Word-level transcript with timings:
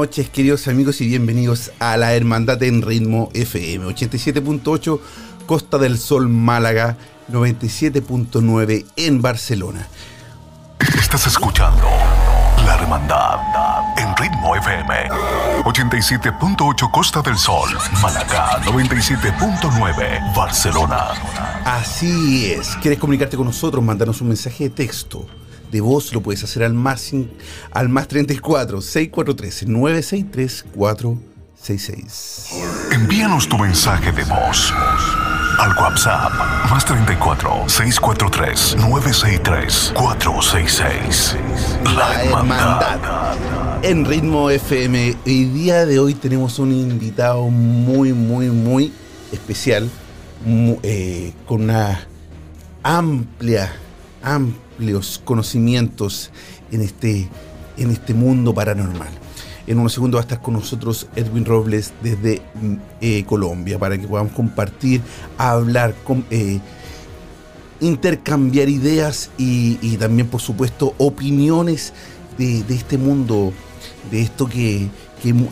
Noches, 0.00 0.30
queridos 0.30 0.66
amigos, 0.66 1.02
y 1.02 1.08
bienvenidos 1.08 1.72
a 1.78 1.98
la 1.98 2.14
Hermandad 2.14 2.62
en 2.62 2.80
Ritmo 2.80 3.28
FM 3.34 3.84
87.8 3.84 4.98
Costa 5.44 5.76
del 5.76 5.98
Sol 5.98 6.26
Málaga, 6.26 6.96
97.9 7.30 8.86
en 8.96 9.20
Barcelona. 9.20 9.86
Estás 10.98 11.26
escuchando 11.26 11.86
La 12.64 12.76
Hermandad 12.76 13.40
en 13.98 14.16
Ritmo 14.16 14.56
FM 14.56 15.10
87.8 15.64 16.90
Costa 16.90 17.20
del 17.20 17.36
Sol, 17.36 17.68
Málaga 18.00 18.58
97.9 18.62 20.34
Barcelona. 20.34 21.08
Así 21.66 22.52
es, 22.52 22.74
¿quieres 22.76 22.98
comunicarte 22.98 23.36
con 23.36 23.44
nosotros? 23.44 23.84
Mándanos 23.84 24.22
un 24.22 24.28
mensaje 24.28 24.64
de 24.64 24.70
texto. 24.70 25.26
De 25.70 25.80
voz 25.80 26.12
lo 26.12 26.20
puedes 26.20 26.42
hacer 26.44 26.62
al 26.64 26.74
más, 26.74 27.12
al 27.70 27.88
más 27.88 28.08
34 28.08 28.80
643 28.80 29.68
963 29.68 30.64
466. 30.74 32.46
Envíanos 32.92 33.48
tu 33.48 33.56
mensaje 33.58 34.10
de 34.12 34.24
voz 34.24 34.72
al 35.58 35.76
WhatsApp 35.76 36.32
más 36.70 36.84
34 36.84 37.68
643 37.68 38.76
963 38.78 39.92
466. 39.94 41.36
La 41.94 42.24
Hermandad. 42.24 42.98
en 43.82 44.04
Ritmo 44.04 44.50
FM. 44.50 45.16
El 45.26 45.54
día 45.54 45.86
de 45.86 45.98
hoy 45.98 46.14
tenemos 46.14 46.58
un 46.58 46.72
invitado 46.72 47.48
muy, 47.48 48.12
muy, 48.12 48.46
muy 48.48 48.92
especial, 49.32 49.88
mu- 50.44 50.78
eh, 50.82 51.32
con 51.46 51.62
una 51.64 52.06
amplia, 52.82 53.70
amplios 54.80 55.20
conocimientos 55.22 56.30
en 56.72 56.80
este, 56.80 57.28
en 57.76 57.90
este 57.90 58.14
mundo 58.14 58.54
paranormal. 58.54 59.10
En 59.66 59.78
unos 59.78 59.92
segundos 59.92 60.18
va 60.18 60.22
a 60.22 60.24
estar 60.24 60.40
con 60.40 60.54
nosotros 60.54 61.06
Edwin 61.14 61.44
Robles 61.44 61.92
desde 62.02 62.40
mm, 62.54 62.74
eh, 63.02 63.24
Colombia 63.24 63.78
para 63.78 63.98
que 63.98 64.08
podamos 64.08 64.32
compartir, 64.32 65.02
hablar, 65.36 65.94
eh, 66.30 66.60
intercambiar 67.80 68.70
ideas 68.70 69.30
y, 69.36 69.96
también, 69.98 70.28
por 70.28 70.40
supuesto, 70.40 70.94
opiniones 70.96 71.92
de, 72.38 72.64
este 72.70 72.96
mundo, 72.96 73.52
de 74.10 74.22
esto 74.22 74.48
que, 74.48 74.88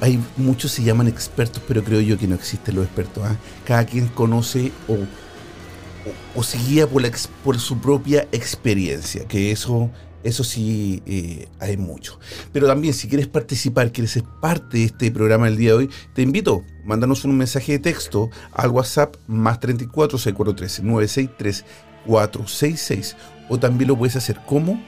hay 0.01 0.19
muchos 0.39 0.73
se 0.73 0.83
llaman 0.83 1.07
expertos, 1.07 1.63
pero 1.69 1.85
creo 1.85 2.01
yo 2.01 2.17
que 2.17 2.27
no 2.27 2.35
existen 2.35 2.77
los 2.77 2.87
expertos. 2.87 3.23
¿ah? 3.27 3.37
Cada 3.67 3.85
quien 3.85 4.09
conoce 4.09 4.73
o, 4.89 4.97
o 6.39 6.45
se 6.45 6.57
guía 6.57 6.87
por, 6.87 7.59
su 7.59 7.79
propia 7.79 8.29
experiencia, 8.31 9.27
que 9.27 9.51
eso, 9.51 9.91
eso 10.23 10.45
sí 10.45 11.03
eh, 11.05 11.49
hay 11.59 11.77
mucho. 11.77 12.21
Pero 12.53 12.69
también, 12.69 12.95
si 12.95 13.09
quieres 13.09 13.27
participar, 13.27 13.91
quieres 13.91 14.13
ser 14.13 14.23
parte 14.41 14.79
de 14.79 14.85
este 14.85 15.11
programa 15.11 15.47
del 15.47 15.57
día 15.57 15.71
de 15.71 15.77
hoy, 15.79 15.91
te 16.15 16.23
invito, 16.23 16.63
mándanos 16.85 17.25
un 17.25 17.37
mensaje 17.37 17.73
de 17.73 17.79
texto 17.81 18.31
al 18.53 18.71
WhatsApp 18.71 19.17
más 19.27 19.59
34 19.59 20.17
643 20.17 20.85
963 20.85 21.65
466 22.07 23.17
o 23.49 23.59
también 23.59 23.89
lo 23.89 23.99
puedes 23.99 24.15
hacer 24.15 24.39
como 24.47 24.81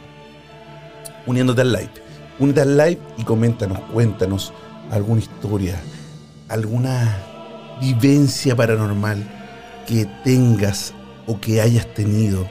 uniéndote 1.26 1.62
al 1.62 1.72
live. 1.72 1.90
Únete 2.38 2.60
al 2.60 2.76
live 2.76 3.00
y 3.18 3.24
coméntanos, 3.24 3.80
cuéntanos 3.92 4.52
alguna 4.92 5.20
historia, 5.20 5.80
alguna 6.48 7.24
vivencia 7.80 8.54
paranormal 8.54 9.82
que 9.88 10.06
tengas 10.22 10.94
o 11.26 11.40
que 11.40 11.60
hayas 11.60 11.86
tenido. 11.94 12.48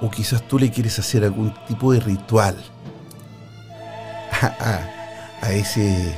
O 0.00 0.10
quizás 0.10 0.46
tú 0.46 0.58
le 0.58 0.70
quieres 0.70 0.98
hacer 0.98 1.24
algún 1.24 1.52
tipo 1.66 1.92
de 1.92 2.00
ritual 2.00 2.56
a, 4.40 5.52
ese 5.52 6.14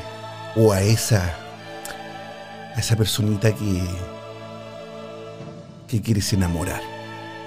o 0.57 0.73
a 0.73 0.83
esa 0.83 1.35
a 2.75 2.79
esa 2.79 2.97
personita 2.97 3.55
que 3.55 3.83
que 5.89 6.01
quieres 6.01 6.33
enamorar 6.33 6.83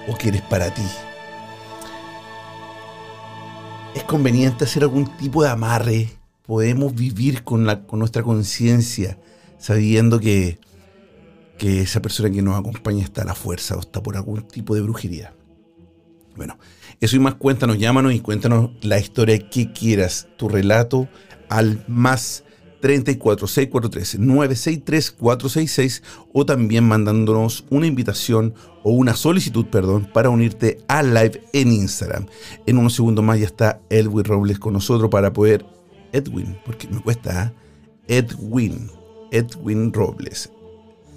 o 0.08 0.16
quieres 0.16 0.42
para 0.42 0.72
ti. 0.72 0.82
Es 3.94 4.04
conveniente 4.04 4.64
hacer 4.64 4.82
algún 4.82 5.06
tipo 5.16 5.42
de 5.42 5.50
amarre. 5.50 6.10
Podemos 6.46 6.94
vivir 6.94 7.42
con, 7.42 7.64
la, 7.64 7.84
con 7.84 8.00
nuestra 8.00 8.22
conciencia 8.22 9.16
sabiendo 9.58 10.20
que, 10.20 10.58
que 11.58 11.80
esa 11.80 12.02
persona 12.02 12.30
que 12.30 12.42
nos 12.42 12.58
acompaña 12.58 13.04
está 13.04 13.22
a 13.22 13.26
la 13.26 13.34
fuerza 13.34 13.76
o 13.76 13.80
está 13.80 14.02
por 14.02 14.16
algún 14.16 14.42
tipo 14.42 14.74
de 14.74 14.80
brujería. 14.80 15.34
Bueno, 16.36 16.58
eso 17.00 17.16
y 17.16 17.20
más, 17.20 17.34
cuéntanos, 17.34 17.78
llámanos 17.78 18.12
y 18.12 18.20
cuéntanos 18.20 18.70
la 18.82 18.98
historia 18.98 19.38
que 19.38 19.72
quieras, 19.72 20.28
tu 20.36 20.48
relato 20.48 21.08
al 21.48 21.84
más 21.86 22.44
34 22.80 23.46
643 23.46 24.18
963 24.18 25.10
466 25.12 26.02
o 26.34 26.44
también 26.44 26.84
mandándonos 26.84 27.64
una 27.70 27.86
invitación 27.86 28.54
o 28.82 28.90
una 28.90 29.14
solicitud, 29.14 29.66
perdón, 29.66 30.10
para 30.12 30.28
unirte 30.28 30.78
al 30.88 31.14
live 31.14 31.40
en 31.54 31.72
Instagram. 31.72 32.26
En 32.66 32.76
unos 32.76 32.94
segundos 32.94 33.24
más 33.24 33.38
ya 33.38 33.46
está 33.46 33.80
Edwin 33.88 34.24
Robles 34.24 34.58
con 34.58 34.74
nosotros 34.74 35.08
para 35.08 35.32
poder 35.32 35.64
Edwin, 36.12 36.58
porque 36.66 36.86
me 36.88 37.00
cuesta 37.00 37.42
¿ah? 37.42 37.52
Edwin, 38.06 38.90
Edwin 39.30 39.92
Robles, 39.92 40.50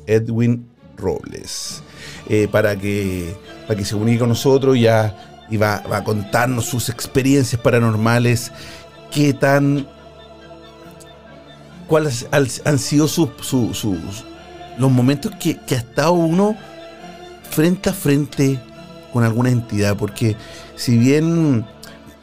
Edwin 0.08 0.66
Robles, 0.98 1.84
eh, 2.28 2.48
para 2.52 2.76
que 2.76 3.36
para 3.68 3.78
que 3.78 3.86
se 3.86 3.96
unique 3.96 4.20
con 4.20 4.30
nosotros 4.30 4.80
ya 4.80 5.46
y 5.50 5.58
va, 5.58 5.84
va 5.92 5.98
a 5.98 6.04
contarnos 6.04 6.66
sus 6.66 6.90
experiencias 6.90 7.62
paranormales, 7.62 8.52
qué 9.12 9.34
tan 9.34 9.86
cuáles 11.88 12.28
han, 12.32 12.80
sido 12.80 13.08
sus, 13.08 13.30
su- 13.42 13.74
sus- 13.74 14.24
los 14.78 14.92
momentos 14.92 15.32
que, 15.40 15.58
que 15.58 15.76
ha 15.76 15.80
estado 15.80 16.12
uno 16.14 16.56
frente 17.50 17.90
a 17.90 17.94
frente 17.94 18.60
con 19.14 19.24
alguna 19.24 19.50
entidad, 19.50 19.96
porque 19.98 20.36
si 20.76 20.98
bien 20.98 21.66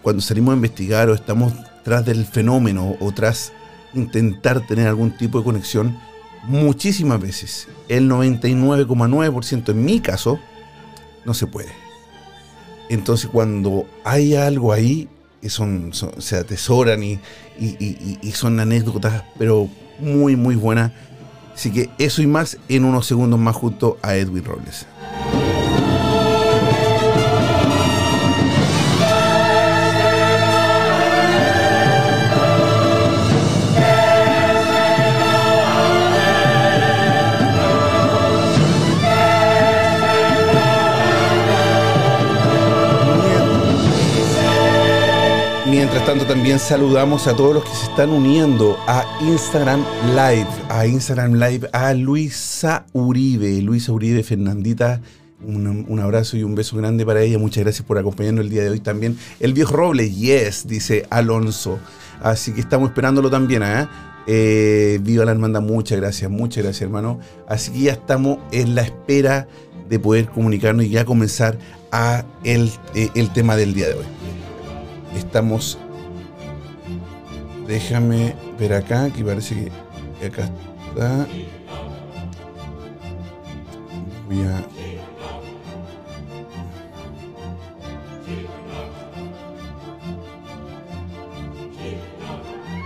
cuando 0.02 0.20
salimos 0.22 0.52
a 0.52 0.56
investigar 0.56 1.08
o 1.08 1.14
estamos 1.14 1.52
tras 1.82 2.04
del 2.04 2.24
fenómeno 2.26 2.96
o 3.00 3.12
tras 3.12 3.52
intentar 3.94 4.66
tener 4.66 4.86
algún 4.88 5.16
tipo 5.16 5.38
de 5.38 5.44
conexión, 5.44 5.98
muchísimas 6.46 7.20
veces, 7.20 7.68
el 7.88 8.08
99,9% 8.08 9.70
en 9.70 9.84
mi 9.84 10.00
caso, 10.00 10.38
no 11.24 11.34
se 11.34 11.46
puede. 11.46 11.72
Entonces 12.88 13.30
cuando 13.30 13.86
hay 14.04 14.34
algo 14.34 14.72
ahí, 14.72 15.08
son, 15.48 15.92
se 16.18 16.36
atesoran 16.36 17.02
y, 17.02 17.20
y, 17.58 18.32
son 18.32 18.58
anécdotas, 18.60 19.24
pero 19.38 19.68
muy, 19.98 20.36
muy 20.36 20.54
buenas. 20.54 20.92
Así 21.54 21.70
que 21.70 21.90
eso 21.98 22.22
y 22.22 22.26
más 22.26 22.58
en 22.68 22.84
unos 22.84 23.06
segundos 23.06 23.38
más 23.38 23.54
junto 23.54 23.98
a 24.02 24.16
Edwin 24.16 24.44
Robles. 24.44 24.86
Mientras 45.84 46.06
tanto, 46.06 46.24
también 46.24 46.58
saludamos 46.58 47.26
a 47.26 47.36
todos 47.36 47.56
los 47.56 47.64
que 47.64 47.74
se 47.76 47.84
están 47.84 48.08
uniendo 48.08 48.78
a 48.86 49.04
Instagram 49.20 49.84
Live, 50.12 50.48
a 50.70 50.86
Instagram 50.86 51.34
Live, 51.34 51.68
a 51.74 51.92
Luisa 51.92 52.86
Uribe, 52.94 53.60
Luisa 53.60 53.92
Uribe, 53.92 54.22
Fernandita. 54.22 55.02
Un, 55.46 56.00
abrazo 56.00 56.38
y 56.38 56.42
un 56.42 56.54
beso 56.54 56.78
grande 56.78 57.04
para 57.04 57.20
ella. 57.20 57.38
Muchas 57.38 57.64
gracias 57.64 57.86
por 57.86 57.98
acompañarnos 57.98 58.46
el 58.46 58.50
día 58.50 58.62
de 58.62 58.70
hoy 58.70 58.80
también. 58.80 59.18
El 59.40 59.52
viejo 59.52 59.76
Roble, 59.76 60.10
yes, 60.10 60.66
dice 60.66 61.04
Alonso. 61.10 61.78
Así 62.22 62.52
que 62.52 62.62
estamos 62.62 62.88
esperándolo 62.88 63.28
también. 63.28 63.62
¿eh? 63.62 63.86
eh 64.26 64.98
viva 65.02 65.26
la 65.26 65.32
hermandad, 65.32 65.60
muchas 65.60 66.00
gracias, 66.00 66.30
muchas 66.30 66.64
gracias 66.64 66.80
hermano. 66.80 67.20
Así 67.46 67.72
que 67.72 67.80
ya 67.80 67.92
estamos 67.92 68.38
en 68.52 68.74
la 68.74 68.80
espera 68.80 69.48
de 69.90 69.98
poder 69.98 70.30
comunicarnos 70.30 70.86
y 70.86 70.88
ya 70.88 71.04
comenzar 71.04 71.58
a 71.92 72.24
el, 72.42 72.72
eh, 72.94 73.10
el 73.14 73.30
tema 73.34 73.54
del 73.54 73.74
día 73.74 73.88
de 73.88 73.94
hoy 73.96 74.23
estamos. 75.16 75.78
Déjame 77.66 78.34
ver 78.58 78.74
acá, 78.74 79.10
que 79.10 79.24
parece 79.24 79.70
que 80.20 80.26
acá 80.26 80.50
está. 80.88 81.26
Voy 84.26 84.42
a. 84.42 84.64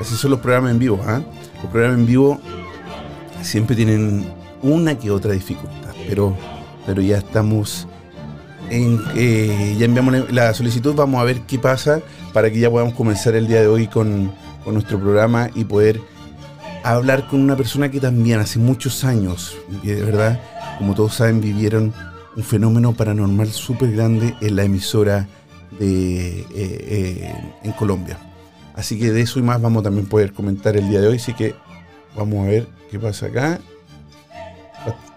Así 0.01 0.15
son 0.15 0.31
los 0.31 0.41
programas 0.41 0.71
en 0.71 0.79
vivo, 0.79 1.01
¿ah? 1.05 1.21
Los 1.63 1.73
programas 1.73 1.99
en 1.99 2.07
vivo 2.07 2.41
siempre 3.43 3.75
tienen 3.75 4.33
una 4.63 4.97
que 4.97 5.11
otra 5.11 5.33
dificultad, 5.33 5.95
pero, 6.09 6.37
pero 6.87 7.03
ya 7.03 7.19
estamos 7.19 7.89
eh, 8.71 9.77
ya 9.79 9.85
enviamos 9.85 10.33
la 10.33 10.53
solicitud, 10.55 10.95
vamos 10.95 11.21
a 11.21 11.25
ver 11.25 11.41
qué 11.43 11.59
pasa 11.59 12.01
para 12.33 12.51
que 12.51 12.59
ya 12.59 12.71
podamos 12.71 12.95
comenzar 12.95 13.35
el 13.35 13.47
día 13.47 13.61
de 13.61 13.67
hoy 13.67 13.87
con, 13.87 14.33
nuestro 14.67 15.01
programa 15.01 15.49
y 15.55 15.65
poder 15.65 15.99
hablar 16.85 17.27
con 17.27 17.41
una 17.41 17.57
persona 17.57 17.91
que 17.91 18.01
también 18.01 18.39
hace 18.39 18.59
muchos 18.59 19.03
años, 19.03 19.57
de 19.83 19.95
verdad, 20.05 20.43
como 20.77 20.95
todos 20.95 21.15
saben, 21.15 21.41
vivieron 21.41 21.95
un 22.37 22.45
fenómeno 22.45 22.93
paranormal 22.93 23.51
súper 23.51 23.93
grande 23.93 24.35
en 24.43 24.57
la 24.57 24.65
emisora 24.65 25.27
de, 25.79 26.41
eh, 26.41 26.47
eh, 26.55 27.35
en 27.63 27.73
Colombia. 27.73 28.19
Así 28.75 28.99
que 28.99 29.11
de 29.11 29.23
eso 29.23 29.39
y 29.39 29.43
más 29.43 29.59
vamos 29.63 29.81
a 29.81 29.85
también 29.85 30.07
poder 30.07 30.35
comentar 30.35 30.77
el 30.77 30.87
día 30.91 31.01
de 31.01 31.09
hoy, 31.09 31.17
así 31.17 31.33
que 31.33 31.55
vamos 32.15 32.47
a 32.47 32.51
ver 32.51 32.69
qué 32.91 32.99
pasa 32.99 33.25
acá. 33.25 33.59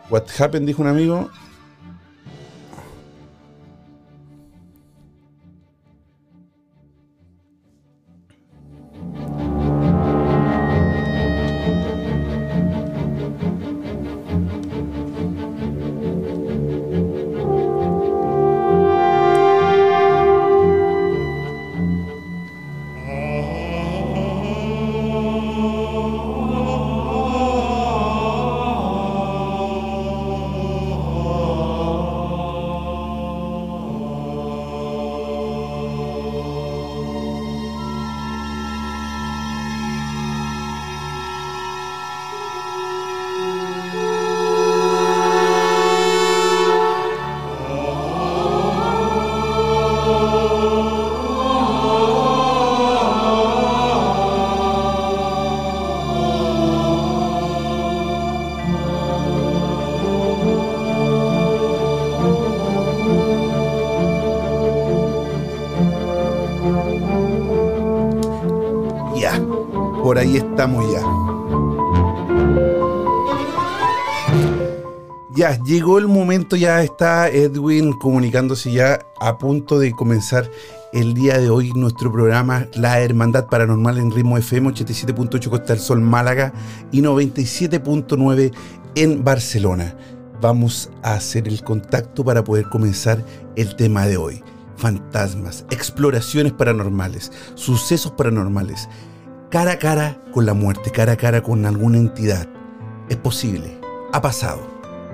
What 0.10 0.24
happened, 0.40 0.66
dijo 0.66 0.82
un 0.82 0.88
amigo. 0.88 1.30
Ahí 70.18 70.38
estamos 70.38 70.86
ya. 70.92 71.02
Ya, 75.34 75.58
llegó 75.64 75.98
el 75.98 76.08
momento, 76.08 76.56
ya 76.56 76.84
está 76.84 77.30
Edwin 77.30 77.94
comunicándose 77.94 78.72
ya 78.72 79.00
a 79.20 79.38
punto 79.38 79.80
de 79.80 79.92
comenzar 79.94 80.50
el 80.92 81.14
día 81.14 81.40
de 81.40 81.50
hoy 81.50 81.72
nuestro 81.74 82.12
programa 82.12 82.68
La 82.74 83.00
Hermandad 83.00 83.48
Paranormal 83.48 83.98
en 83.98 84.12
Ritmo 84.12 84.38
FM 84.38 84.70
87.8 84.70 85.50
Costa 85.50 85.74
del 85.74 85.80
Sol 85.80 86.02
Málaga 86.02 86.52
y 86.92 87.02
97.9 87.02 88.54
en 88.96 89.24
Barcelona. 89.24 89.96
Vamos 90.42 90.90
a 91.02 91.14
hacer 91.14 91.48
el 91.48 91.64
contacto 91.64 92.26
para 92.26 92.44
poder 92.44 92.66
comenzar 92.66 93.24
el 93.56 93.76
tema 93.76 94.06
de 94.06 94.18
hoy. 94.18 94.44
Fantasmas, 94.76 95.66
exploraciones 95.70 96.52
paranormales, 96.52 97.32
sucesos 97.56 98.12
paranormales, 98.12 98.90
cara 99.52 99.74
a 99.74 99.80
cara 99.80 100.18
con 100.32 100.46
la 100.46 100.54
muerte, 100.54 100.92
cara 100.92 101.12
a 101.12 101.18
cara 101.18 101.44
con 101.44 101.66
alguna 101.66 101.98
entidad. 101.98 102.48
Es 103.10 103.18
posible, 103.18 103.78
ha 104.14 104.22
pasado. 104.22 104.62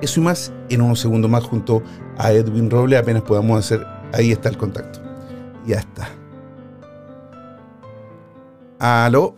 Eso 0.02 0.20
y 0.20 0.24
más 0.24 0.54
en 0.70 0.82
unos 0.82 1.00
segundos 1.00 1.30
más 1.30 1.44
junto 1.44 1.82
a 2.18 2.32
Edwin 2.32 2.70
Roble, 2.70 2.98
apenas 2.98 3.24
podamos 3.24 3.66
hacer, 3.66 3.86
ahí 4.14 4.32
está 4.32 4.50
el 4.50 4.58
contacto. 4.58 5.02
Ya 5.66 5.78
está. 5.78 6.10
¿Aló? 8.80 9.36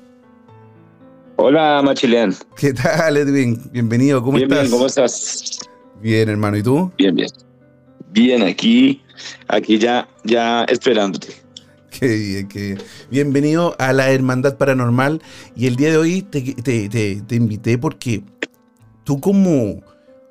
Hola, 1.38 1.82
Machilean. 1.82 2.36
¿Qué 2.58 2.74
tal, 2.74 3.16
Edwin? 3.16 3.62
Bienvenido, 3.72 4.22
¿cómo 4.22 4.38
estás? 4.38 4.60
Bien, 4.60 4.72
¿cómo 4.72 4.86
estás? 4.86 5.60
Bien, 6.02 6.28
hermano, 6.28 6.58
¿y 6.58 6.64
tú? 6.64 6.92
Bien, 6.98 7.16
bien. 7.16 7.30
Bien, 8.12 8.44
aquí, 8.44 9.02
aquí 9.48 9.78
ya, 9.78 10.10
ya 10.26 10.66
esperándote. 10.66 11.39
Qué 11.90 12.08
bien, 12.08 12.48
qué 12.48 12.78
Bienvenido 13.10 13.76
a 13.80 13.94
la 13.94 14.12
Hermandad 14.12 14.58
Paranormal. 14.58 15.22
Y 15.56 15.68
el 15.68 15.76
día 15.76 15.90
de 15.90 15.98
hoy 15.98 16.22
te, 16.22 17.36
invité 17.36 17.78
porque 17.78 18.24
tú 19.04 19.20
como, 19.20 19.82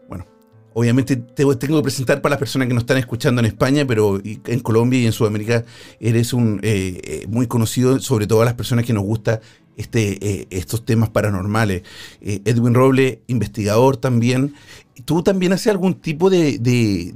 bueno, 0.09 0.27
obviamente 0.75 1.17
te 1.17 1.45
tengo 1.57 1.79
que 1.79 1.83
presentar 1.83 2.21
para 2.23 2.35
las 2.35 2.39
personas 2.39 2.69
que 2.69 2.75
nos 2.75 2.83
están 2.83 2.99
escuchando 2.99 3.41
en 3.41 3.47
España, 3.47 3.85
pero 3.87 4.21
en 4.25 4.61
Colombia 4.61 5.01
y 5.01 5.07
en 5.07 5.13
Sudamérica 5.13 5.65
eres 6.01 6.33
un 6.33 6.61
eh, 6.63 7.01
eh, 7.03 7.27
muy 7.29 7.47
conocido, 7.47 7.99
sobre 8.01 8.27
todo 8.27 8.43
a 8.43 8.45
las 8.45 8.55
personas 8.55 8.85
que 8.85 8.93
nos 8.93 9.05
gusta 9.05 9.41
este, 9.77 10.25
eh, 10.27 10.47
estos 10.51 10.85
temas 10.85 11.11
paranormales. 11.11 11.83
Edwin 12.21 12.75
Roble, 12.75 13.23
investigador 13.27 13.97
también. 13.97 14.55
¿Tú 15.05 15.23
también 15.23 15.53
haces 15.53 15.69
algún 15.69 15.95
tipo 15.95 16.31
de, 16.31 17.15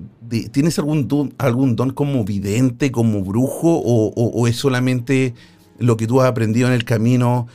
¿Tienes 0.51 0.79
algún 0.79 1.09
don, 1.09 1.35
algún 1.37 1.77
don 1.77 1.91
como 1.91 2.25
vidente, 2.25 2.91
como 2.91 3.23
brujo, 3.23 3.83
o, 3.85 4.47
es 4.47 4.57
solamente 4.57 5.35
lo 5.79 5.99
que 5.99 6.07
tú 6.07 6.23
has 6.23 6.29
aprendido 6.29 6.69
en 6.69 6.75
el 6.75 6.85
camino 6.85 7.49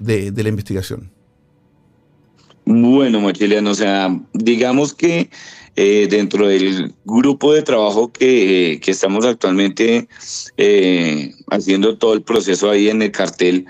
de, 0.00 0.32
la 0.34 0.48
investigación? 0.48 1.10
Bueno, 2.64 3.20
Machiliano, 3.20 3.72
o 3.72 3.74
sea, 3.74 4.18
digamos 4.32 4.94
que 4.94 5.28
eh, 5.76 6.06
dentro 6.08 6.48
del 6.48 6.94
grupo 7.04 7.52
de 7.52 7.62
trabajo 7.62 8.10
que, 8.10 8.80
estamos 8.86 9.26
actualmente 9.26 10.08
eh, 10.56 11.34
haciendo 11.50 11.98
todo 11.98 12.14
el 12.14 12.22
proceso 12.22 12.70
ahí 12.70 12.88
en 12.88 13.02
el 13.02 13.10
cartel, 13.10 13.66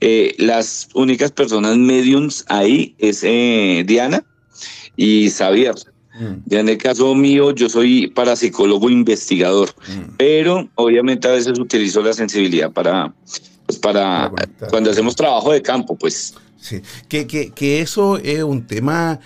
eh, 0.00 0.34
las 0.38 0.88
únicas 0.94 1.32
personas 1.32 1.76
mediums 1.76 2.46
ahí 2.48 2.94
es 2.98 3.20
Diana 3.20 4.24
y 4.96 5.28
Xavier. 5.28 5.74
Mm. 6.18 6.34
Ya 6.46 6.60
en 6.60 6.68
el 6.68 6.78
caso 6.78 7.14
mío, 7.14 7.50
yo 7.52 7.68
soy 7.68 8.08
parapsicólogo 8.08 8.88
investigador, 8.90 9.70
mm. 9.88 10.14
pero 10.16 10.68
obviamente 10.74 11.28
a 11.28 11.32
veces 11.32 11.58
utilizo 11.58 12.02
la 12.02 12.12
sensibilidad 12.12 12.72
para, 12.72 13.14
pues 13.66 13.78
para 13.78 14.32
cuando 14.70 14.90
hacemos 14.90 15.14
trabajo 15.14 15.52
de 15.52 15.62
campo, 15.62 15.96
pues. 15.96 16.34
Sí, 16.58 16.80
que, 17.08 17.26
que, 17.26 17.50
que 17.50 17.80
eso 17.80 18.16
es 18.18 18.42
un 18.42 18.66
tema 18.66 19.20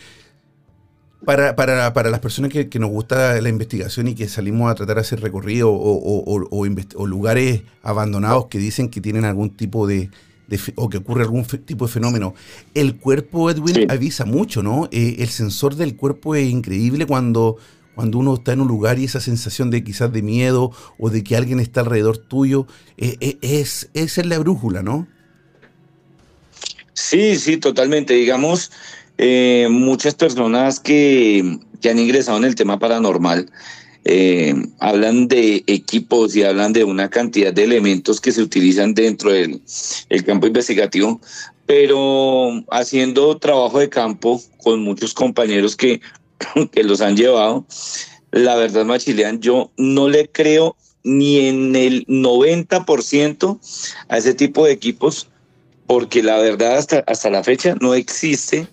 para, 1.25 1.55
para, 1.55 1.93
para, 1.93 2.11
las 2.11 2.21
personas 2.21 2.51
que, 2.51 2.69
que, 2.69 2.79
nos 2.79 2.91
gusta 2.91 3.41
la 3.41 3.49
investigación 3.49 4.09
y 4.09 4.15
que 4.15 4.29
salimos 4.29 4.71
a 4.71 4.75
tratar 4.75 4.97
de 4.97 5.03
hacer 5.03 5.21
recorrido 5.21 5.71
o, 5.71 6.25
o, 6.25 7.07
lugares 7.07 7.63
abandonados 7.83 8.47
que 8.47 8.59
dicen 8.59 8.89
que 8.89 9.01
tienen 9.01 9.25
algún 9.25 9.51
tipo 9.51 9.87
de, 9.87 10.11
o 10.77 10.89
que 10.89 10.99
ocurre 10.99 11.23
algún 11.23 11.45
tipo 11.45 11.87
de 11.87 11.93
fenómeno, 11.93 12.35
el 12.75 12.97
cuerpo, 12.97 13.51
Edwin, 13.51 13.91
avisa 13.91 14.25
mucho, 14.25 14.63
¿no? 14.63 14.89
Eh, 14.93 15.17
el 15.19 15.29
sensor 15.29 15.77
del 15.77 15.97
cuerpo 15.97 16.35
es 16.35 16.49
increíble 16.49 17.07
cuando, 17.07 17.57
cuando 17.95 18.19
uno 18.19 18.35
está 18.35 18.53
en 18.53 18.61
un 18.61 18.69
lugar 18.69 18.99
y 18.99 19.05
esa 19.05 19.21
sensación 19.21 19.71
de 19.71 19.85
quizás 19.85 20.13
de 20.13 20.23
miedo 20.23 20.73
o 20.99 21.11
de 21.11 21.23
que 21.23 21.37
alguien 21.37 21.61
está 21.61 21.81
alrededor 21.81 22.19
tuyo, 22.19 22.67
eh, 22.97 23.17
eh, 23.21 23.39
es, 23.43 23.91
es 23.95 24.25
la 24.25 24.39
brújula, 24.39 24.83
¿no? 24.83 25.07
Sí, 26.93 27.37
sí, 27.37 27.57
totalmente. 27.57 28.15
Digamos, 28.15 28.71
eh, 29.17 29.69
muchas 29.71 30.15
personas 30.15 30.81
que, 30.81 31.59
han 31.89 31.99
ingresado 31.99 32.39
en 32.39 32.45
el 32.45 32.55
tema 32.55 32.79
paranormal 32.79 33.51
eh, 34.05 34.55
hablan 34.79 35.29
de 35.29 35.63
equipos 35.67 36.35
y 36.35 36.43
hablan 36.43 36.73
de 36.73 36.85
una 36.85 37.11
cantidad 37.11 37.53
de 37.53 37.65
elementos 37.65 38.21
que 38.21 38.33
se 38.33 38.43
utilizan 38.43 38.95
dentro 38.95 39.31
del 39.31 39.61
el 40.09 40.25
campo 40.25 40.47
investigativo, 40.47 41.21
pero 41.67 42.65
haciendo 42.71 43.37
trabajo 43.39 43.79
de 43.79 43.89
campo 43.89 44.43
con 44.63 44.83
muchos 44.83 45.15
compañeros 45.15 45.77
que, 45.77 46.01
que 46.73 46.83
los 46.83 47.01
han 47.01 47.17
llevado, 47.17 47.67
la 48.33 48.57
verdad, 48.57 48.85
Machilian, 48.85 49.41
yo 49.41 49.71
no 49.77 50.09
le 50.09 50.29
creo 50.29 50.77
ni 51.03 51.47
en 51.47 51.75
el 51.75 52.07
90% 52.07 53.59
a 54.09 54.19
ese 54.19 54.35
tipo 54.35 54.65
de 54.65 54.73
equipos, 54.73 55.29
porque 55.87 56.23
la 56.23 56.39
verdad 56.39 56.77
hasta, 56.77 57.01
hasta 57.07 57.31
la 57.31 57.43
fecha 57.43 57.75
no 57.81 57.95
existe 57.95 58.69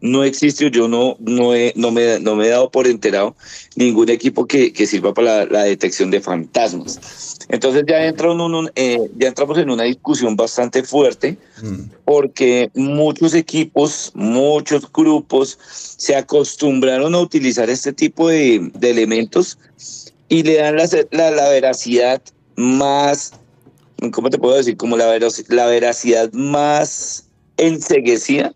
no 0.00 0.24
existe, 0.24 0.70
yo 0.70 0.88
no, 0.88 1.16
no, 1.20 1.54
he, 1.54 1.72
no, 1.76 1.90
me, 1.90 2.18
no 2.20 2.34
me 2.34 2.46
he 2.46 2.50
dado 2.50 2.70
por 2.70 2.86
enterado 2.86 3.36
ningún 3.76 4.08
equipo 4.08 4.46
que, 4.46 4.72
sirva 4.86 5.12
para 5.12 5.44
la, 5.46 5.64
detección 5.64 6.10
de 6.10 6.20
fantasmas. 6.20 7.38
Entonces 7.48 7.84
ya, 7.86 8.06
entra 8.06 8.30
eh, 8.76 8.98
ya 9.16 9.28
entramos 9.28 9.58
en 9.58 9.70
una 9.70 9.84
discusión 9.84 10.36
bastante 10.36 10.82
fuerte 10.82 11.36
mm. 11.62 11.80
porque 12.04 12.70
muchos 12.74 13.34
equipos, 13.34 14.10
muchos 14.14 14.90
grupos 14.90 15.58
se 15.60 16.16
acostumbraron 16.16 17.14
a 17.14 17.20
utilizar 17.20 17.68
este 17.68 17.92
tipo 17.92 18.28
de, 18.28 18.70
elementos 18.80 19.58
y 20.28 20.42
le 20.42 20.56
dan 20.56 20.76
la, 20.76 21.30
la, 21.30 21.48
veracidad 21.48 22.22
más, 22.56 23.32
¿cómo 24.12 24.30
te 24.30 24.38
puedo 24.38 24.56
decir? 24.56 24.76
Como 24.76 24.96
la, 24.96 25.18
la 25.48 25.66
veracidad 25.66 26.32
más 26.32 27.26
enseguecida 27.56 28.54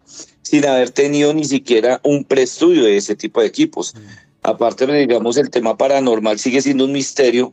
sin 0.55 0.67
haber 0.67 0.91
tenido 0.91 1.35
ni 1.35 1.45
siquiera 1.45 2.01
un 2.05 2.23
preestudio 2.23 2.85
de 2.85 2.97
ese 2.97 3.17
tipo 3.17 3.41
de 3.41 3.49
equipos. 3.49 3.93
Mm. 3.93 3.99
Aparte, 4.45 4.87
digamos, 4.87 5.37
el 5.37 5.51
tema 5.51 5.77
paranormal 5.77 6.39
sigue 6.39 6.63
siendo 6.63 6.85
un 6.85 6.93
misterio 6.93 7.53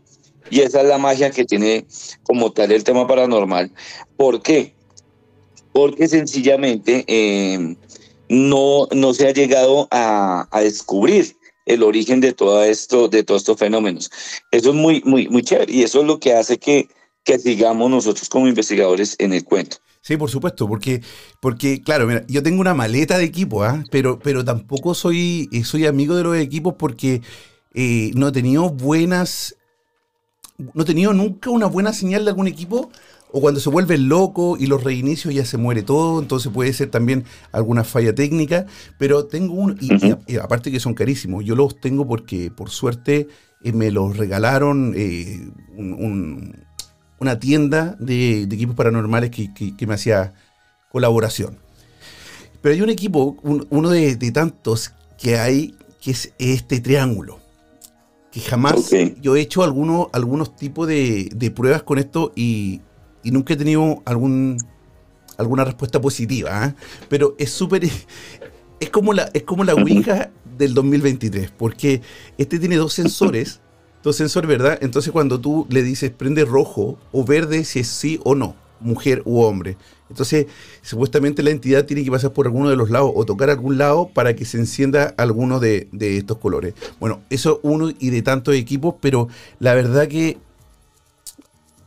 y 0.52 0.60
esa 0.60 0.82
es 0.82 0.88
la 0.88 1.00
magia 1.00 1.32
que 1.32 1.44
tiene 1.44 1.88
como 2.22 2.52
tal 2.52 2.72
el 2.72 2.84
tema 2.84 3.08
paranormal. 3.08 3.72
¿Por 4.18 4.44
qué? 4.44 4.76
Porque 5.74 6.08
sencillamente 6.08 7.04
eh, 7.08 7.76
no, 8.30 8.88
no 8.92 9.16
se 9.16 9.28
ha 9.28 9.34
llegado 9.34 9.88
a, 9.90 10.48
descubrir 10.62 11.36
el 11.66 11.82
origen 11.82 12.22
de 12.22 12.34
todo 12.34 12.64
esto, 12.64 13.08
de 13.08 13.24
todos 13.24 13.42
estos 13.42 13.58
fenómenos. 13.58 14.12
Eso 14.52 14.70
es 14.70 14.76
muy, 14.76 15.02
muy, 15.06 15.28
muy 15.28 15.42
chévere 15.42 15.74
y 15.74 15.82
eso 15.82 16.02
es 16.02 16.06
lo 16.06 16.20
que 16.20 16.36
hace 16.36 16.60
que, 16.60 16.88
que 17.24 17.40
sigamos 17.40 17.90
nosotros 17.90 18.30
como 18.30 18.48
investigadores 18.48 19.16
en 19.18 19.34
el 19.34 19.44
cuento. 19.44 19.78
Sí, 20.02 20.18
por 20.18 20.32
supuesto, 20.32 20.68
porque, 20.68 21.04
porque 21.40 21.82
claro, 21.84 22.08
mira, 22.08 22.26
yo 22.28 22.42
tengo 22.42 22.60
una 22.60 22.74
maleta 22.74 23.20
de 23.20 23.24
equipo, 23.24 23.64
¿ah? 23.64 23.84
pero, 23.92 24.18
pero 24.18 24.44
tampoco 24.44 24.96
soy, 24.96 25.48
eh, 25.52 25.64
soy 25.64 25.86
amigo 25.86 26.16
de 26.16 26.24
los 26.24 26.36
equipos 26.38 26.74
porque 26.74 27.22
eh, 27.76 28.10
no 28.16 28.30
he 28.30 28.32
tenido 28.32 28.72
buenas, 28.72 29.56
no 30.58 30.82
he 30.82 30.86
tenido 30.86 31.14
nunca 31.14 31.52
una 31.52 31.68
buena 31.68 31.94
señal 31.94 32.26
de 32.26 32.32
algún 32.32 32.48
equipo 32.48 32.90
o 33.32 33.42
cuando 33.42 33.60
se 33.60 33.70
vuelve 33.70 34.00
loco 34.00 34.58
y 34.60 34.66
los 34.66 34.84
reinicios 34.84 35.36
ya 35.36 35.46
se 35.46 35.58
muere 35.58 35.84
todo, 35.84 36.20
entonces 36.20 36.52
puede 36.52 36.74
ser 36.74 36.90
también 36.90 37.24
alguna 37.52 37.84
falla 37.84 38.14
técnica, 38.16 38.66
pero 38.98 39.26
tengo 39.26 39.54
un, 39.54 39.78
y, 39.80 40.36
aparte 40.38 40.72
que 40.72 40.80
son 40.80 40.96
carísimos, 40.96 41.46
yo 41.46 41.56
los 41.56 41.80
tengo 41.80 42.08
porque 42.08 42.50
por 42.50 42.72
suerte 42.72 43.28
eh, 43.64 43.72
me 43.72 43.92
los 43.92 44.18
regalaron 44.18 44.96
un 45.78 46.66
una 47.22 47.40
tienda 47.40 47.96
de, 48.00 48.42
equipos 48.42 48.76
paranormales 48.76 49.30
que, 49.30 49.86
me 49.86 49.94
hacía 49.94 50.34
colaboración. 50.92 51.60
Pero 52.62 52.74
hay 52.74 52.82
un 52.82 52.90
equipo, 52.90 53.38
uno 53.44 53.90
de, 53.92 54.16
tantos 54.32 54.92
que 55.20 55.38
hay, 55.38 55.76
que 56.02 56.12
es 56.12 56.34
este 56.40 56.80
triángulo. 56.80 57.40
Que 58.32 58.40
jamás 58.40 58.90
yo 59.22 59.36
he 59.36 59.42
hecho 59.42 59.62
algunos, 59.62 60.08
algunos 60.14 60.56
tipos 60.56 60.88
de, 60.88 61.54
pruebas 61.56 61.84
con 61.84 62.00
esto 62.00 62.34
y, 62.36 62.82
nunca 63.24 63.54
he 63.54 63.58
tenido 63.58 64.02
algún, 64.06 64.58
alguna 65.38 65.64
respuesta 65.64 66.02
positiva. 66.02 66.50
¿ah? 66.52 66.76
Pero 67.08 67.36
es 67.38 67.52
súper. 67.52 67.84
Es 68.80 68.90
como 68.90 69.14
la, 69.14 69.30
es 69.36 69.44
como 69.44 69.64
la 69.64 69.74
Ouija 69.76 70.32
del 70.58 70.74
2023, 70.74 71.52
porque 71.52 72.02
este 72.40 72.58
tiene 72.58 72.78
dos 72.78 72.94
sensores 72.94 73.62
dos 74.04 74.16
sensores, 74.16 74.48
¿verdad? 74.48 74.80
Entonces 74.82 75.12
cuando 75.12 75.40
tú 75.40 75.68
le 75.70 75.84
dices 75.84 76.12
prende 76.12 76.46
rojo 76.46 76.98
o 77.12 77.24
verde 77.24 77.64
si 77.64 77.80
es 77.80 77.88
sí 77.88 78.20
o 78.24 78.36
no, 78.36 78.56
mujer 78.80 79.22
u 79.26 79.42
hombre. 79.42 79.78
Entonces, 80.10 80.48
supuestamente 80.82 81.42
la 81.42 81.52
entidad 81.52 81.86
tiene 81.86 82.04
que 82.04 82.12
pasar 82.12 82.34
por 82.34 82.46
alguno 82.46 82.70
de 82.70 82.76
los 82.76 82.90
lados 82.90 83.14
o 83.16 83.26
tocar 83.26 83.50
algún 83.50 83.78
lado 83.78 84.10
para 84.14 84.36
que 84.36 84.44
se 84.44 84.58
encienda 84.58 85.14
alguno 85.18 85.62
de, 85.62 85.88
estos 86.00 86.38
colores. 86.38 86.74
Bueno, 87.00 87.22
eso 87.30 87.62
uno 87.64 87.92
y 87.98 88.10
de 88.10 88.22
tantos 88.22 88.56
equipos, 88.56 88.96
pero 89.00 89.30
la 89.60 89.74
verdad 89.74 90.10
que 90.10 90.38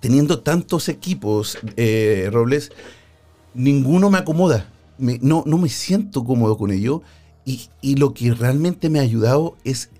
teniendo 0.00 0.40
tantos 0.40 0.88
equipos, 0.88 1.58
eh, 1.76 2.30
Robles, 2.32 2.72
ninguno 3.52 4.08
me 4.08 4.18
acomoda. 4.18 4.70
no, 4.96 5.44
no 5.46 5.58
me 5.58 5.68
siento 5.68 6.24
cómodo 6.24 6.56
con 6.56 6.70
ello. 6.70 7.02
Y, 7.46 7.96
lo 7.96 8.14
que 8.14 8.32
realmente 8.32 8.88
me 8.88 9.00
ha 9.00 9.02
ayudado 9.02 9.56
es 9.64 9.90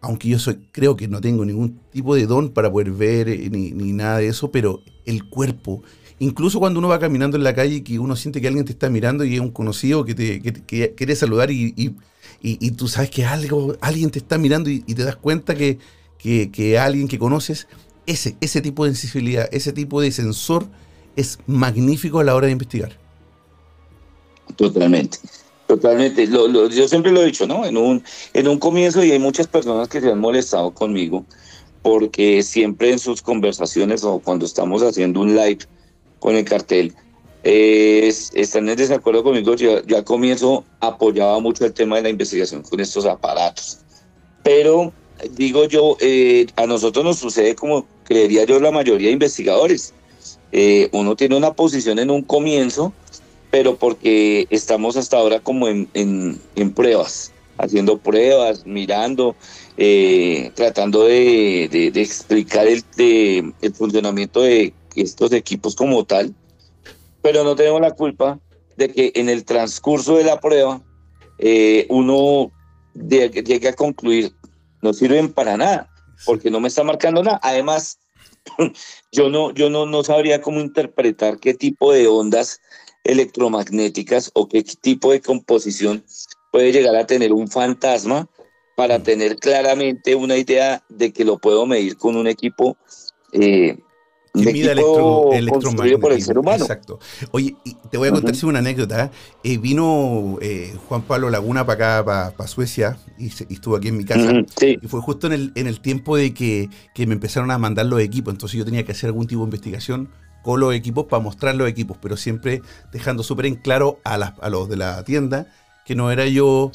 aunque 0.00 0.28
yo 0.28 0.38
soy, 0.38 0.58
creo 0.72 0.96
que 0.96 1.08
no 1.08 1.20
tengo 1.20 1.44
ningún 1.44 1.80
tipo 1.92 2.14
de 2.14 2.26
don 2.26 2.50
para 2.50 2.70
poder 2.70 2.90
ver 2.92 3.28
eh, 3.28 3.48
ni, 3.50 3.92
nada 3.92 4.18
de 4.18 4.28
eso, 4.28 4.50
pero 4.50 4.82
el 5.04 5.28
cuerpo, 5.28 5.82
incluso 6.18 6.58
cuando 6.58 6.78
uno 6.78 6.88
va 6.88 6.98
caminando 6.98 7.36
en 7.36 7.44
la 7.44 7.54
calle 7.54 7.76
y 7.76 7.80
que 7.82 7.98
uno 7.98 8.14
siente 8.16 8.40
que 8.40 8.48
alguien 8.48 8.64
te 8.64 8.72
está 8.72 8.88
mirando 8.90 9.24
y 9.24 9.34
es 9.34 9.40
un 9.40 9.50
conocido 9.50 10.04
que 10.04 10.14
te 10.14 10.40
quiere 10.40 11.16
saludar 11.16 11.50
y, 11.50 11.96
tú 12.76 12.88
sabes 12.88 13.10
que 13.10 13.24
algo, 13.24 13.76
alguien 13.80 14.10
te 14.10 14.18
está 14.18 14.38
mirando 14.38 14.70
y, 14.70 14.80
te 14.80 15.04
das 15.04 15.16
cuenta 15.16 15.54
que, 15.54 15.78
que, 16.18 16.78
alguien 16.78 17.08
que 17.08 17.18
conoces, 17.18 17.66
ese, 18.06 18.36
ese 18.40 18.60
tipo 18.60 18.84
de 18.84 18.94
sensibilidad, 18.94 19.48
ese 19.52 19.72
tipo 19.72 20.00
de 20.00 20.12
sensor 20.12 20.66
es 21.16 21.40
magnífico 21.46 22.20
a 22.20 22.24
la 22.24 22.34
hora 22.34 22.46
de 22.46 22.52
investigar. 22.52 22.96
Totalmente. 24.56 25.18
Totalmente, 25.68 26.26
yo 26.26 26.88
siempre 26.88 27.12
lo 27.12 27.22
he 27.22 27.26
dicho, 27.26 27.46
¿no? 27.46 27.66
En 27.66 27.76
un, 27.76 28.02
en 28.32 28.48
un 28.48 28.58
comienzo 28.58 29.04
y 29.04 29.12
hay 29.12 29.18
muchas 29.18 29.46
personas 29.46 29.86
que 29.86 30.00
se 30.00 30.10
han 30.10 30.18
molestado 30.18 30.72
conmigo 30.72 31.26
porque 31.82 32.42
siempre 32.42 32.90
en 32.90 32.98
sus 32.98 33.20
conversaciones 33.20 34.02
o 34.02 34.18
cuando 34.18 34.46
estamos 34.46 34.82
haciendo 34.82 35.20
un 35.20 35.36
live 35.36 35.58
con 36.20 36.36
el 36.36 36.44
cartel, 36.46 36.94
están 37.42 38.68
en 38.68 38.76
desacuerdo 38.76 39.22
conmigo. 39.22 39.54
Yo, 39.56 39.78
al 39.94 40.04
comienzo 40.04 40.64
apoyaba 40.80 41.38
mucho 41.40 41.66
el 41.66 41.74
tema 41.74 41.96
de 41.96 42.02
la 42.02 42.08
investigación 42.08 42.62
con 42.62 42.80
estos 42.80 43.04
aparatos. 43.06 43.78
Pero 44.42 44.92
digo 45.32 45.66
yo, 45.66 45.96
eh, 46.00 46.46
a 46.56 46.66
nosotros 46.66 47.04
nos 47.04 47.18
sucede 47.18 47.54
como 47.54 47.86
creería 48.04 48.44
yo 48.44 48.58
la 48.58 48.70
mayoría 48.70 49.08
de 49.08 49.12
investigadores. 49.12 49.92
Eh, 50.50 50.88
uno 50.92 51.14
tiene 51.14 51.36
una 51.36 51.52
posición 51.52 51.98
en 51.98 52.10
un 52.10 52.22
comienzo 52.22 52.92
pero 53.50 53.76
porque 53.76 54.46
estamos 54.50 54.96
hasta 54.96 55.16
ahora 55.16 55.40
como 55.40 55.68
en, 55.68 55.88
en, 55.94 56.72
pruebas, 56.72 57.32
haciendo 57.56 57.98
pruebas, 57.98 58.66
mirando, 58.66 59.34
eh, 59.76 60.50
tratando 60.54 61.04
de, 61.04 61.68
de, 61.92 62.00
explicar 62.00 62.66
el, 62.66 62.82
de, 62.96 63.52
el 63.62 63.74
funcionamiento 63.74 64.42
de 64.42 64.72
estos 64.94 65.32
equipos 65.32 65.74
como 65.74 66.04
tal, 66.04 66.34
pero 67.22 67.44
no 67.44 67.56
tenemos 67.56 67.80
la 67.80 67.92
culpa 67.92 68.38
de 68.76 68.90
que 68.90 69.12
en 69.14 69.28
el 69.28 69.44
transcurso 69.44 70.16
de 70.16 70.24
la 70.24 70.40
prueba 70.40 70.80
eh, 71.38 71.86
uno 71.88 72.52
llegue 72.94 73.68
a 73.68 73.72
concluir, 73.74 74.32
no 74.82 74.92
sirven 74.92 75.32
para 75.32 75.56
nada, 75.56 75.90
porque 76.24 76.50
no 76.50 76.60
me 76.60 76.68
está 76.68 76.84
marcando 76.84 77.22
nada. 77.22 77.40
Además, 77.42 77.98
yo 79.12 79.30
no, 79.30 79.52
yo 79.52 79.70
no, 79.70 79.86
no 79.86 80.04
sabría 80.04 80.40
cómo 80.40 80.60
interpretar 80.60 81.38
qué 81.38 81.54
tipo 81.54 81.92
de 81.92 82.06
ondas 82.06 82.60
electromagnéticas 83.08 84.30
o 84.34 84.48
qué 84.48 84.62
tipo 84.62 85.12
de 85.12 85.20
composición 85.20 86.04
puede 86.52 86.72
llegar 86.72 86.94
a 86.94 87.06
tener 87.06 87.32
un 87.32 87.48
fantasma 87.48 88.28
para 88.76 89.02
tener 89.02 89.36
claramente 89.36 90.14
una 90.14 90.36
idea 90.36 90.84
de 90.88 91.12
que 91.12 91.24
lo 91.24 91.38
puedo 91.38 91.66
medir 91.66 91.96
con 91.96 92.16
un 92.16 92.28
equipo 92.28 92.76
eh, 93.32 93.78
que 94.34 94.52
mida 94.52 94.72
electro, 94.72 95.32
electromagnetismo. 95.32 96.00
por 96.00 96.12
el 96.12 96.22
ser 96.22 96.38
humano. 96.38 96.62
Exacto. 96.62 97.00
Oye, 97.32 97.56
te 97.90 97.96
voy 97.96 98.08
a 98.08 98.12
contar 98.12 98.34
una 98.44 98.58
anécdota. 98.58 99.10
Eh, 99.42 99.56
vino 99.56 100.38
eh, 100.42 100.76
Juan 100.86 101.02
Pablo 101.02 101.30
Laguna 101.30 101.66
para 101.66 102.00
acá, 102.00 102.34
para, 102.36 102.46
Suecia, 102.46 102.98
y, 103.18 103.26
estuvo 103.26 103.74
aquí 103.74 103.88
en 103.88 103.96
mi 103.96 104.04
casa. 104.04 104.32
Y 104.60 104.86
fue 104.86 105.00
justo 105.00 105.26
en 105.26 105.32
el, 105.32 105.52
en 105.54 105.66
el 105.66 105.80
tiempo 105.80 106.16
de 106.16 106.34
que, 106.34 106.68
que, 106.94 107.06
me 107.06 107.14
empezaron 107.14 107.50
a 107.50 107.58
mandar 107.58 107.86
los 107.86 108.00
equipos. 108.00 108.32
Entonces 108.34 108.58
yo 108.58 108.66
tenía 108.66 108.84
que 108.84 108.92
hacer 108.92 109.08
algún 109.08 109.26
tipo 109.26 109.40
de 109.40 109.46
investigación 109.46 110.10
los 110.56 110.74
equipos 110.74 111.06
para 111.06 111.22
mostrar 111.22 111.54
los 111.54 111.68
equipos, 111.68 111.96
pero 112.00 112.16
siempre 112.16 112.62
dejando 112.92 113.22
súper 113.22 113.46
en 113.46 113.56
claro 113.56 113.98
a, 114.04 114.16
los 114.48 114.68
de 114.68 114.76
la 114.76 115.02
tienda 115.04 115.46
que 115.84 115.94
no 115.94 116.10
era 116.10 116.26
yo 116.26 116.70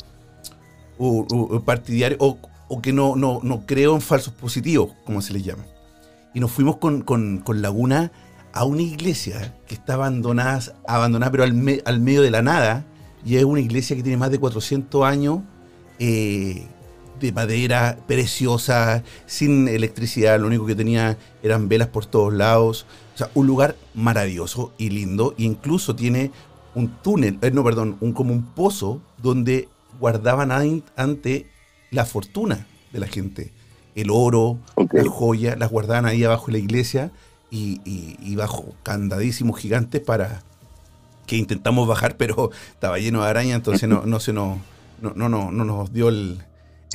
partidario 1.66 2.18
o, 2.20 2.82
que 2.82 2.94
no, 2.94 3.64
creo 3.66 3.96
en 3.96 4.02
falsos 4.02 4.34
positivos, 4.34 4.92
como 5.06 5.22
se 5.22 5.34
les 5.34 5.44
llama. 5.44 5.66
Y 6.34 6.40
nos 6.40 6.52
fuimos 6.52 6.78
con, 6.78 7.44
Laguna 7.62 8.12
a 8.54 8.66
una 8.66 8.82
iglesia 8.82 9.56
que 9.68 9.76
está 9.76 9.96
abandonada, 9.96 10.62
abandonada 10.88 11.32
pero 11.32 11.44
al, 11.44 11.54
medio 11.54 12.22
de 12.22 12.32
la 12.32 12.42
nada, 12.42 12.86
y 13.26 13.38
es 13.38 13.44
una 13.44 13.62
iglesia 13.62 13.96
que 13.96 14.04
tiene 14.04 14.18
más 14.18 14.32
de 14.32 14.40
400 14.40 15.04
años, 15.06 15.40
eh, 16.00 16.68
de 17.20 17.32
madera, 17.32 17.98
preciosa, 18.08 19.04
sin 19.26 19.68
electricidad, 19.68 20.40
lo 20.40 20.48
único 20.48 20.66
que 20.66 20.76
tenía 20.76 21.18
eran 21.42 21.70
velas 21.70 21.88
por 21.88 22.06
todos 22.06 22.34
lados, 22.34 22.86
o 23.14 23.18
sea, 23.18 23.30
un 23.36 23.48
lugar 23.48 23.76
maravilloso 23.94 24.74
y 24.78 24.90
lindo, 24.90 25.36
e 25.38 25.44
incluso 25.44 25.96
tiene 25.96 26.32
un 26.76 26.90
túnel, 27.02 27.38
eh, 27.42 27.52
no, 27.52 27.64
perdón, 27.64 27.98
un, 28.00 28.14
como 28.14 28.34
un 28.34 28.44
pozo 28.44 29.02
donde 29.22 29.70
guardaban 30.00 30.52
ante 30.96 31.48
la 31.92 32.06
fortuna 32.06 32.66
de 32.92 33.00
la 33.00 33.08
gente 33.08 33.52
el 33.96 34.10
oro, 34.10 34.58
las 34.92 35.08
joyas, 35.08 35.58
las 35.58 35.70
guardaban 35.70 36.06
ahí 36.06 36.24
abajo 36.24 36.48
de 36.48 36.54
la 36.54 36.58
iglesia 36.60 37.12
y, 37.52 38.36
bajo 38.36 38.74
candadísimos 38.82 39.60
gigantes 39.60 40.02
para 40.02 40.42
que 41.28 41.38
intentamos 41.38 41.88
bajar, 41.88 42.18
pero 42.18 42.52
estaba 42.72 42.98
lleno 42.98 43.24
de 43.24 43.30
araña, 43.30 43.56
entonces 43.56 43.88
no, 43.88 44.06
no 44.06 44.20
se 44.20 44.34
nos, 44.34 44.58
no, 45.02 45.14
no, 45.16 45.30
no, 45.30 45.52
nos 45.52 45.94
dio 45.94 46.10
el... 46.10 46.40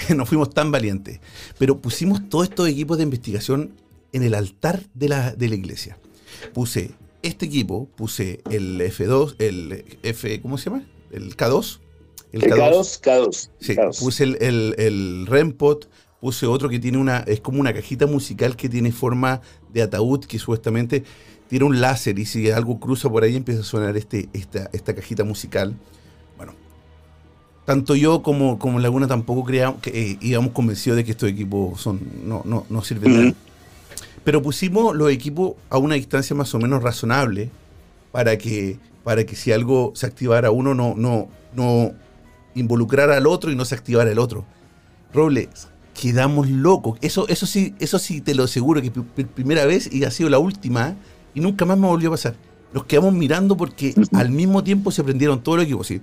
no 0.17 0.27
fuimos 0.27 0.51
tan 0.51 0.71
valientes. 0.71 1.21
Pero 1.59 1.79
pusimos 1.79 2.29
todos 2.29 2.49
estos 2.49 2.69
equipos 2.69 2.99
de 2.99 3.05
investigación 3.05 3.73
en 4.13 4.23
el 4.23 4.35
altar 4.35 4.83
de 4.95 5.09
la, 5.09 5.33
de 5.33 5.49
la 5.49 5.55
iglesia. 5.55 5.99
Puse 6.53 6.93
este 7.23 7.47
equipo, 7.47 7.89
puse 7.97 8.41
el 8.51 8.81
F2, 8.81 9.37
el 9.39 9.85
F, 10.03 10.41
¿cómo 10.41 10.59
se 10.59 10.71
llama? 10.71 10.85
El 11.11 11.37
K2. 11.37 11.81
El, 12.33 12.43
K2, 12.43 13.01
K2. 13.01 13.51
Sí, 13.59 13.77
puse 14.01 14.25
el, 14.25 14.37
el, 14.41 14.75
el 14.79 15.27
REMPOT, 15.27 15.89
puse 16.21 16.47
otro 16.47 16.69
que 16.69 16.79
tiene 16.79 16.99
una, 16.99 17.19
es 17.21 17.41
como 17.41 17.61
una 17.61 17.73
cajita 17.73 18.07
musical 18.07 18.57
que 18.57 18.69
tiene 18.69 18.93
forma 18.93 19.41
de 19.73 19.83
ataúd 19.83 20.25
que 20.25 20.39
supuestamente 20.39 21.05
tiene 21.49 21.65
un 21.65 21.81
láser 21.81 22.19
y 22.19 22.27
si 22.27 22.51
algo 22.51 22.79
cruza 22.79 23.09
por 23.09 23.25
ahí 23.25 23.37
empieza 23.37 23.63
a 23.63 23.65
sonar 23.65 23.97
este, 23.97 24.29
esta, 24.33 24.69
esta 24.73 24.95
cajita 24.95 25.25
musical. 25.25 25.75
Bueno, 26.37 26.53
tanto 27.65 27.95
yo 27.95 28.23
como, 28.23 28.59
como 28.59 28.79
Laguna 28.79 29.07
tampoco 29.07 29.45
creíamos 29.45 29.81
que 29.81 29.91
eh, 29.91 30.19
íbamos 30.21 30.53
convencidos 30.53 30.97
de 30.97 31.05
que 31.05 31.13
estos 31.13 31.29
equipos 31.29 31.81
son, 31.81 32.01
no, 32.25 32.43
no, 32.45 32.67
no 32.69 32.83
sirven 32.83 33.13
de 33.13 33.19
nada. 33.19 33.37
Pero 34.25 34.43
pusimos 34.43 34.95
los 34.97 35.11
equipos 35.11 35.55
a 35.71 35.79
una 35.79 35.95
distancia 35.95 36.35
más 36.35 36.55
o 36.55 36.59
menos 36.59 36.83
razonable 36.83 37.51
para 38.13 38.37
que, 38.39 38.79
para 39.05 39.25
que 39.25 39.37
si 39.37 39.53
algo 39.53 39.93
se 39.95 40.07
activara 40.07 40.51
uno 40.51 40.75
no, 40.75 40.95
no, 40.97 41.29
no 41.55 41.93
involucrara 42.55 43.17
al 43.17 43.27
otro 43.27 43.51
y 43.51 43.57
no 43.57 43.65
se 43.65 43.75
activara 43.75 44.11
el 44.11 44.19
otro. 44.19 44.45
Robles, 45.13 45.69
quedamos 45.99 46.49
locos. 46.49 46.99
Eso, 47.01 47.27
eso 47.29 47.47
sí, 47.47 47.75
eso 47.79 47.99
sí 47.99 48.21
te 48.21 48.35
lo 48.35 48.45
aseguro 48.45 48.83
que 48.83 48.91
primera 48.91 49.65
vez 49.67 49.93
y 49.93 50.05
ha 50.05 50.11
sido 50.11 50.29
la 50.31 50.39
última 50.39 50.97
y 51.35 51.41
nunca 51.41 51.65
más 51.65 51.79
me 51.79 51.87
volvió 51.87 52.09
a 52.09 52.13
pasar. 52.13 52.35
Nos 52.73 52.85
quedamos 52.85 53.15
mirando 53.15 53.57
porque 53.57 53.95
al 54.13 54.31
mismo 54.31 54.63
tiempo 54.63 54.91
se 54.91 55.03
prendieron 55.05 55.43
todos 55.43 55.59
los 55.59 55.67
equipos, 55.67 55.87
¿sí? 55.87 56.01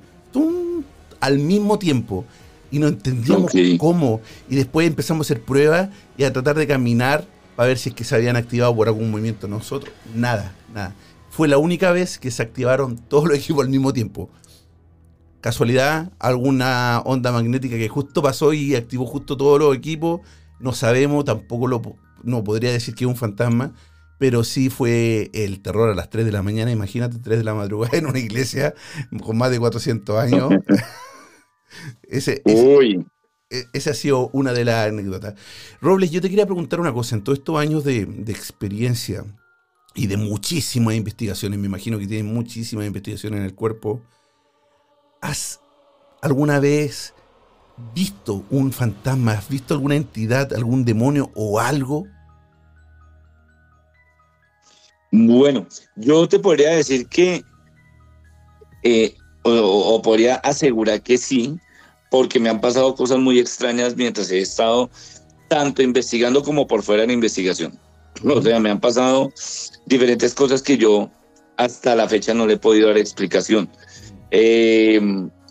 al 1.19 1.39
mismo 1.39 1.80
tiempo. 1.80 2.25
Y 2.71 2.80
no 2.80 2.88
entendíamos 2.88 3.51
cómo. 3.78 4.21
Y 4.49 4.56
después 4.56 4.88
empezamos 4.88 5.25
a 5.25 5.34
hacer 5.34 5.43
pruebas 5.43 5.89
y 6.17 6.23
a 6.23 6.34
tratar 6.34 6.56
de 6.56 6.67
caminar 6.67 7.25
para 7.56 7.68
ver 7.68 7.78
si 7.78 7.89
es 7.89 7.96
que 7.96 8.04
se 8.04 8.15
habían 8.15 8.36
activado 8.36 8.76
por 8.76 8.88
algún 8.88 9.12
movimiento. 9.12 9.48
Nosotros, 9.48 9.94
nada, 10.13 10.54
nada. 10.74 10.94
Fue 11.30 11.48
la 11.48 11.58
única 11.58 11.91
vez 11.91 12.18
que 12.18 12.32
se 12.32 12.44
activaron 12.44 12.98
todos 12.98 13.28
los 13.28 13.38
equipos 13.39 13.63
al 13.63 13.70
mismo 13.70 13.94
tiempo 13.94 14.30
casualidad, 15.46 16.12
alguna 16.18 17.04
onda 17.06 17.32
magnética 17.32 17.78
que 17.78 17.88
justo 17.88 18.24
pasó 18.24 18.52
y 18.52 18.74
activó 18.74 19.06
justo 19.06 19.38
todos 19.38 19.60
los 19.60 19.78
equipos. 19.78 20.22
No 20.60 20.74
sabemos, 20.74 21.24
tampoco 21.24 21.68
lo 21.68 21.84
no 22.24 22.44
podría 22.44 22.72
decir 22.72 22.96
que 22.96 23.04
es 23.04 23.08
un 23.08 23.15
fantasma, 23.15 23.76
pero 24.18 24.44
sí 24.44 24.72
fue 24.72 25.30
el 25.36 25.62
terror 25.62 25.91
a 25.91 25.94
las 25.94 26.10
3 26.10 26.26
de 26.26 26.32
la 26.32 26.41
mañana. 26.41 26.72
Imagínate, 26.72 27.20
3 27.20 27.38
de 27.38 27.44
la 27.44 27.54
madrugada 27.54 27.96
en 27.96 28.08
una 28.08 28.18
iglesia 28.18 28.74
con 29.24 29.38
más 29.38 29.52
de 29.52 29.60
400 29.60 30.18
años. 30.18 30.50
ese, 32.10 32.41
ese, 32.44 32.76
e, 32.82 33.06
esa 33.49 33.91
ha 33.91 33.93
sido 33.93 34.29
una 34.34 34.53
de 34.53 34.65
las 34.65 34.88
anécdotas. 34.88 35.36
Robles, 35.81 36.12
yo 36.12 36.21
te 36.21 36.29
quería 36.29 36.45
preguntar 36.45 36.79
una 36.79 36.93
cosa. 36.93 37.15
En 37.15 37.23
todos 37.23 37.39
estos 37.39 37.58
años 37.60 37.84
de, 37.84 38.01
experiencia 38.27 39.23
y 39.93 40.08
de 40.08 40.17
muchísimas 40.17 40.95
investigaciones, 40.95 41.60
me 41.60 41.67
imagino 41.67 41.99
que 41.99 42.08
tienen 42.08 42.34
muchísimas 42.34 42.86
investigaciones 42.86 43.39
en 43.39 43.45
el 43.45 43.55
cuerpo, 43.55 44.01
¿Has 45.21 45.60
alguna 46.21 46.60
vez 46.60 47.15
visto 47.95 48.43
un 48.51 48.71
fantasma? 48.71 49.31
¿Has 49.31 49.49
visto 49.49 49.73
alguna 49.73 49.95
entidad, 49.95 50.53
algún 50.53 50.86
demonio 50.86 51.31
o 51.34 51.60
algo? 51.60 52.05
Bueno, 55.12 55.65
yo 55.95 56.27
te 56.27 56.38
podría 56.38 56.71
decir 56.75 57.08
que, 57.08 57.43
eh, 58.84 59.15
o, 59.43 59.99
podría 60.01 60.36
asegurar 60.36 61.01
que 61.01 61.17
sí, 61.17 61.58
porque 62.15 62.39
me 62.39 62.47
han 62.47 62.62
pasado 62.62 62.95
cosas 62.95 63.17
muy 63.17 63.39
extrañas 63.39 63.97
mientras 63.97 64.32
he 64.32 64.39
estado 64.39 64.89
tanto 65.49 65.82
investigando 65.82 66.43
como 66.43 66.65
por 66.65 66.82
fuera 66.82 67.01
de 67.01 67.08
la 67.08 67.13
investigación. 67.13 67.78
O 68.23 68.41
sea, 68.41 68.58
me 68.62 68.69
han 68.69 68.80
pasado 68.80 69.34
diferentes 69.86 70.34
cosas 70.34 70.62
que 70.62 70.78
yo 70.78 71.12
hasta 71.58 71.93
la 71.93 72.08
fecha 72.08 72.34
no 72.34 72.47
le 72.47 72.54
he 72.54 72.58
podido 72.58 72.88
dar 72.88 72.97
explicación. 72.97 73.67
Eh, 74.32 75.01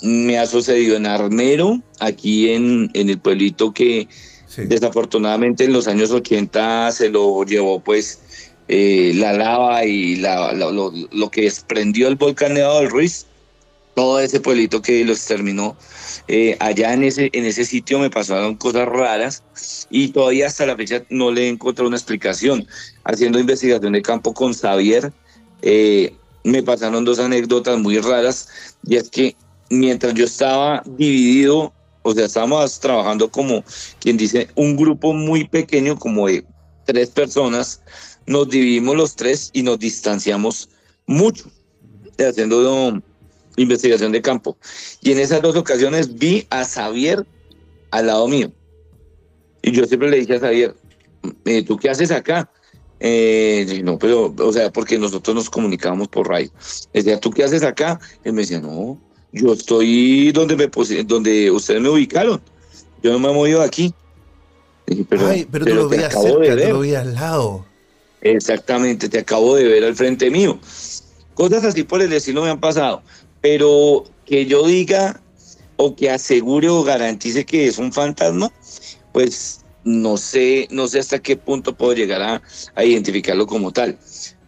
me 0.00 0.38
ha 0.38 0.46
sucedido 0.46 0.96
en 0.96 1.04
Armero, 1.04 1.82
aquí 2.00 2.48
en, 2.48 2.90
en 2.94 3.10
el 3.10 3.18
pueblito 3.18 3.74
que 3.74 4.08
desafortunadamente 4.56 5.64
en 5.64 5.74
los 5.74 5.86
años 5.86 6.12
80 6.12 6.92
se 6.92 7.10
lo 7.10 7.44
llevó 7.44 7.80
pues 7.80 8.50
eh, 8.68 9.12
la 9.16 9.34
lava 9.34 9.84
y 9.84 10.16
la, 10.16 10.54
lo, 10.54 11.30
que 11.30 11.42
desprendió 11.42 12.08
el 12.08 12.16
volcán 12.16 12.54
Nevado 12.54 12.80
del 12.80 12.88
Ruiz, 12.88 13.26
todo 13.94 14.20
ese 14.20 14.40
pueblito 14.40 14.82
que 14.82 15.04
lo 15.04 15.12
exterminó. 15.12 15.76
Eh, 16.28 16.56
allá 16.60 16.92
en 16.92 17.04
ese, 17.04 17.30
en 17.32 17.44
ese 17.44 17.64
sitio 17.64 17.98
me 17.98 18.10
pasaron 18.10 18.56
cosas 18.56 18.86
raras 18.86 19.44
y 19.90 20.08
todavía 20.08 20.46
hasta 20.46 20.66
la 20.66 20.76
fecha 20.76 21.04
no 21.10 21.30
le 21.30 21.44
he 21.44 21.48
encontrado 21.48 21.88
una 21.88 21.96
explicación. 21.96 22.66
Haciendo 23.04 23.38
investigación 23.38 23.92
de 23.92 24.02
campo 24.02 24.34
con 24.34 24.52
Xavier, 24.52 25.12
eh, 25.62 26.14
me 26.44 26.62
pasaron 26.62 27.04
dos 27.04 27.18
anécdotas 27.18 27.78
muy 27.78 27.98
raras 27.98 28.48
y 28.84 28.96
es 28.96 29.08
que 29.10 29.36
mientras 29.70 30.14
yo 30.14 30.24
estaba 30.24 30.82
dividido, 30.84 31.72
o 32.02 32.12
sea, 32.14 32.26
estábamos 32.26 32.78
trabajando 32.80 33.30
como 33.30 33.64
quien 34.00 34.16
dice 34.16 34.48
un 34.54 34.76
grupo 34.76 35.12
muy 35.12 35.48
pequeño, 35.48 35.98
como 35.98 36.26
de 36.26 36.44
tres 36.84 37.10
personas, 37.10 37.82
nos 38.26 38.48
dividimos 38.48 38.96
los 38.96 39.16
tres 39.16 39.50
y 39.52 39.62
nos 39.62 39.78
distanciamos 39.78 40.68
mucho, 41.06 41.44
haciendo 42.18 43.02
investigación 43.56 44.12
de 44.12 44.22
campo. 44.22 44.56
Y 45.00 45.12
en 45.12 45.18
esas 45.18 45.42
dos 45.42 45.56
ocasiones 45.56 46.14
vi 46.14 46.46
a 46.50 46.64
Xavier 46.64 47.24
al 47.90 48.06
lado 48.06 48.28
mío. 48.28 48.50
Y 49.62 49.72
yo 49.72 49.84
siempre 49.86 50.10
le 50.10 50.18
dije 50.18 50.36
a 50.36 50.40
Xavier, 50.40 50.74
eh, 51.44 51.62
¿tú 51.62 51.76
qué 51.76 51.90
haces 51.90 52.10
acá? 52.10 52.50
Eh, 53.00 53.82
no, 53.84 53.98
pero, 53.98 54.34
o 54.38 54.52
sea, 54.52 54.72
porque 54.72 54.98
nosotros 54.98 55.34
nos 55.34 55.50
comunicábamos 55.50 56.08
por 56.08 56.28
radio. 56.28 56.50
Decía, 56.92 57.18
¿tú 57.20 57.30
qué 57.30 57.44
haces 57.44 57.62
acá? 57.62 58.00
Él 58.24 58.32
me 58.32 58.42
decía, 58.42 58.60
no, 58.60 58.98
yo 59.32 59.52
estoy 59.52 60.32
donde 60.32 60.56
me 60.56 60.68
donde 61.04 61.50
ustedes 61.50 61.80
me 61.80 61.88
ubicaron. 61.88 62.40
Yo 63.02 63.12
no 63.12 63.18
me 63.18 63.30
he 63.30 63.34
movido 63.34 63.62
aquí. 63.62 63.92
pero, 65.08 65.26
Ay, 65.26 65.46
pero, 65.50 65.66
tú 65.66 65.74
lo 65.74 65.88
veías 65.88 66.12
cerca, 66.12 66.56
te 66.56 66.68
lo 66.68 66.80
veías 66.80 67.02
al 67.02 67.14
lado. 67.14 67.66
Exactamente, 68.20 69.08
te 69.08 69.18
acabo 69.18 69.54
de 69.56 69.64
ver 69.64 69.84
al 69.84 69.94
frente 69.94 70.30
mío. 70.30 70.58
Cosas 71.34 71.64
así 71.64 71.82
por 71.82 72.00
el 72.00 72.12
estilo 72.12 72.42
me 72.42 72.50
han 72.50 72.60
pasado. 72.60 73.02
Pero 73.44 74.04
que 74.24 74.46
yo 74.46 74.66
diga, 74.66 75.20
o 75.76 75.94
que 75.94 76.08
asegure 76.08 76.70
o 76.70 76.82
garantice 76.82 77.44
que 77.44 77.66
es 77.66 77.76
un 77.76 77.92
fantasma, 77.92 78.50
pues 79.12 79.60
no 79.84 80.16
sé, 80.16 80.66
no 80.70 80.88
sé 80.88 81.00
hasta 81.00 81.18
qué 81.18 81.36
punto 81.36 81.74
puedo 81.74 81.92
llegar 81.92 82.22
a, 82.74 82.84
identificarlo 82.84 83.46
como 83.46 83.70
tal. 83.70 83.98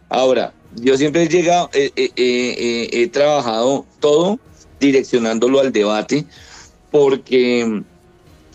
Ahora, 0.09 0.51
yo 0.77 0.97
siempre 0.97 1.21
he 1.21 1.27
llegado, 1.27 1.69
he 1.73 3.09
trabajado 3.13 3.85
todo 3.99 4.39
direccionándolo 4.79 5.59
al 5.59 5.71
debate, 5.71 6.25
porque 6.89 7.83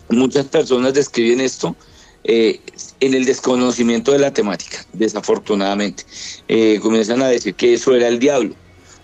muchas 0.09 0.45
personas 0.47 0.93
describen 0.93 1.39
esto 1.39 1.73
eh, 2.25 2.59
en 2.99 3.13
el 3.13 3.23
desconocimiento 3.23 4.11
de 4.11 4.19
la 4.19 4.33
temática, 4.33 4.85
desafortunadamente. 4.91 6.03
Eh, 6.49 6.79
comienzan 6.81 7.21
a 7.21 7.27
decir 7.27 7.55
que 7.55 7.75
eso 7.75 7.95
era 7.95 8.09
el 8.09 8.19
diablo, 8.19 8.55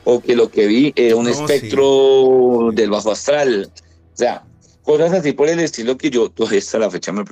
o 0.04 0.20
que 0.20 0.36
lo 0.36 0.50
que 0.50 0.68
vi 0.68 0.94
era 0.96 1.16
un 1.16 1.28
espectro 1.28 2.70
del 2.74 2.90
bajo 2.90 3.12
astral. 3.12 3.72
O 4.14 4.18
sea, 4.18 4.44
cosas 4.84 5.14
así 5.14 5.34
por 5.34 5.50
el 5.50 5.60
estilo 5.60 5.98
que 5.98 6.10
yo, 6.10 6.30
todavía 6.36 6.60
hasta 6.60 6.80
la 6.80 6.90
fecha 6.90 7.12
me, 7.12 7.24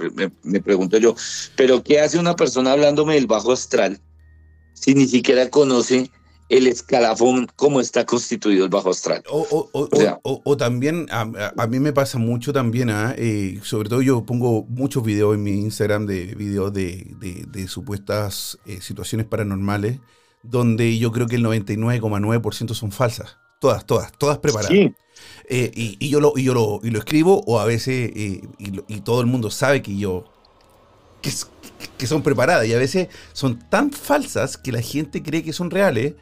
me 0.43 0.61
pregunto 0.61 0.97
yo, 0.97 1.15
pero 1.55 1.83
¿qué 1.83 1.99
hace 1.99 2.19
una 2.19 2.35
persona 2.35 2.71
hablándome 2.71 3.15
del 3.15 3.27
bajo 3.27 3.51
astral 3.51 3.99
si 4.73 4.93
ni 4.93 5.07
siquiera 5.07 5.49
conoce 5.49 6.11
el 6.49 6.67
escalafón 6.67 7.47
como 7.55 7.81
está 7.81 8.05
constituido 8.05 8.65
el 8.65 8.69
bajo 8.69 8.91
astral. 8.91 9.23
O, 9.29 10.57
también, 10.57 11.07
a, 11.11 11.67
mí 11.67 11.79
me 11.79 11.93
pasa 11.93 12.17
mucho 12.17 12.53
también, 12.53 12.89
¿ah? 12.89 13.13
eh, 13.17 13.59
sobre 13.63 13.89
todo 13.89 14.01
yo 14.01 14.25
pongo 14.25 14.63
muchos 14.69 15.03
videos 15.03 15.35
en 15.35 15.43
mi 15.43 15.51
Instagram 15.51 16.05
de 16.05 16.35
videos 16.35 16.73
de, 16.73 17.67
supuestas 17.67 18.57
eh, 18.65 18.79
situaciones 18.81 19.27
paranormales, 19.27 19.99
donde 20.49 20.97
yo 20.97 21.11
creo 21.11 21.27
que 21.27 21.35
el 21.35 21.45
99,9% 21.45 22.73
son 22.73 22.91
falsas. 22.91 23.37
Todas, 23.59 23.85
todas, 23.85 24.11
todas 24.17 24.37
preparadas. 24.37 24.71
Eh, 25.49 25.71
y, 25.73 26.09
yo 26.09 26.19
lo, 26.19 26.33
y 26.35 26.43
yo 26.43 26.53
lo, 26.53 26.79
y 26.83 26.91
lo 26.91 26.99
escribo, 26.99 27.41
o 27.47 27.59
a 27.59 27.65
veces, 27.65 28.11
y, 28.15 29.01
todo 29.01 29.21
el 29.21 29.27
mundo 29.27 29.49
sabe 29.49 29.81
que 29.81 29.97
yo, 29.97 30.25
que, 31.21 31.31
que 31.97 32.07
son 32.07 32.21
preparadas, 32.21 32.67
y 32.67 32.73
a 32.73 32.77
veces 32.77 33.07
son 33.33 33.57
tan 33.69 33.91
falsas 33.91 34.57
que 34.57 34.71
la 34.71 34.81
gente 34.81 35.23
cree 35.23 35.43
que 35.43 35.53
son 35.53 35.71
reales, 35.71 36.15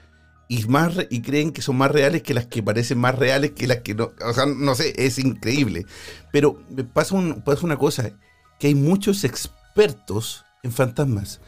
y 0.47 0.65
más 0.65 0.93
y 1.09 1.21
creen 1.21 1.51
que 1.51 1.61
son 1.61 1.77
más 1.77 1.91
reales 1.91 2.21
que 2.21 2.33
las 2.33 2.45
que 2.45 2.61
parecen 2.61 2.99
más 2.99 3.15
reales 3.15 3.51
que 3.51 3.67
las 3.67 3.77
que 3.77 3.95
no, 3.95 4.11
o 4.23 4.33
sea, 4.33 4.45
no 4.45 4.75
sé, 4.75 4.93
es 4.95 5.17
increíble. 5.17 5.85
Pero 6.31 6.59
pasa, 6.93 7.15
un, 7.15 7.41
pasa 7.41 7.65
una 7.65 7.77
cosa, 7.77 8.11
que 8.59 8.67
hay 8.67 8.75
muchos 8.75 9.23
expertos 9.23 10.45
en 10.63 10.71
fantasmas. 10.71 11.41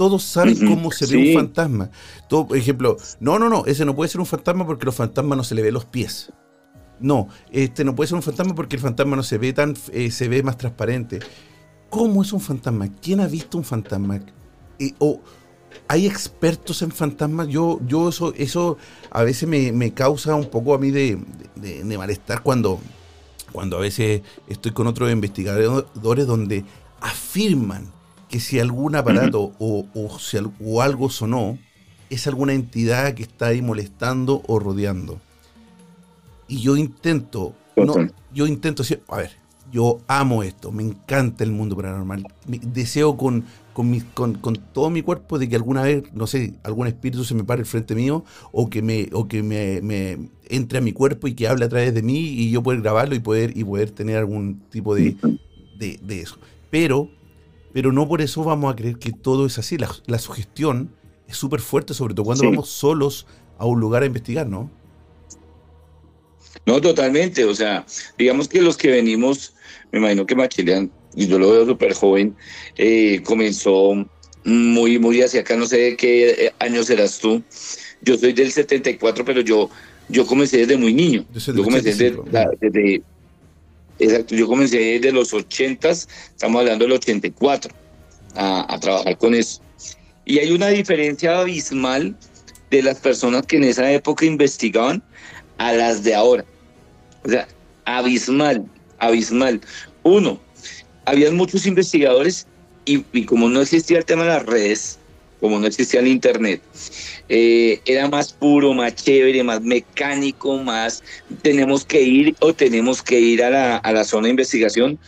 Todos 0.00 0.22
saben 0.22 0.66
cómo 0.66 0.90
se 0.90 1.04
ve 1.04 1.28
un 1.28 1.34
fantasma. 1.34 1.90
Todo, 2.26 2.48
por 2.48 2.56
ejemplo, 2.56 2.96
no, 3.20 3.38
no, 3.38 3.50
no, 3.50 3.66
ese 3.66 3.84
no 3.84 3.94
puede 3.94 4.08
ser 4.08 4.18
un 4.18 4.26
fantasma 4.26 4.66
porque 4.66 4.86
los 4.86 4.94
fantasmas 4.94 5.36
no 5.36 5.44
se 5.44 5.54
le 5.54 5.60
ve 5.60 5.70
los 5.70 5.84
pies. 5.84 6.32
No, 7.00 7.28
este 7.52 7.84
no 7.84 7.94
puede 7.94 8.08
ser 8.08 8.16
un 8.16 8.22
fantasma 8.22 8.54
porque 8.54 8.76
el 8.76 8.80
fantasma 8.80 9.14
no 9.14 9.22
se 9.22 9.36
ve 9.36 9.52
tan, 9.52 9.76
eh, 9.92 10.10
se 10.10 10.28
ve 10.28 10.42
más 10.42 10.56
transparente. 10.56 11.18
¿Cómo 11.90 12.22
es 12.22 12.32
un 12.32 12.40
fantasma? 12.40 12.88
¿Quién 13.02 13.20
ha 13.20 13.26
visto 13.26 13.58
un 13.58 13.64
fantasma? 13.64 14.22
Eh, 14.78 14.94
o, 15.00 15.20
hay 15.86 16.06
expertos 16.06 16.80
en 16.80 16.92
fantasmas. 16.92 17.48
Yo, 17.48 17.78
yo 17.86 18.08
eso, 18.08 18.32
eso 18.38 18.78
a 19.10 19.22
veces 19.22 19.46
me, 19.46 19.92
causa 19.92 20.34
un 20.34 20.46
poco 20.46 20.72
a 20.72 20.78
mí 20.78 20.90
de, 20.90 21.18
malestar 21.98 22.42
cuando, 22.42 22.80
cuando 23.52 23.76
a 23.76 23.80
veces 23.80 24.22
estoy 24.48 24.72
con 24.72 24.86
otros 24.86 25.12
investigadores 25.12 26.26
donde 26.26 26.64
afirman 27.02 27.99
que 28.30 28.40
si 28.40 28.60
algún 28.60 28.96
aparato 28.96 29.52
o, 29.58 29.86
o, 29.92 30.82
algo 30.82 31.10
sonó, 31.10 31.58
es 32.08 32.26
alguna 32.26 32.54
entidad 32.54 33.12
que 33.14 33.24
está 33.24 33.48
ahí 33.48 33.60
molestando 33.60 34.42
o 34.46 34.58
rodeando. 34.58 35.20
Y 36.48 36.60
yo 36.60 36.76
intento, 36.76 37.54
no, 37.76 37.94
yo 38.32 38.46
intento, 38.46 38.82
a 39.08 39.16
ver, 39.16 39.32
yo 39.72 40.00
amo 40.06 40.42
esto, 40.42 40.72
me 40.72 40.82
encanta 40.82 41.44
el 41.44 41.52
mundo 41.52 41.76
paranormal, 41.76 42.26
deseo 42.46 43.16
con, 43.16 43.44
con, 43.72 44.34
con, 44.34 44.56
todo 44.72 44.90
mi 44.90 45.02
cuerpo 45.02 45.38
de 45.38 45.48
que 45.48 45.56
alguna 45.56 45.82
vez, 45.82 46.04
no 46.12 46.26
sé, 46.26 46.54
algún 46.62 46.86
espíritu 46.86 47.24
se 47.24 47.34
me 47.34 47.44
pare 47.44 47.60
al 47.60 47.66
frente 47.66 47.94
mío 47.94 48.24
o 48.52 48.68
que 48.68 48.82
me, 48.82 49.08
o 49.12 49.28
que 49.28 49.42
me, 49.42 50.18
entre 50.48 50.78
a 50.78 50.80
mi 50.80 50.92
cuerpo 50.92 51.28
y 51.28 51.34
que 51.34 51.46
hable 51.46 51.64
a 51.64 51.68
través 51.68 51.94
de 51.94 52.02
mí 52.02 52.18
y 52.18 52.50
yo 52.50 52.62
poder 52.62 52.80
grabarlo 52.80 53.14
y 53.14 53.20
poder, 53.20 53.56
y 53.56 53.64
poder 53.64 53.90
tener 53.90 54.16
algún 54.16 54.60
tipo 54.70 54.94
de, 54.94 55.16
de, 55.78 56.20
eso. 56.20 56.36
Pero, 56.70 57.08
pero 57.72 57.92
no 57.92 58.08
por 58.08 58.20
eso 58.20 58.44
vamos 58.44 58.72
a 58.72 58.76
creer 58.76 58.98
que 58.98 59.12
todo 59.12 59.46
es 59.46 59.58
así. 59.58 59.76
La, 59.78 60.18
sugestión 60.18 60.94
es 61.28 61.36
súper 61.36 61.60
fuerte, 61.60 61.94
sobre 61.94 62.14
todo 62.14 62.24
cuando 62.24 62.44
vamos 62.44 62.68
solos 62.68 63.26
a 63.58 63.66
un 63.66 63.80
lugar 63.80 64.02
a 64.02 64.06
investigar, 64.06 64.46
¿no? 64.46 64.70
No, 66.66 66.80
totalmente. 66.80 67.44
O 67.44 67.54
sea, 67.54 67.84
digamos 68.18 68.48
que 68.48 68.60
los 68.60 68.76
que 68.76 68.90
venimos, 68.90 69.54
me 69.92 69.98
imagino 69.98 70.26
que 70.26 70.34
Machilian 70.34 70.90
y 71.14 71.26
yo 71.26 71.38
lo 71.38 71.50
veo 71.50 71.66
súper 71.66 71.94
joven, 71.94 72.36
eh, 72.76 73.22
comenzó 73.24 73.94
muy, 74.44 74.98
muy 74.98 75.20
hacia 75.22 75.40
acá, 75.40 75.56
no 75.56 75.66
sé 75.66 75.76
de 75.78 75.96
qué 75.96 76.30
eh, 76.30 76.52
año 76.58 76.82
serás 76.82 77.18
tú. 77.18 77.42
Yo 78.02 78.16
soy 78.16 78.32
del 78.32 78.50
74, 78.50 79.24
pero 79.24 79.40
yo, 79.42 79.68
yo 80.08 80.26
comencé 80.26 80.58
desde 80.58 80.76
muy 80.76 80.94
niño. 80.94 81.24
Yo, 81.34 81.62
comencé 81.62 81.92
desde, 81.92 83.02
exacto, 84.00 84.34
yo 84.34 84.46
comencé 84.46 84.78
desde 84.78 85.12
los 85.12 85.32
80, 85.32 85.88
estamos 85.90 86.60
hablando 86.60 86.84
del 86.84 86.92
84, 86.92 87.72
a, 88.34 88.74
a 88.74 88.80
trabajar 88.80 89.16
con 89.18 89.34
eso. 89.34 89.60
Y 90.24 90.38
hay 90.38 90.52
una 90.52 90.68
diferencia 90.68 91.38
abismal 91.40 92.16
de 92.70 92.82
las 92.82 92.98
personas 92.98 93.46
que 93.46 93.56
en 93.56 93.64
esa 93.64 93.90
época 93.90 94.24
investigaban 94.24 95.02
a 95.58 95.72
las 95.72 96.02
de 96.02 96.14
ahora. 96.14 96.44
O 97.24 97.28
sea, 97.28 97.46
abismal, 97.84 98.64
abismal. 98.98 99.60
Uno, 100.02 100.40
habían 101.04 101.36
muchos 101.36 101.66
investigadores 101.66 102.46
y, 102.84 103.24
como 103.24 103.48
no 103.48 103.60
existía 103.60 103.98
el 103.98 104.04
tema 104.04 104.22
de 104.22 104.28
las 104.30 104.46
redes, 104.46 104.98
como 105.40 105.58
no 105.58 105.66
existía 105.66 106.00
el 106.00 106.08
internet, 106.08 106.62
eh, 107.28 107.80
era 107.86 108.08
más 108.08 108.32
puro, 108.32 108.74
más 108.74 108.94
chévere, 108.94 109.42
más 109.42 109.62
mecánico, 109.62 110.58
más 110.58 111.02
tenemos 111.42 111.84
que 111.84 112.02
ir 112.02 112.36
o 112.40 112.52
tenemos 112.52 113.02
que 113.02 113.18
ir 113.18 113.42
a 113.42 113.50
la, 113.50 113.76
a 113.76 113.92
la 113.92 114.04
zona 114.04 114.24
de 114.24 114.30
investigación 114.30 114.98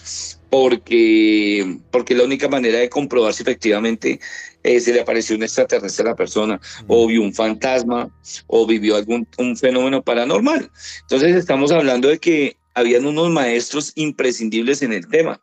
porque, 0.53 1.79
porque 1.90 2.14
la 2.14 2.25
única 2.25 2.47
manera 2.47 2.79
de 2.79 2.90
comprobar 2.90 3.33
si 3.33 3.42
efectivamente 3.42 4.21
eh, 4.62 4.81
se 4.81 4.92
le 4.92 5.01
apareció 5.01 5.35
un 5.35 5.42
extraterrestre 5.42 6.07
a 6.07 6.11
la 6.11 6.14
persona, 6.14 6.61
o 6.87 7.07
vio 7.07 7.23
un 7.23 7.33
fantasma, 7.33 8.11
o 8.49 8.66
vivió 8.66 8.97
algún 8.97 9.27
un 9.38 9.57
fenómeno 9.57 10.03
paranormal. 10.03 10.71
Entonces 11.01 11.37
estamos 11.37 11.73
hablando 11.73 12.09
de 12.09 12.18
que 12.18 12.57
habían 12.75 13.07
unos 13.07 13.31
maestros 13.31 13.92
imprescindibles 13.95 14.83
en 14.83 14.92
el 14.92 15.09
tema. 15.09 15.40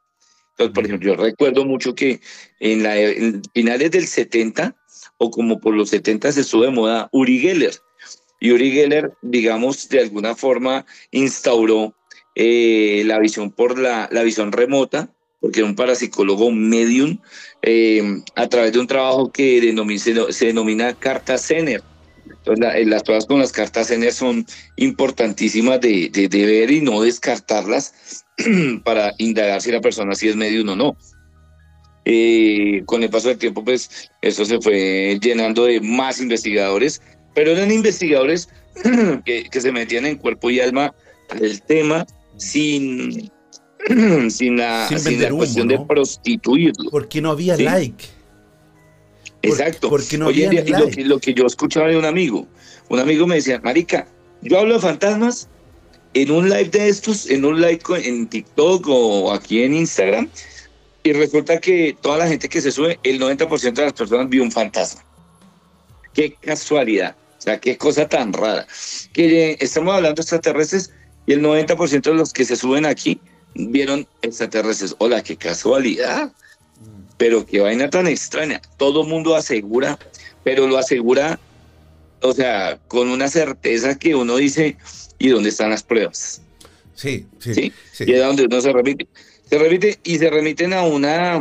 Entonces, 0.59 0.75
por 0.75 0.85
ejemplo, 0.85 1.15
yo 1.15 1.21
recuerdo 1.21 1.63
mucho 1.63 1.95
que 1.95 2.19
en, 2.59 2.83
la, 2.83 2.95
finales 3.53 3.91
del 3.91 4.05
70 4.05 4.75
o 5.17 5.31
como 5.31 5.61
por 5.61 5.73
los 5.73 5.89
70 5.89 6.33
se 6.33 6.41
estuvo 6.41 6.63
de 6.63 6.71
moda 6.71 7.07
Uri 7.13 7.39
Geller. 7.39 7.75
Y 8.41 8.51
Uri 8.51 8.71
Geller, 8.71 9.13
digamos, 9.21 9.87
de 9.87 10.01
alguna 10.01 10.35
forma 10.35 10.85
instauró 11.11 11.95
eh, 12.35 13.03
la 13.05 13.19
visión 13.19 13.51
por 13.51 13.79
la, 13.79 14.09
la, 14.11 14.21
visión 14.23 14.51
remota, 14.51 15.09
porque 15.39 15.61
era 15.61 15.69
un 15.69 15.75
parapsicólogo 15.75 16.51
medium, 16.51 17.19
eh, 17.61 18.21
a 18.35 18.49
través 18.49 18.73
de 18.73 18.79
un 18.79 18.87
trabajo 18.87 19.31
que 19.31 19.61
denomina, 19.61 20.01
se, 20.29 20.45
denomina 20.45 20.93
carta 20.93 21.37
Zener. 21.37 21.83
Entonces, 22.25 22.85
las 22.85 23.03
pruebas 23.03 23.25
con 23.25 23.39
las 23.39 23.53
cartas 23.53 23.87
Zener 23.87 24.11
son 24.11 24.45
importantísimas 24.75 25.79
de, 25.79 26.09
de, 26.09 26.27
de 26.27 26.45
ver 26.45 26.69
y 26.69 26.81
no 26.81 27.01
descartarlas 27.01 28.25
para 28.83 29.13
indagar 29.17 29.61
si 29.61 29.71
la 29.71 29.81
persona 29.81 30.15
sí 30.15 30.27
es 30.27 30.35
medio 30.35 30.61
o 30.61 30.75
no. 30.75 30.97
Eh, 32.05 32.81
con 32.85 33.03
el 33.03 33.09
paso 33.09 33.27
del 33.27 33.37
tiempo, 33.37 33.63
pues 33.63 34.09
eso 34.21 34.43
se 34.45 34.59
fue 34.59 35.19
llenando 35.21 35.65
de 35.65 35.79
más 35.81 36.19
investigadores, 36.19 37.01
pero 37.35 37.51
eran 37.51 37.71
investigadores 37.71 38.49
que, 39.25 39.43
que 39.49 39.61
se 39.61 39.71
metían 39.71 40.05
en 40.05 40.17
cuerpo 40.17 40.49
y 40.49 40.59
alma 40.59 40.93
del 41.37 41.61
tema 41.61 42.07
sin, 42.37 43.29
sin 44.29 44.57
la, 44.57 44.87
sin 44.97 45.21
la 45.21 45.29
cuestión 45.29 45.67
de 45.67 45.79
prostituirlo. 45.79 46.89
Porque 46.89 47.21
no 47.21 47.31
había 47.31 47.57
like. 47.57 48.05
Exacto. 49.41 49.89
Porque 49.89 50.17
no 50.17 50.27
había 50.27 50.51
like. 50.51 50.71
Lo, 50.71 50.87
que, 50.89 51.05
lo 51.05 51.19
que 51.19 51.33
yo 51.33 51.45
escuchaba 51.45 51.87
de 51.87 51.97
un 51.97 52.05
amigo, 52.05 52.47
un 52.89 52.99
amigo 52.99 53.27
me 53.27 53.35
decía, 53.35 53.59
Marica, 53.63 54.07
yo 54.41 54.57
hablo 54.59 54.75
de 54.75 54.79
fantasmas 54.79 55.49
en 56.13 56.31
un 56.31 56.49
live 56.49 56.69
de 56.69 56.89
estos, 56.89 57.29
en 57.29 57.45
un 57.45 57.61
live 57.61 57.81
en 58.03 58.27
TikTok 58.27 58.87
o 58.87 59.31
aquí 59.31 59.63
en 59.63 59.73
Instagram, 59.73 60.29
y 61.03 61.13
resulta 61.13 61.59
que 61.59 61.95
toda 62.01 62.17
la 62.17 62.27
gente 62.27 62.49
que 62.49 62.61
se 62.61 62.71
sube, 62.71 62.99
el 63.03 63.19
90% 63.19 63.73
de 63.73 63.83
las 63.83 63.93
personas 63.93 64.29
vio 64.29 64.43
un 64.43 64.51
fantasma. 64.51 65.03
Qué 66.13 66.33
casualidad, 66.33 67.15
o 67.37 67.41
sea, 67.41 67.59
qué 67.59 67.77
cosa 67.77 68.07
tan 68.07 68.33
rara. 68.33 68.67
Que 69.13 69.57
estamos 69.59 69.95
hablando 69.95 70.15
de 70.15 70.21
extraterrestres 70.21 70.91
y 71.25 71.33
el 71.33 71.41
90% 71.41 72.01
de 72.01 72.13
los 72.13 72.33
que 72.33 72.45
se 72.45 72.55
suben 72.55 72.85
aquí 72.85 73.19
vieron 73.55 74.07
extraterrestres. 74.21 74.95
Hola, 74.97 75.23
qué 75.23 75.37
casualidad. 75.37 76.31
Pero 77.17 77.45
qué 77.45 77.59
vaina 77.59 77.89
tan 77.89 78.07
extraña. 78.07 78.61
Todo 78.77 79.03
mundo 79.03 79.35
asegura, 79.35 79.99
pero 80.43 80.67
lo 80.67 80.77
asegura, 80.77 81.39
o 82.21 82.33
sea, 82.33 82.79
con 82.87 83.09
una 83.09 83.27
certeza 83.27 83.99
que 83.99 84.15
uno 84.15 84.37
dice, 84.37 84.77
¿Y 85.19 85.29
dónde 85.29 85.49
están 85.49 85.69
las 85.69 85.83
pruebas? 85.83 86.41
Sí, 86.95 87.25
sí. 87.39 87.71
Y 87.99 88.13
es 88.13 88.19
donde 88.19 88.45
uno 88.45 88.61
se 88.61 88.73
repite. 88.73 89.07
Se 89.49 89.57
repite 89.57 89.99
y 90.03 90.17
se 90.17 90.29
remiten 90.29 90.73
a 90.73 90.83
una, 90.83 91.35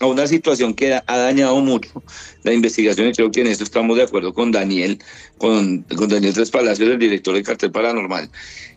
a 0.00 0.06
una 0.06 0.26
situación 0.26 0.74
que 0.74 0.94
ha 0.94 1.16
dañado 1.16 1.60
mucho 1.60 2.02
la 2.42 2.52
investigación 2.52 3.08
y 3.08 3.12
creo 3.12 3.30
que 3.30 3.42
en 3.42 3.46
esto 3.46 3.64
estamos 3.64 3.96
de 3.96 4.02
acuerdo 4.02 4.34
con 4.34 4.50
Daniel, 4.50 4.98
con, 5.38 5.82
con 5.82 6.08
Daniel 6.08 6.34
Tres 6.34 6.50
Palacios, 6.50 6.88
el 6.88 6.98
director 6.98 7.34
del 7.34 7.44
cartel 7.44 7.70
paranormal. 7.70 8.28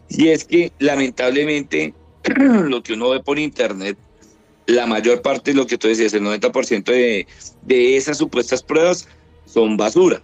Y 0.10 0.30
es 0.30 0.46
que 0.46 0.72
lamentablemente 0.80 1.94
lo 2.36 2.84
que 2.84 2.94
uno 2.94 3.10
ve 3.10 3.20
por 3.20 3.40
internet, 3.40 3.98
la 4.68 4.86
mayor 4.86 5.22
parte 5.22 5.52
de 5.52 5.58
lo 5.58 5.66
que 5.66 5.78
tú 5.78 5.88
decías, 5.88 6.14
el 6.14 6.24
90% 6.24 6.84
de, 6.84 7.26
de 7.64 7.98
esas 7.98 8.18
supuestas 8.18 8.62
pruebas 8.62 9.08
son 9.46 9.78
basura. 9.78 10.22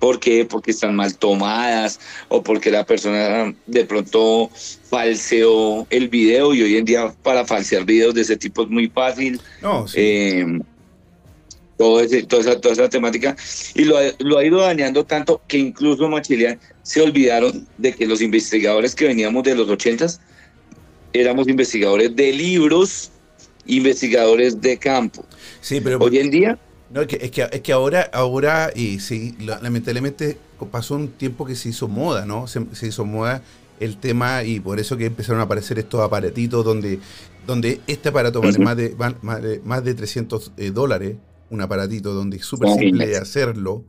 ¿Por 0.00 0.18
qué? 0.18 0.46
Porque 0.46 0.70
están 0.70 0.96
mal 0.96 1.16
tomadas 1.16 2.00
o 2.28 2.42
porque 2.42 2.70
la 2.70 2.84
persona 2.84 3.54
de 3.66 3.84
pronto 3.84 4.50
falseó 4.88 5.86
el 5.90 6.08
video 6.08 6.54
y 6.54 6.62
hoy 6.62 6.76
en 6.76 6.86
día 6.86 7.14
para 7.22 7.44
falsear 7.44 7.84
videos 7.84 8.14
de 8.14 8.22
ese 8.22 8.36
tipo 8.36 8.62
es 8.62 8.70
muy 8.70 8.88
fácil. 8.88 9.40
No, 9.62 9.84
eh, 9.94 10.58
todo 11.76 12.00
ese, 12.00 12.22
toda, 12.24 12.42
esa, 12.42 12.60
toda 12.60 12.74
esa 12.74 12.88
temática 12.88 13.36
y 13.74 13.84
lo, 13.84 13.96
lo, 14.18 14.36
ha 14.36 14.44
ido 14.44 14.60
dañando 14.60 15.04
tanto 15.04 15.40
que 15.48 15.56
incluso 15.56 16.08
Machilian 16.10 16.58
se 16.82 17.00
olvidaron 17.00 17.66
de 17.78 17.94
que 17.94 18.06
los 18.06 18.20
investigadores 18.20 18.94
que 18.94 19.06
veníamos 19.06 19.44
de 19.44 19.54
los 19.54 19.68
ochentas 19.68 20.20
éramos 21.12 21.48
investigadores 21.48 22.14
de 22.14 22.32
libros, 22.32 23.10
investigadores 23.66 24.60
de 24.60 24.78
campo. 24.78 25.24
Sí, 25.60 25.80
pero 25.80 25.98
hoy 25.98 26.18
en 26.18 26.30
día 26.30 26.58
no, 26.90 27.02
es 27.02 27.06
que, 27.06 27.18
es 27.22 27.30
que, 27.30 27.48
es 27.50 27.60
que 27.60 27.72
ahora, 27.72 28.10
ahora 28.12 28.72
y 28.74 28.98
sí, 28.98 29.36
lamentablemente 29.38 30.36
pasó 30.70 30.96
un 30.96 31.08
tiempo 31.08 31.46
que 31.46 31.54
se 31.54 31.68
hizo 31.68 31.86
moda, 31.86 32.26
¿no? 32.26 32.46
Se, 32.48 32.86
hizo 32.86 33.04
moda 33.04 33.42
el 33.78 33.96
tema 33.96 34.42
y 34.42 34.58
por 34.58 34.80
eso 34.80 34.96
que 34.96 35.06
empezaron 35.06 35.40
a 35.40 35.44
aparecer 35.44 35.78
estos 35.78 36.00
aparatitos 36.00 36.64
donde, 36.64 36.98
donde 37.46 37.80
este 37.86 38.08
aparato 38.08 38.40
vale 38.40 38.58
más 38.58 38.76
de, 38.76 39.60
más 39.64 39.84
de, 39.84 39.94
300 39.94 40.52
eh, 40.56 40.70
dólares, 40.72 41.16
un 41.48 41.60
aparatito 41.60 42.12
donde 42.12 42.38
es 42.38 42.44
súper 42.44 42.70
simple 42.70 43.06
de 43.06 43.16
hacerlo, 43.16 43.84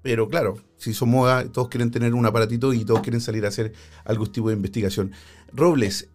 pero 0.00 0.28
claro, 0.28 0.56
se 0.78 0.90
hizo 0.90 1.04
moda, 1.04 1.44
todos 1.52 1.68
quieren 1.68 1.90
tener 1.90 2.14
un 2.14 2.24
aparatito 2.24 2.72
y 2.72 2.86
todos 2.86 3.00
quieren 3.00 3.20
salir 3.20 3.44
a 3.44 3.48
hacer 3.48 3.74
algún 4.04 4.32
tipo 4.32 4.48
de 4.48 4.54
investigación. 4.56 5.12
Robles, 5.52 6.08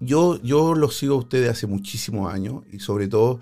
yo, 0.00 0.42
yo 0.42 0.74
los 0.74 0.96
sigo 0.96 1.14
a 1.14 1.18
ustedes 1.18 1.48
hace 1.48 1.68
muchísimos 1.68 2.32
años 2.32 2.64
y 2.72 2.80
sobre 2.80 3.06
todo 3.06 3.40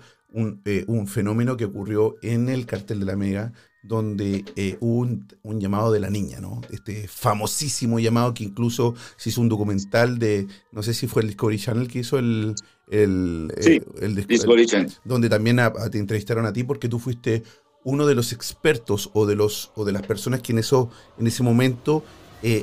eh, 0.65 0.83
un, 0.87 1.07
fenómeno 1.07 1.57
que 1.57 1.65
ocurrió 1.65 2.15
en 2.23 2.49
el 2.49 2.65
cartel 2.65 2.99
de 2.99 3.05
la 3.05 3.15
Mega, 3.15 3.53
donde 3.83 4.43
eh, 4.55 4.77
hubo 4.79 5.07
un, 5.43 5.59
llamado 5.59 5.91
de 5.91 5.99
la 5.99 6.09
niña, 6.09 6.39
¿no? 6.39 6.61
Este 6.71 7.07
famosísimo 7.07 7.99
llamado 7.99 8.33
que 8.33 8.43
incluso 8.43 8.95
se 9.15 9.29
hizo 9.29 9.41
un 9.41 9.49
documental 9.49 10.17
de, 10.17 10.47
no 10.71 10.81
sé 10.81 10.95
si 10.95 11.05
fue 11.05 11.21
el 11.21 11.27
Discovery 11.27 11.59
Channel 11.59 11.87
que 11.87 11.99
hizo 11.99 12.17
el... 12.17 12.55
el, 12.89 13.53
eh, 13.57 14.25
Discovery 14.27 14.65
Channel. 14.65 14.91
Donde 15.03 15.29
también 15.29 15.59
te 15.91 15.99
entrevistaron 15.99 16.47
a 16.47 16.53
ti 16.53 16.63
porque 16.63 16.89
tú 16.89 16.97
fuiste 16.97 17.43
uno 17.83 18.07
de 18.07 18.15
los 18.15 18.33
expertos 18.33 19.11
o 19.13 19.27
de, 19.27 19.35
los, 19.35 19.71
o 19.75 19.85
de 19.85 19.91
las 19.91 20.01
personas 20.01 20.41
que 20.41 20.53
en, 20.53 20.57
eso, 20.57 20.89
en 21.19 21.27
ese 21.27 21.43
momento 21.43 22.03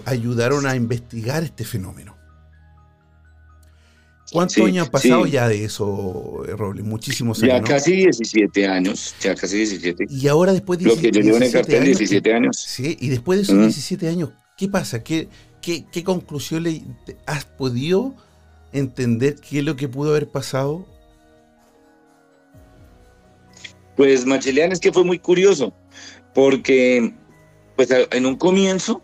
ayudaron 0.06 0.66
a 0.66 0.74
investigar 0.74 1.44
este 1.44 1.64
fenómeno. 1.64 2.19
¿Cuántos 4.32 4.58
años 4.58 4.86
han 4.86 4.92
pasado 4.92 5.26
ya 5.26 5.48
de 5.48 5.64
eso, 5.64 6.44
eh, 6.46 6.52
Robles? 6.52 6.84
Muchísimos 6.84 7.42
años. 7.42 7.54
Ya 7.54 7.62
casi 7.62 7.96
17 7.96 8.66
años, 8.66 9.14
ya 9.20 9.34
casi 9.34 9.56
17. 9.58 10.06
Y 10.08 10.28
ahora 10.28 10.52
después 10.52 10.78
de 10.78 10.86
Lo 10.86 10.96
que 10.96 11.10
yo 11.10 11.20
llevo 11.20 11.36
en 11.38 11.44
el 11.44 11.52
cartel, 11.52 11.84
17 11.84 12.34
años. 12.34 12.56
Sí, 12.56 12.96
y 13.00 13.08
después 13.08 13.38
de 13.38 13.42
esos 13.44 13.58
17 13.58 14.08
años, 14.08 14.30
¿qué 14.56 14.68
pasa? 14.68 15.02
¿Qué, 15.02 15.28
qué, 15.60 15.84
qué 15.90 16.04
conclusión 16.04 16.62
le, 16.62 16.82
has 17.26 17.44
podido 17.44 18.14
entender 18.72 19.36
qué 19.36 19.58
es 19.58 19.64
lo 19.64 19.76
que 19.76 19.88
pudo 19.88 20.10
haber 20.10 20.28
pasado? 20.28 20.86
Pues 23.96 24.24
Machelean 24.24 24.72
es 24.72 24.80
que 24.80 24.92
fue 24.92 25.04
muy 25.04 25.18
curioso, 25.18 25.74
porque 26.34 27.12
pues 27.76 27.88
en 27.90 28.26
un 28.26 28.36
comienzo 28.36 29.02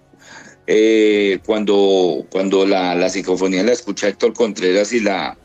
eh, 0.66 1.38
cuando, 1.44 2.26
cuando 2.30 2.66
la, 2.66 2.94
la, 2.94 3.08
psicofonía 3.08 3.62
la 3.62 3.72
escucha 3.72 4.08
Héctor 4.08 4.32
Contreras 4.32 4.92
y 4.92 5.00
la, 5.00 5.38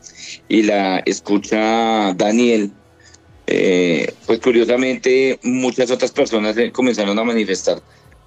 y 0.47 0.63
la 0.63 0.99
escucha 0.99 2.13
Daniel, 2.13 2.71
eh, 3.47 4.13
pues 4.25 4.39
curiosamente 4.39 5.39
muchas 5.43 5.91
otras 5.91 6.11
personas 6.11 6.55
comenzaron 6.71 7.19
a 7.19 7.23
manifestar 7.23 7.81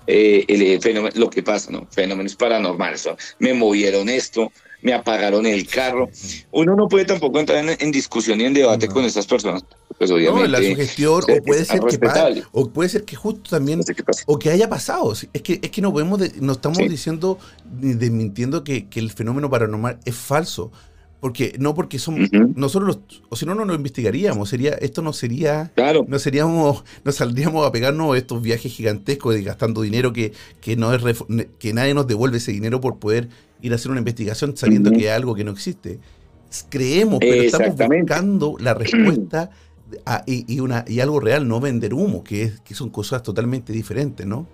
eh, 0.07 0.45
el 0.49 0.81
fenómeno, 0.83 1.15
lo 1.19 1.31
que 1.31 1.43
pasa, 1.43 1.71
¿no? 1.71 1.87
Fenómenos 1.91 2.37
paranormales. 2.37 3.09
Me 3.39 3.55
movieron 3.55 4.09
esto, 4.09 4.53
me 4.83 4.93
apagaron 4.93 5.47
el 5.47 5.67
carro. 5.67 6.11
Uno 6.53 6.77
no 6.77 6.89
puede 6.89 7.07
tampoco 7.07 7.41
entrar 7.41 7.65
en, 7.79 7.91
discusión 7.91 8.41
y 8.41 8.45
en 8.45 8.55
debate 8.55 8.87
con 8.87 9.05
estas 9.05 9.27
personas. 9.27 9.65
Pues 9.99 10.11
obviamente. 10.11 10.49
No, 10.49 10.59
la 10.59 10.59
sugestión, 10.59 11.23
o 11.23 11.43
puede 11.43 11.65
ser 11.65 11.81
que 11.81 11.99
o 12.53 12.71
puede 12.71 12.89
ser 12.89 13.05
que 13.05 13.17
justo 13.17 13.51
también, 13.51 13.81
o 14.27 14.39
que 14.39 14.51
haya 14.51 14.69
pasado. 14.69 15.13
Es 15.13 15.43
que, 15.43 15.61
es 15.63 15.71
que 15.71 15.81
no 15.81 15.93
podemos, 15.93 16.21
no 16.41 16.53
estamos 16.53 16.79
diciendo 16.79 17.39
ni 17.81 17.95
desmintiendo 17.95 18.65
que, 18.65 18.89
que 18.89 19.01
el 19.01 19.11
fenómeno 19.11 19.49
paranormal 19.49 19.99
es 20.05 20.15
falso. 20.15 20.73
Porque, 21.21 21.57
no 21.59 21.75
porque 21.75 21.99
somos, 21.99 22.29
nosotros, 22.55 22.99
o 23.31 23.37
si 23.37 23.47
no, 23.47 23.55
no 23.55 23.65
lo 23.65 23.73
investigaríamos, 23.73 24.47
sería, 24.47 24.73
esto 24.73 25.01
no 25.01 25.15
sería, 25.15 25.73
claro. 25.75 26.05
no 26.07 26.19
seríamos, 26.19 26.85
no 27.03 27.13
saldríamos 27.13 27.67
a 27.67 27.73
pegarnos 27.73 28.15
estos 28.19 28.43
viajes 28.43 28.71
gigantescos 28.71 29.35
y 29.39 29.43
gastando 29.43 29.81
dinero 29.81 30.13
que, 30.13 30.35
que 30.61 30.77
no 30.77 30.93
es, 30.93 31.03
que 31.59 31.73
nadie 31.73 31.95
nos 31.95 32.07
devuelve 32.07 32.37
ese 32.37 32.53
dinero 32.53 32.83
por 32.83 32.99
poder 32.99 33.31
ir 33.63 33.73
a 33.73 33.77
hacer 33.77 33.91
una 33.91 34.01
investigación 34.01 34.55
sabiendo 34.55 34.91
que 34.91 35.09
hay 35.09 35.17
algo 35.17 35.35
que 35.35 35.45
no 35.45 35.53
existe. 35.53 35.99
Creemos, 36.69 37.21
pero 37.21 37.43
estamos 37.43 37.75
buscando 37.75 38.57
la 38.61 38.75
respuesta 38.75 39.51
y, 40.27 40.61
una, 40.61 40.85
y 40.87 41.01
algo 41.01 41.21
real, 41.21 41.47
no 41.47 41.61
vender 41.61 41.95
humo, 41.95 42.25
que, 42.25 42.43
es, 42.45 42.61
que 42.61 42.75
son 42.75 42.91
cosas 42.91 43.23
totalmente 43.23 43.73
diferentes, 43.73 44.27
¿no? 44.27 44.47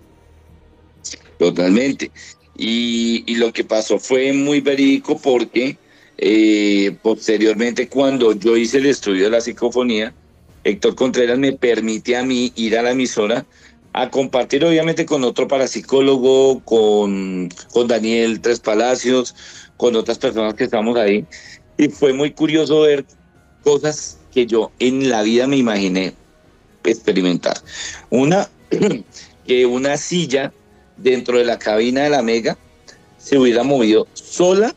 Totalmente. 1.37 2.11
Y, 2.57 3.23
y 3.25 3.35
lo 3.35 3.51
que 3.51 3.63
pasó 3.63 3.97
fue 3.97 4.33
muy 4.33 4.61
verídico 4.61 5.17
porque 5.17 5.77
eh, 6.23 6.95
posteriormente, 7.01 7.89
cuando 7.89 8.33
yo 8.33 8.55
hice 8.55 8.77
el 8.77 8.85
estudio 8.85 9.23
de 9.23 9.31
la 9.31 9.41
psicofonía, 9.41 10.13
Héctor 10.63 10.93
Contreras 10.93 11.39
me 11.39 11.53
permite 11.53 12.15
a 12.15 12.23
mí 12.23 12.53
ir 12.55 12.77
a 12.77 12.83
la 12.83 12.91
emisora 12.91 13.45
a 13.93 14.09
compartir 14.09 14.63
obviamente 14.63 15.05
con 15.05 15.23
otro 15.23 15.47
parapsicólogo, 15.47 16.59
con, 16.63 17.49
con 17.73 17.87
Daniel 17.87 18.39
Tres 18.39 18.59
Palacios, 18.59 19.35
con 19.77 19.95
otras 19.95 20.19
personas 20.19 20.53
que 20.53 20.65
estamos 20.65 20.95
ahí. 20.95 21.25
Y 21.77 21.89
fue 21.89 22.13
muy 22.13 22.31
curioso 22.31 22.81
ver 22.81 23.03
cosas 23.63 24.19
que 24.31 24.45
yo 24.45 24.71
en 24.79 25.09
la 25.09 25.21
vida 25.21 25.47
me 25.47 25.57
imaginé 25.57 26.13
experimentar. 26.83 27.57
Una, 28.09 28.49
que 29.45 29.65
una 29.65 29.97
silla 29.97 30.53
dentro 30.97 31.37
de 31.37 31.45
la 31.45 31.59
cabina 31.59 32.03
de 32.03 32.09
la 32.09 32.21
Mega 32.21 32.57
se 33.17 33.37
hubiera 33.37 33.63
movido 33.63 34.07
sola 34.13 34.73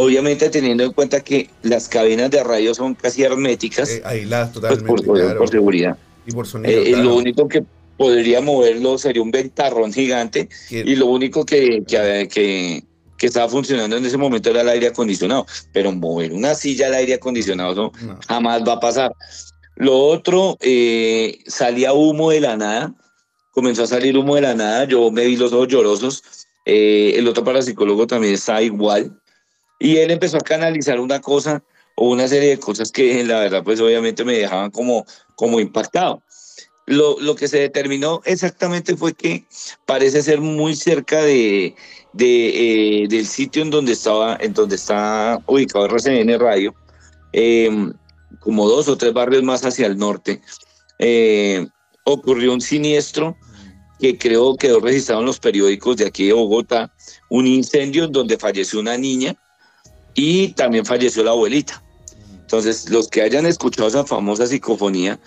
Obviamente 0.00 0.48
teniendo 0.48 0.84
en 0.84 0.92
cuenta 0.92 1.22
que 1.22 1.50
las 1.62 1.88
cabinas 1.88 2.30
de 2.30 2.44
radio 2.44 2.72
son 2.72 2.94
casi 2.94 3.24
herméticas. 3.24 3.90
Eh, 3.90 4.02
aisladas 4.04 4.50
pues, 4.50 4.62
totalmente. 4.62 4.86
por, 5.34 5.50
seguridad. 5.50 5.98
Y 6.24 6.30
por 6.30 6.46
sonido. 6.46 6.80
Eh, 6.80 6.92
lo 6.92 7.16
único 7.16 7.48
que 7.48 7.64
podría 7.96 8.40
moverlo 8.40 8.96
sería 8.96 9.20
un 9.22 9.32
ventarrón 9.32 9.92
gigante 9.92 10.48
y 10.70 10.94
lo 10.94 11.06
único 11.06 11.44
que, 11.44 11.82
que, 11.84 12.28
que, 12.32 12.84
que, 13.18 13.26
estaba 13.26 13.48
funcionando 13.48 13.96
en 13.96 14.04
ese 14.04 14.16
momento 14.16 14.50
era 14.50 14.62
el 14.62 14.68
aire 14.68 14.88
acondicionado. 14.88 15.46
Pero 15.72 15.92
mover 15.92 16.32
una 16.32 16.54
silla 16.54 16.86
al 16.86 16.94
aire 16.94 17.14
acondicionado 17.14 17.92
jamás 18.26 18.62
va 18.66 18.74
a 18.74 18.80
pasar. 18.80 19.12
Lo 19.76 19.96
otro, 19.96 20.56
eh, 20.60 21.38
salía 21.46 21.92
humo 21.92 22.30
de 22.30 22.40
la 22.40 22.56
nada, 22.56 22.94
comenzó 23.52 23.84
a 23.84 23.86
salir 23.86 24.16
humo 24.16 24.34
de 24.34 24.42
la 24.42 24.54
nada, 24.54 24.84
yo 24.84 25.10
me 25.10 25.24
vi 25.24 25.36
los 25.36 25.52
ojos 25.52 25.68
llorosos. 25.68 26.22
el 26.64 27.26
otro 27.26 27.44
parapsicólogo 27.44 28.06
también 28.06 28.34
está 28.34 28.60
igual. 28.62 29.18
Y 29.78 29.96
él 29.98 30.10
empezó 30.10 30.36
a 30.36 30.40
canalizar 30.40 30.98
una 30.98 31.20
cosa 31.20 31.62
o 31.94 32.10
una 32.10 32.28
serie 32.28 32.50
de 32.50 32.58
cosas 32.58 32.92
que 32.92 33.24
la 33.24 33.40
verdad 33.40 33.64
pues 33.64 33.80
obviamente 33.80 34.24
me 34.24 34.34
dejaban 34.34 34.70
como, 34.70 35.04
como 35.34 35.60
impactado. 35.60 36.22
Lo, 36.88 37.34
que 37.36 37.48
se 37.48 37.58
determinó 37.58 38.22
exactamente 38.24 38.96
fue 38.96 39.12
que 39.12 39.46
parece 39.84 40.22
ser 40.22 40.40
muy 40.40 40.74
cerca 40.74 41.20
de, 41.20 41.74
de 42.14 43.02
eh, 43.02 43.08
del 43.08 43.26
sitio 43.26 43.60
en 43.60 43.70
donde 43.70 43.92
estaba, 43.92 44.38
en 44.40 44.54
donde 44.54 44.76
está 44.76 45.38
ubicado 45.46 45.86
RCN 45.86 46.40
Radio, 46.40 46.74
em, 47.32 47.92
como 48.40 48.66
dos 48.66 48.88
o 48.88 48.96
tres 48.96 49.12
barrios 49.12 49.42
más 49.42 49.66
hacia 49.66 49.86
el 49.86 49.98
norte, 49.98 50.40
eh, 50.98 51.66
ocurrió 52.04 52.54
un 52.54 52.62
siniestro 52.62 53.36
que 54.00 54.16
creo 54.16 54.56
quedó 54.56 54.80
registrado 54.80 55.20
en 55.20 55.26
los 55.26 55.40
periódicos 55.40 55.98
de 55.98 56.06
aquí 56.06 56.26
de 56.26 56.32
Bogotá, 56.32 56.90
un 57.28 57.46
incendio 57.46 58.04
en 58.04 58.12
donde 58.12 58.38
falleció 58.38 58.80
una 58.80 58.96
niña 58.96 59.36
y 60.14 60.48
también 60.54 60.86
falleció 60.86 61.22
la 61.22 61.32
abuelita. 61.32 61.82
Entonces, 62.48 62.88
los 62.88 63.08
que 63.08 63.20
hayan 63.20 63.44
escuchado 63.44 63.88
esa 63.88 64.06
famosa 64.06 64.46
psicofonía, 64.46 65.20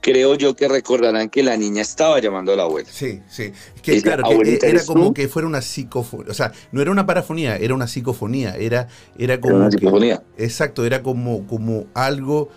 creo 0.00 0.36
yo 0.36 0.54
que 0.54 0.68
recordarán 0.68 1.28
que 1.28 1.42
la 1.42 1.56
niña 1.56 1.82
estaba 1.82 2.20
llamando 2.20 2.52
a 2.52 2.56
la 2.56 2.62
abuela. 2.62 2.88
Sí, 2.88 3.20
sí. 3.28 3.50
que 3.82 4.00
claro, 4.00 4.22
que 4.28 4.60
era 4.62 4.84
como 4.86 5.12
que 5.12 5.26
fuera 5.26 5.48
una 5.48 5.60
psicofonía. 5.60 6.30
O 6.30 6.34
sea, 6.34 6.52
no 6.70 6.80
era 6.80 6.92
una 6.92 7.04
parafonía, 7.04 7.56
era 7.56 7.74
una 7.74 7.88
psicofonía. 7.88 8.54
Era, 8.54 8.86
era 9.18 9.40
como. 9.40 9.56
una 9.56 9.72
psicofonía. 9.72 10.22
exacto, 10.36 10.86
era 10.86 11.02
como, 11.02 11.48
como 11.48 11.86
algo 11.94 12.48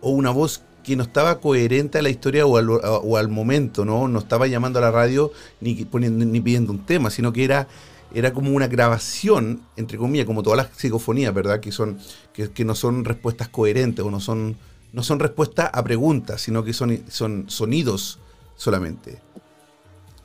o 0.00 0.10
una 0.10 0.30
voz 0.30 0.62
que 0.84 0.94
no 0.94 1.02
estaba 1.02 1.40
coherente 1.40 1.98
a 1.98 2.02
la 2.02 2.10
historia 2.10 2.46
o 2.46 2.58
al, 2.58 2.70
o 2.70 3.16
al 3.16 3.28
momento, 3.28 3.84
¿no? 3.84 4.06
No 4.06 4.20
estaba 4.20 4.46
llamando 4.46 4.78
a 4.78 4.82
la 4.82 4.92
radio 4.92 5.32
ni, 5.60 5.74
poniendo, 5.86 6.24
ni 6.24 6.40
pidiendo 6.40 6.70
un 6.70 6.86
tema, 6.86 7.10
sino 7.10 7.32
que 7.32 7.42
era 7.42 7.66
era 8.14 8.32
como 8.32 8.52
una 8.52 8.68
grabación, 8.68 9.62
entre 9.76 9.98
comillas, 9.98 10.26
como 10.26 10.42
todas 10.42 10.56
las 10.56 10.68
psicofonías, 10.76 11.34
¿verdad? 11.34 11.60
Que, 11.60 11.72
son, 11.72 11.98
que, 12.32 12.64
no 12.64 12.74
son 12.74 13.04
respuestas 13.04 13.48
coherentes 13.48 14.04
o 14.04 14.10
no 14.10 14.20
son, 14.20 14.56
no 14.92 15.02
son 15.02 15.18
respuestas 15.18 15.70
a 15.72 15.82
preguntas, 15.82 16.40
sino 16.40 16.64
que 16.64 16.72
son, 16.72 17.02
son 17.08 17.44
sonidos 17.48 18.18
solamente. 18.56 19.18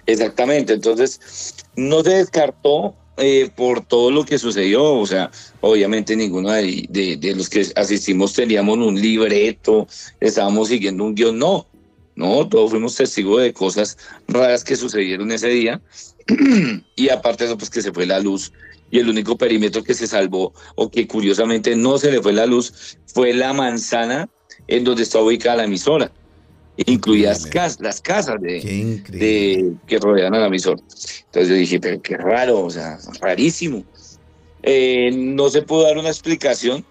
Exactamente, 0.06 0.74
entonces 0.74 1.56
no 1.76 2.04
se 2.04 2.12
descartó 2.12 2.96
eh, 3.18 3.52
por 3.56 3.86
todo 3.86 4.10
lo 4.10 4.26
que 4.26 4.40
sucedió, 4.40 4.84
o 4.84 5.06
sea, 5.06 5.30
obviamente 5.60 6.16
ninguno 6.16 6.52
de, 6.52 6.88
de, 6.90 7.36
los 7.36 7.50
que 7.50 7.68
asistimos 7.76 8.34
teníamos 8.34 8.78
un 8.78 9.00
libreto, 9.00 9.88
estábamos 10.20 10.70
siguiendo 10.70 11.04
un 11.04 11.14
guion, 11.14 11.38
no, 11.38 11.68
no, 12.16 12.48
todos 12.48 12.72
fuimos 12.72 12.96
testigos 12.96 13.42
de 13.42 13.54
cosas 13.54 13.98
raras 14.28 14.64
que 14.64 14.76
sucedieron 14.76 15.32
ese 15.32 15.50
día 15.50 15.82
y 16.96 17.10
aparte 17.10 17.44
de 17.44 17.50
eso, 17.50 17.58
pues 17.58 17.70
que 17.70 17.82
se 17.82 17.92
fue 17.92 18.06
la 18.06 18.20
luz 18.20 18.52
y 18.90 19.00
el 19.00 19.10
único 19.10 19.38
perímetro 19.38 19.84
que 19.84 19.94
se 19.94 20.08
salvó 20.08 20.54
o 20.76 20.92
que 20.92 21.08
curiosamente 21.08 21.76
no 21.76 21.98
se 21.98 22.12
le 22.12 22.22
fue 22.22 22.34
la 22.34 22.46
luz 22.46 22.98
fue 23.06 23.34
la 23.34 23.54
manzana 23.54 24.30
en 24.68 24.84
donde 24.84 25.04
está 25.04 25.20
ubicada 25.20 25.58
la 25.58 25.64
emisora, 25.64 26.12
incluidas 26.86 27.50
las 27.80 28.02
casas 28.02 28.42
de, 28.42 29.76
que 29.88 30.00
rodean 30.00 30.36
a 30.36 30.40
la 30.40 30.48
emisora. 30.48 30.82
Entonces 31.26 31.50
yo 31.50 31.56
dije, 31.56 31.80
pero 31.80 32.02
qué 32.02 32.18
raro, 32.18 32.62
o 32.62 32.70
sea, 32.70 32.98
rarísimo. 33.22 33.84
Eh, 34.64 35.12
no 35.14 35.50
se 35.50 35.64
pudo 35.64 35.84
dar 35.84 35.98
una 35.98 36.10
explicación 36.10 36.86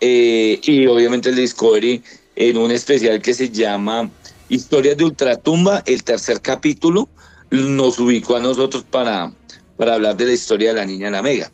eh, 0.00 0.60
y 0.62 0.86
obviamente 0.86 1.30
el 1.30 1.36
Discovery 1.36 2.02
en 2.36 2.56
un 2.56 2.70
especial 2.70 3.20
que 3.20 3.34
se 3.34 3.50
llama 3.50 4.10
Historias 4.48 4.96
de 4.96 5.04
Ultratumba, 5.04 5.82
el 5.86 6.04
tercer 6.04 6.40
capítulo, 6.40 7.08
nos 7.50 7.98
ubicó 7.98 8.36
a 8.36 8.40
nosotros 8.40 8.84
para, 8.90 9.32
para 9.76 9.94
hablar 9.94 10.16
de 10.16 10.26
la 10.26 10.32
historia 10.32 10.70
de 10.70 10.80
la 10.80 10.86
niña 10.86 11.10
la 11.10 11.22
Mega. 11.22 11.50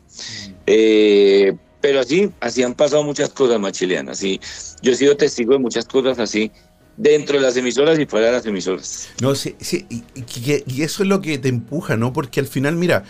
Eh, 0.66 1.54
pero 1.80 2.00
así, 2.00 2.30
así 2.40 2.62
han 2.62 2.74
pasado 2.74 3.04
muchas 3.04 3.28
cosas 3.30 3.60
machileanas. 3.60 4.22
Y 4.22 4.40
yo 4.82 4.92
he 4.92 4.96
sido 4.96 5.16
testigo 5.16 5.52
de 5.52 5.58
muchas 5.58 5.84
cosas 5.84 6.18
así 6.18 6.50
dentro 6.96 7.36
de 7.36 7.42
las 7.42 7.56
emisoras 7.56 7.98
y 7.98 8.06
fuera 8.06 8.26
de 8.26 8.32
las 8.32 8.46
emisoras. 8.46 9.08
No, 9.20 9.34
sí, 9.34 9.54
sí 9.60 9.86
y, 9.90 10.02
y, 10.14 10.82
eso 10.82 11.02
es 11.02 11.08
lo 11.08 11.20
que 11.20 11.38
te 11.38 11.48
empuja, 11.48 11.96
¿no? 11.96 12.12
Porque 12.12 12.40
al 12.40 12.46
final, 12.46 12.76
mira, 12.76 13.04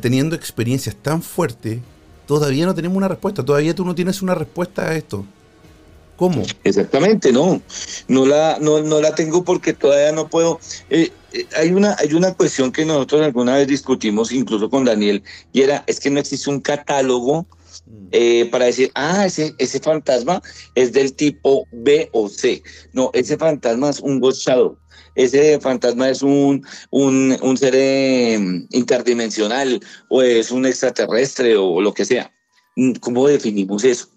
teniendo 0.00 0.36
experiencias 0.36 0.94
tan 0.96 1.22
fuertes, 1.22 1.80
todavía 2.26 2.66
no 2.66 2.74
tenemos 2.74 2.96
una 2.96 3.08
respuesta, 3.08 3.44
todavía 3.44 3.74
tú 3.74 3.84
no 3.84 3.94
tienes 3.94 4.22
una 4.22 4.34
respuesta 4.34 4.88
a 4.88 4.96
esto. 4.96 5.24
¿Cómo? 6.16 6.42
Exactamente, 6.64 7.30
no. 7.30 7.60
No 8.08 8.24
la, 8.24 8.58
no, 8.60 8.82
no 8.82 9.00
la 9.00 9.14
tengo 9.14 9.44
porque 9.44 9.74
todavía 9.74 10.12
no 10.12 10.28
puedo. 10.28 10.58
Eh, 10.88 11.10
eh, 11.32 11.46
hay, 11.56 11.72
una, 11.72 11.94
hay 11.98 12.14
una 12.14 12.32
cuestión 12.32 12.72
que 12.72 12.86
nosotros 12.86 13.22
alguna 13.22 13.56
vez 13.56 13.68
discutimos, 13.68 14.32
incluso 14.32 14.70
con 14.70 14.84
Daniel, 14.84 15.22
y 15.52 15.62
era, 15.62 15.84
es 15.86 16.00
que 16.00 16.10
no 16.10 16.18
existe 16.18 16.48
un 16.48 16.60
catálogo 16.60 17.46
mm. 17.86 18.08
eh, 18.12 18.48
para 18.50 18.64
decir, 18.64 18.90
ah, 18.94 19.26
ese, 19.26 19.54
ese 19.58 19.78
fantasma 19.78 20.42
es 20.74 20.92
del 20.92 21.12
tipo 21.12 21.66
B 21.70 22.08
o 22.12 22.30
C. 22.30 22.62
No, 22.94 23.10
ese 23.12 23.36
fantasma 23.36 23.90
es 23.90 24.00
un 24.00 24.18
Ghost 24.18 24.40
Shadow. 24.40 24.78
Ese 25.16 25.58
fantasma 25.60 26.10
es 26.10 26.22
un, 26.22 26.64
un, 26.90 27.36
un 27.40 27.56
ser 27.56 27.74
interdimensional 28.70 29.80
o 30.10 30.22
es 30.22 30.50
un 30.50 30.66
extraterrestre 30.66 31.56
o 31.56 31.80
lo 31.80 31.94
que 31.94 32.04
sea. 32.04 32.30
¿Cómo 33.00 33.26
definimos 33.26 33.84
eso? 33.84 34.08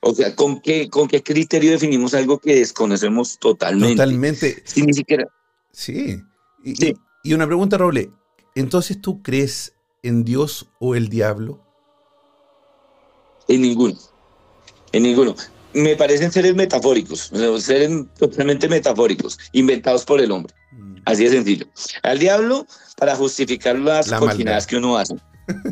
O 0.00 0.14
sea, 0.14 0.34
¿con 0.34 0.60
qué, 0.60 0.88
¿con 0.88 1.08
qué 1.08 1.22
criterio 1.22 1.70
definimos 1.70 2.14
algo 2.14 2.38
que 2.38 2.54
desconocemos 2.54 3.38
totalmente? 3.38 3.96
Totalmente. 3.96 4.62
Ni 4.76 4.92
siquiera. 4.92 5.26
Sí. 5.72 6.20
Y, 6.64 6.94
y, 7.22 7.34
una 7.34 7.46
pregunta, 7.46 7.76
Roble. 7.76 8.10
Entonces, 8.54 9.00
¿tú 9.00 9.22
crees 9.22 9.74
en 10.02 10.24
Dios 10.24 10.68
o 10.78 10.94
el 10.94 11.08
diablo? 11.08 11.60
En 13.48 13.62
ninguno. 13.62 13.98
En 14.92 15.02
ninguno. 15.02 15.34
Me 15.72 15.96
parecen 15.96 16.30
seres 16.30 16.54
metafóricos, 16.54 17.32
seres 17.58 17.90
totalmente 18.16 18.68
metafóricos, 18.68 19.38
inventados 19.52 20.04
por 20.04 20.20
el 20.20 20.30
hombre. 20.30 20.54
Mm. 20.70 20.96
Así 21.04 21.24
de 21.24 21.30
sencillo. 21.30 21.66
Al 22.02 22.20
diablo 22.20 22.64
para 22.96 23.16
justificar 23.16 23.76
las 23.78 24.10
cocinadas 24.12 24.66
que 24.66 24.76
uno 24.76 24.96
hace. 24.96 25.16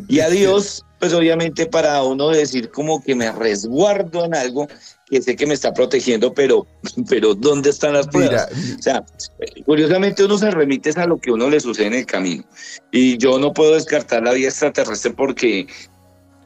Y 0.09 0.21
a 0.21 0.29
Dios 0.31 0.85
pues 1.03 1.15
obviamente 1.15 1.67
para 1.67 2.01
uno 2.05 2.29
decir 2.29 2.71
como 2.71 3.03
que 3.03 3.17
me 3.17 3.33
resguardo 3.33 4.25
en 4.25 4.37
algo 4.37 4.69
que 5.11 5.21
sé 5.21 5.35
que 5.35 5.47
me 5.47 5.55
está 5.55 5.75
protegiendo, 5.75 6.33
pero, 6.33 6.65
pero 7.09 7.35
¿dónde 7.35 7.71
están 7.71 7.95
las 7.95 8.07
pruebas? 8.07 8.49
o 8.79 8.81
sea, 8.81 9.05
curiosamente 9.67 10.25
uno 10.25 10.39
se 10.39 10.53
remite 10.53 10.91
a 10.95 11.07
lo 11.09 11.19
que 11.19 11.33
uno 11.33 11.51
le 11.51 11.59
sucede 11.59 11.89
en 11.89 11.95
el 11.95 12.07
camino. 12.07 12.45
Y 12.93 13.19
yo 13.19 13.37
no 13.41 13.53
puedo 13.53 13.75
descartar 13.75 14.23
la 14.23 14.33
vida 14.33 14.47
extraterrestre 14.47 15.11
porque... 15.11 15.67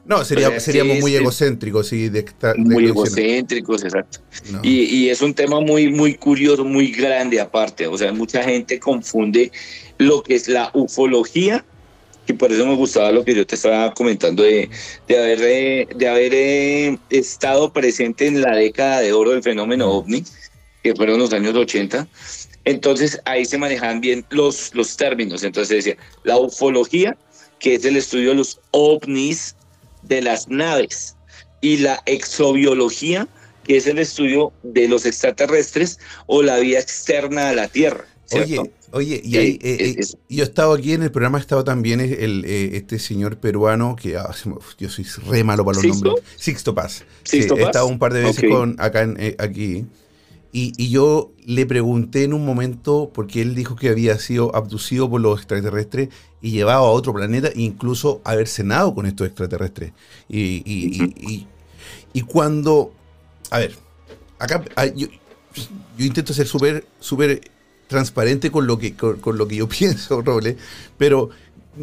No, 0.06 0.24
sería, 0.24 0.48
pues, 0.48 0.62
seríamos 0.62 1.00
muy 1.00 1.14
egocéntricos, 1.14 1.88
sí. 1.88 2.08
De, 2.08 2.24
muy 2.56 2.86
egocéntricos, 2.86 3.84
exacto. 3.84 4.20
Y, 4.62 4.84
y, 4.84 5.10
es 5.10 5.20
un 5.20 5.34
tema 5.34 5.60
muy, 5.60 5.90
muy 5.90 6.14
curioso, 6.14 6.64
muy 6.64 6.92
grande 6.92 7.42
aparte. 7.42 7.86
O 7.88 7.98
sea, 7.98 8.10
mucha 8.10 8.42
gente 8.42 8.80
confunde 8.80 9.52
lo 9.98 10.22
que 10.22 10.36
es 10.36 10.48
la 10.48 10.70
ufología 10.72 11.62
y 12.26 12.32
por 12.32 12.52
eso 12.52 12.66
me 12.66 12.74
gustaba 12.74 13.12
lo 13.12 13.24
que 13.24 13.34
yo 13.34 13.46
te 13.46 13.54
estaba 13.54 13.92
comentando 13.94 14.42
de, 14.42 14.68
de 15.06 15.18
haber, 15.18 15.38
eh, 15.42 15.88
de 15.94 16.08
haber 16.08 16.34
eh, 16.34 16.98
estado 17.10 17.72
presente 17.72 18.26
en 18.26 18.40
la 18.40 18.56
década 18.56 19.00
de 19.00 19.12
oro 19.12 19.30
del 19.30 19.42
fenómeno 19.42 19.90
ovni, 19.90 20.24
que 20.82 20.94
fueron 20.94 21.18
los 21.18 21.32
años 21.32 21.54
80. 21.54 22.06
Entonces 22.64 23.20
ahí 23.24 23.44
se 23.44 23.58
manejaban 23.58 24.00
bien 24.00 24.24
los, 24.30 24.74
los 24.74 24.96
términos. 24.96 25.44
Entonces 25.44 25.84
decía, 25.84 25.96
la 26.24 26.36
ufología, 26.36 27.16
que 27.60 27.74
es 27.74 27.84
el 27.84 27.96
estudio 27.96 28.30
de 28.30 28.36
los 28.36 28.60
ovnis 28.72 29.54
de 30.02 30.22
las 30.22 30.48
naves, 30.48 31.16
y 31.60 31.78
la 31.78 32.02
exobiología, 32.06 33.26
que 33.64 33.76
es 33.76 33.86
el 33.86 33.98
estudio 33.98 34.52
de 34.62 34.88
los 34.88 35.06
extraterrestres 35.06 35.98
o 36.26 36.42
la 36.42 36.58
vida 36.58 36.78
externa 36.78 37.48
a 37.48 37.52
la 37.52 37.68
Tierra. 37.68 38.06
Oye, 38.32 38.60
oye, 38.96 39.20
y 39.24 39.36
ahí, 39.36 39.58
eh, 39.62 39.96
eh, 39.98 40.06
yo 40.28 40.42
he 40.42 40.46
estado 40.46 40.72
aquí 40.72 40.92
en 40.92 41.02
el 41.02 41.10
programa, 41.10 41.38
ha 41.38 41.40
estado 41.40 41.64
también 41.64 42.00
el, 42.00 42.44
eh, 42.44 42.76
este 42.76 42.98
señor 42.98 43.38
peruano 43.38 43.96
que 43.96 44.16
ah, 44.16 44.34
yo 44.78 44.88
soy 44.88 45.04
re 45.28 45.44
malo 45.44 45.64
para 45.64 45.80
los 45.80 45.86
nombres. 45.86 46.24
Sixto 46.36 46.74
Paz. 46.74 47.04
Sixto 47.22 47.56
He 47.56 47.62
estado 47.62 47.86
un 47.86 47.98
par 47.98 48.12
de 48.12 48.22
veces 48.22 48.50
con, 48.50 48.76
acá 48.78 49.02
en, 49.02 49.36
aquí. 49.38 49.86
Y, 50.52 50.72
y, 50.78 50.88
yo 50.88 51.32
le 51.44 51.66
pregunté 51.66 52.24
en 52.24 52.32
un 52.32 52.46
momento, 52.46 53.10
porque 53.12 53.42
él 53.42 53.54
dijo 53.54 53.76
que 53.76 53.90
había 53.90 54.18
sido 54.18 54.54
abducido 54.56 55.10
por 55.10 55.20
los 55.20 55.38
extraterrestres 55.38 56.08
y 56.40 56.52
llevado 56.52 56.86
a 56.86 56.90
otro 56.90 57.12
planeta, 57.12 57.48
e 57.48 57.60
incluso 57.60 58.22
haber 58.24 58.48
cenado 58.48 58.94
con 58.94 59.04
estos 59.04 59.26
extraterrestres. 59.26 59.92
Y, 60.28 60.62
y, 60.64 61.46
y 62.14 62.22
cuando. 62.22 62.94
A 63.50 63.58
ver, 63.58 63.74
acá 64.38 64.64
yo, 64.94 65.08
yo 65.98 66.04
intento 66.04 66.32
ser 66.32 66.46
súper, 66.46 66.86
súper 67.00 67.40
transparente 67.86 68.50
con 68.50 68.66
lo 68.66 68.78
que, 68.78 68.94
con, 68.94 69.38
lo 69.38 69.48
que 69.48 69.56
yo 69.56 69.68
pienso, 69.68 70.22
Roble, 70.22 70.56
pero 70.98 71.30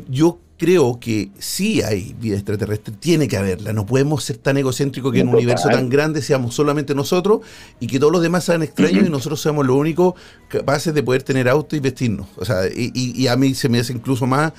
yo 0.09 0.39
creo 0.57 0.97
que 0.99 1.29
sí 1.39 1.81
hay 1.81 2.15
vida 2.19 2.35
extraterrestre, 2.35 2.93
tiene 2.97 3.27
que 3.27 3.37
haberla. 3.37 3.73
No 3.73 3.85
podemos 3.85 4.23
ser 4.23 4.37
tan 4.37 4.57
egocéntricos 4.57 5.11
que 5.11 5.19
en 5.19 5.27
un 5.27 5.35
universo 5.35 5.67
tan 5.67 5.89
grande 5.89 6.21
seamos 6.21 6.55
solamente 6.55 6.95
nosotros 6.95 7.41
y 7.79 7.87
que 7.87 7.99
todos 7.99 8.13
los 8.13 8.21
demás 8.21 8.45
sean 8.45 8.63
extraños 8.63 9.05
y 9.05 9.09
nosotros 9.09 9.41
seamos 9.41 9.65
los 9.65 9.75
únicos 9.75 10.13
capaces 10.47 10.93
de 10.93 11.03
poder 11.03 11.23
tener 11.23 11.49
auto 11.49 11.75
y 11.75 11.79
vestirnos. 11.79 12.27
O 12.37 12.45
sea, 12.45 12.67
y, 12.67 12.91
y, 12.93 13.27
a 13.27 13.35
mí 13.35 13.53
se 13.55 13.67
me 13.67 13.79
hace 13.79 13.93
incluso 13.93 14.25
más, 14.25 14.53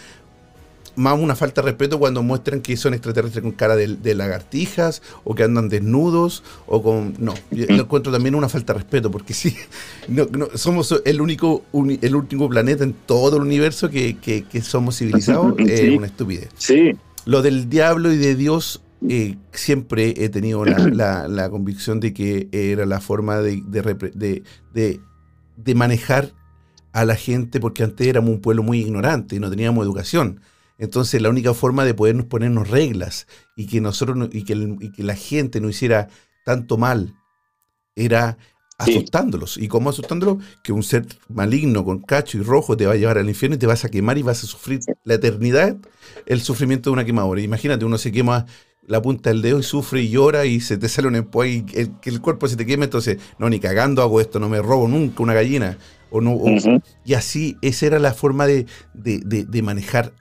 más 0.97 1.19
una 1.19 1.35
falta 1.35 1.61
de 1.61 1.67
respeto 1.67 1.99
cuando 1.99 2.23
muestran 2.23 2.61
que 2.61 2.77
son 2.77 2.95
extraterrestres 2.95 3.43
con 3.43 3.53
cara 3.53 3.77
de, 3.77 4.15
lagartijas 4.15 5.03
o 5.25 5.35
que 5.35 5.43
andan 5.43 5.69
desnudos 5.69 6.43
o 6.67 6.83
con... 6.83 7.15
No, 7.19 7.35
yo 7.51 7.67
lo 7.69 7.83
encuentro 7.83 8.13
también 8.13 8.35
una 8.35 8.49
falta 8.49 8.73
de 8.73 8.81
respeto 8.81 9.11
porque 9.11 9.35
sí, 9.35 9.57
no, 10.09 10.27
somos 10.55 11.01
el 11.05 11.21
único, 11.21 11.65
el 11.73 12.15
último 12.15 12.49
planeta 12.49 12.85
en 12.85 12.93
todo 12.93 13.37
el 13.37 13.43
universo 13.43 13.91
que, 13.91 14.17
somos 14.63 14.99
civilizados. 14.99 15.55
Es 15.65 15.97
una 15.97 16.07
estupidez. 16.07 16.49
Sí. 16.57 16.93
Lo 17.25 17.43
del 17.43 17.69
diablo 17.69 18.13
y 18.13 18.17
de 18.17 18.35
Dios 18.35 18.83
eh, 19.09 19.37
siempre 19.53 20.15
he 20.17 20.29
tenido 20.29 20.65
la, 20.65 21.49
convicción 21.51 22.01
de 22.01 22.15
que 22.15 22.49
era 22.53 22.87
la 22.87 23.01
forma 23.01 23.41
de, 23.41 23.63
de, 23.67 25.01
de, 25.57 25.75
manejar 25.75 26.33
a 26.93 27.05
la 27.05 27.17
gente, 27.17 27.61
porque 27.61 27.83
antes 27.83 28.07
éramos 28.07 28.31
un 28.31 28.41
pueblo 28.41 28.63
muy 28.63 28.81
ignorante 28.81 29.37
y 29.37 29.41
no 29.41 29.51
teníamos 29.51 29.85
educación. 29.85 30.41
Entonces 30.79 31.21
la 31.23 31.31
única 31.31 31.55
forma 31.55 31.85
de 31.85 31.95
podernos 31.95 32.27
ponernos 32.27 32.69
reglas 32.69 33.27
y 33.57 33.67
que 33.67 33.81
nosotros 33.81 34.29
y 34.33 34.45
que, 34.45 35.03
la 35.03 35.15
gente 35.15 35.61
no 35.61 35.69
hiciera 35.69 36.09
tanto 36.45 36.77
mal 36.77 37.15
era 37.95 38.39
asustándolos. 38.79 39.57
¿Y 39.57 39.69
cómo 39.69 39.91
asustándolos? 39.91 40.39
Que 40.65 40.73
un 40.73 40.83
ser 40.83 41.07
maligno 41.29 41.85
con 41.85 42.01
cacho 42.01 42.39
y 42.39 42.43
rojo 42.43 42.77
te 42.77 42.87
va 42.87 42.95
a 42.95 42.97
llevar 42.97 43.19
al 43.19 43.29
infierno 43.29 43.55
y 43.55 43.59
te 43.59 43.67
vas 43.67 43.85
a 43.85 43.89
quemar 43.89 44.19
y 44.19 44.23
vas 44.23 44.43
a 44.43 44.47
sufrir 44.47 44.81
la 45.05 45.15
eternidad 45.15 45.77
el 46.27 46.41
sufrimiento 46.41 46.91
de 46.91 46.95
una 46.95 47.05
quemadura. 47.05 47.41
Imagínate, 47.41 47.85
uno 47.85 47.99
se 47.99 48.13
quema 48.13 48.47
la 48.87 49.01
punta 49.01 49.31
del 49.31 49.43
dedo 49.43 49.59
y 49.59 49.63
sufre 49.63 50.03
y 50.03 50.11
llora 50.11 50.45
y 50.45 50.61
se 50.61 50.77
te 50.77 50.89
sale 50.89 51.09
un 51.09 51.17
empo 51.17 51.45
y 51.45 51.65
el, 51.75 51.99
que 52.01 52.11
el 52.11 52.21
cuerpo 52.21 52.49
se 52.49 52.57
te 52.57 52.67
queme, 52.67 52.85
entonces, 52.85 53.19
no, 53.39 53.49
ni 53.49 53.61
cagando 53.61 54.03
hago 54.03 54.21
esto, 54.21 54.39
no 54.39 54.49
me 54.49 54.61
robo 54.61 54.89
nunca 54.89 55.23
una 55.23 55.35
gallina. 55.35 55.79
O 56.11 56.21
no, 56.21 56.39
Y 57.05 57.15
así, 57.15 57.57
esa 57.61 57.87
era 57.87 57.99
la 57.99 58.15
forma 58.15 58.47
de, 58.47 58.67
de, 58.95 59.63
manejar 59.63 60.13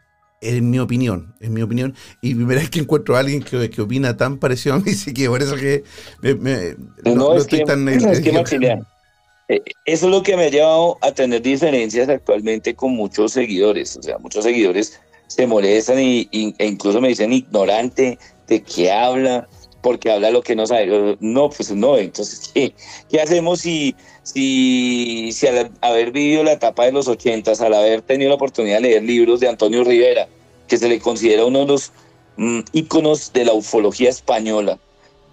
en 0.43 0.69
mi 0.69 0.79
opinión, 0.79 1.33
en 1.39 1.53
mi 1.53 1.61
opinión, 1.61 1.95
y 2.21 2.35
primera 2.35 2.61
vez 2.61 2.69
que 2.69 2.79
encuentro 2.79 3.15
a 3.15 3.19
alguien 3.19 3.41
que, 3.41 3.69
que 3.69 3.81
opina 3.81 4.17
tan 4.17 4.37
parecido 4.37 4.75
a 4.75 4.79
mí, 4.79 4.91
sí 4.93 5.13
que 5.13 5.27
por 5.27 5.41
eso 5.41 5.55
que 5.55 5.83
no, 7.03 7.35
estoy 7.35 7.63
tan... 7.63 7.87
Es 7.89 8.21
eh, 9.49 9.61
eso 9.85 10.05
es 10.05 10.11
lo 10.11 10.23
que 10.23 10.37
me 10.37 10.45
ha 10.45 10.49
llevado 10.49 10.97
a 11.01 11.11
tener 11.11 11.41
diferencias 11.41 12.07
actualmente 12.07 12.75
con 12.75 12.91
muchos 12.91 13.33
seguidores, 13.33 13.97
o 13.97 14.01
sea, 14.01 14.17
muchos 14.17 14.43
seguidores 14.43 14.99
se 15.27 15.47
molestan 15.47 15.99
y, 15.99 16.29
e 16.31 16.65
incluso 16.65 17.01
me 17.01 17.09
dicen 17.09 17.33
ignorante, 17.33 18.17
de 18.47 18.61
qué 18.61 18.91
habla, 18.91 19.47
porque 19.83 20.09
habla 20.09 20.31
lo 20.31 20.41
que 20.41 20.55
no 20.55 20.65
sabe. 20.65 21.17
No, 21.19 21.49
pues 21.49 21.71
no, 21.71 21.97
entonces, 21.97 22.49
¿qué, 22.55 22.73
qué 23.11 23.21
hacemos 23.21 23.59
si, 23.59 23.95
si, 24.23 25.29
si 25.31 25.45
al 25.45 25.71
haber 25.81 26.11
vivido 26.11 26.43
la 26.43 26.53
etapa 26.53 26.85
de 26.85 26.93
los 26.93 27.07
ochentas, 27.07 27.61
al 27.61 27.75
haber 27.75 28.01
tenido 28.01 28.29
la 28.29 28.35
oportunidad 28.35 28.77
de 28.77 28.81
leer 28.81 29.03
libros 29.03 29.39
de 29.41 29.49
Antonio 29.49 29.83
Rivera, 29.83 30.27
que 30.67 30.77
se 30.77 30.89
le 30.89 30.99
considera 30.99 31.45
uno 31.45 31.59
de 31.59 31.65
los 31.67 31.91
mm, 32.37 32.61
íconos 32.71 33.31
de 33.33 33.45
la 33.45 33.53
ufología 33.53 34.09
española, 34.09 34.79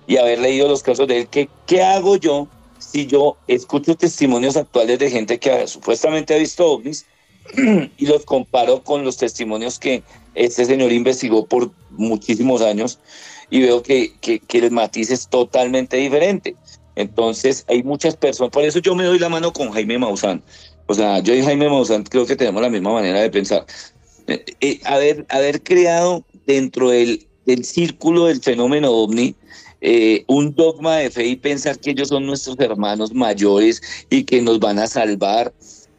y 0.07 0.17
haber 0.17 0.41
leído 0.41 0.69
los 0.69 0.83
casos 0.83 1.07
de 1.07 1.21
él, 1.21 1.29
¿qué, 1.29 1.49
qué 1.67 1.83
hago 1.83 2.17
yo 2.17 2.49
si 2.81 3.07
yo 3.07 3.37
escucho 3.47 3.95
testimonios 3.95 4.57
actuales 4.57 4.99
de 4.99 5.11
gente 5.11 5.39
que 5.39 5.67
supuestamente 5.69 6.35
ha 6.35 6.39
visto 6.39 6.67
ovnis 6.67 7.07
y 7.97 8.07
los 8.07 8.25
comparo 8.25 8.83
con 8.83 9.05
los 9.05 9.17
testimonios 9.19 9.79
que 9.79 10.03
este 10.35 10.65
señor 10.65 10.91
investigó 10.91 11.47
por 11.47 11.71
muchísimos 11.91 12.63
años 12.63 12.99
y 13.51 13.61
veo 13.61 13.83
que, 13.83 14.13
que, 14.21 14.41
el 14.53 14.71
matiz 14.71 15.11
es 15.11 15.29
totalmente 15.29 15.97
diferente. 15.97 16.57
Entonces 16.97 17.65
hay 17.69 17.83
muchas 17.83 18.17
personas, 18.17 18.53
por 18.53 18.65
eso 18.65 18.79
yo 18.79 18.95
me 18.95 19.05
doy 19.05 19.19
la 19.19 19.29
mano 19.29 19.53
con 19.53 19.71
Jaime 19.71 19.99
Maussan. 19.99 20.43
O 20.87 20.95
sea, 20.95 21.21
yo 21.21 21.35
y 21.35 21.43
Jaime 21.43 21.69
Maussan 21.69 22.05
creo 22.05 22.27
que 22.27 22.37
tenemos 22.37 22.63
la 22.63 22.69
misma 22.69 22.93
manera 22.93 23.21
de 23.21 23.31
pensar. 23.31 23.65
Eh, 24.27 24.45
eh, 24.61 24.81
haber, 24.85 25.27
haber 25.29 25.63
creado 25.63 26.25
dentro 26.47 26.91
del, 26.91 27.27
del 27.47 27.65
círculo 27.65 28.27
del 28.27 28.41
fenómeno 28.41 28.91
ovni, 28.91 29.35
eh, 29.81 30.25
un 30.27 30.55
dogma 30.55 30.97
de 30.97 31.11
fe 31.11 31.27
y 31.27 31.37
pensar 31.37 31.79
que 31.79 31.91
ellos 31.91 32.09
son 32.09 32.27
nuestros 32.27 32.59
hermanos 32.59 33.15
mayores 33.15 33.81
y 34.11 34.25
que 34.25 34.43
nos 34.43 34.61
van 34.61 34.79
a 34.79 34.87
salvar. 34.87 35.53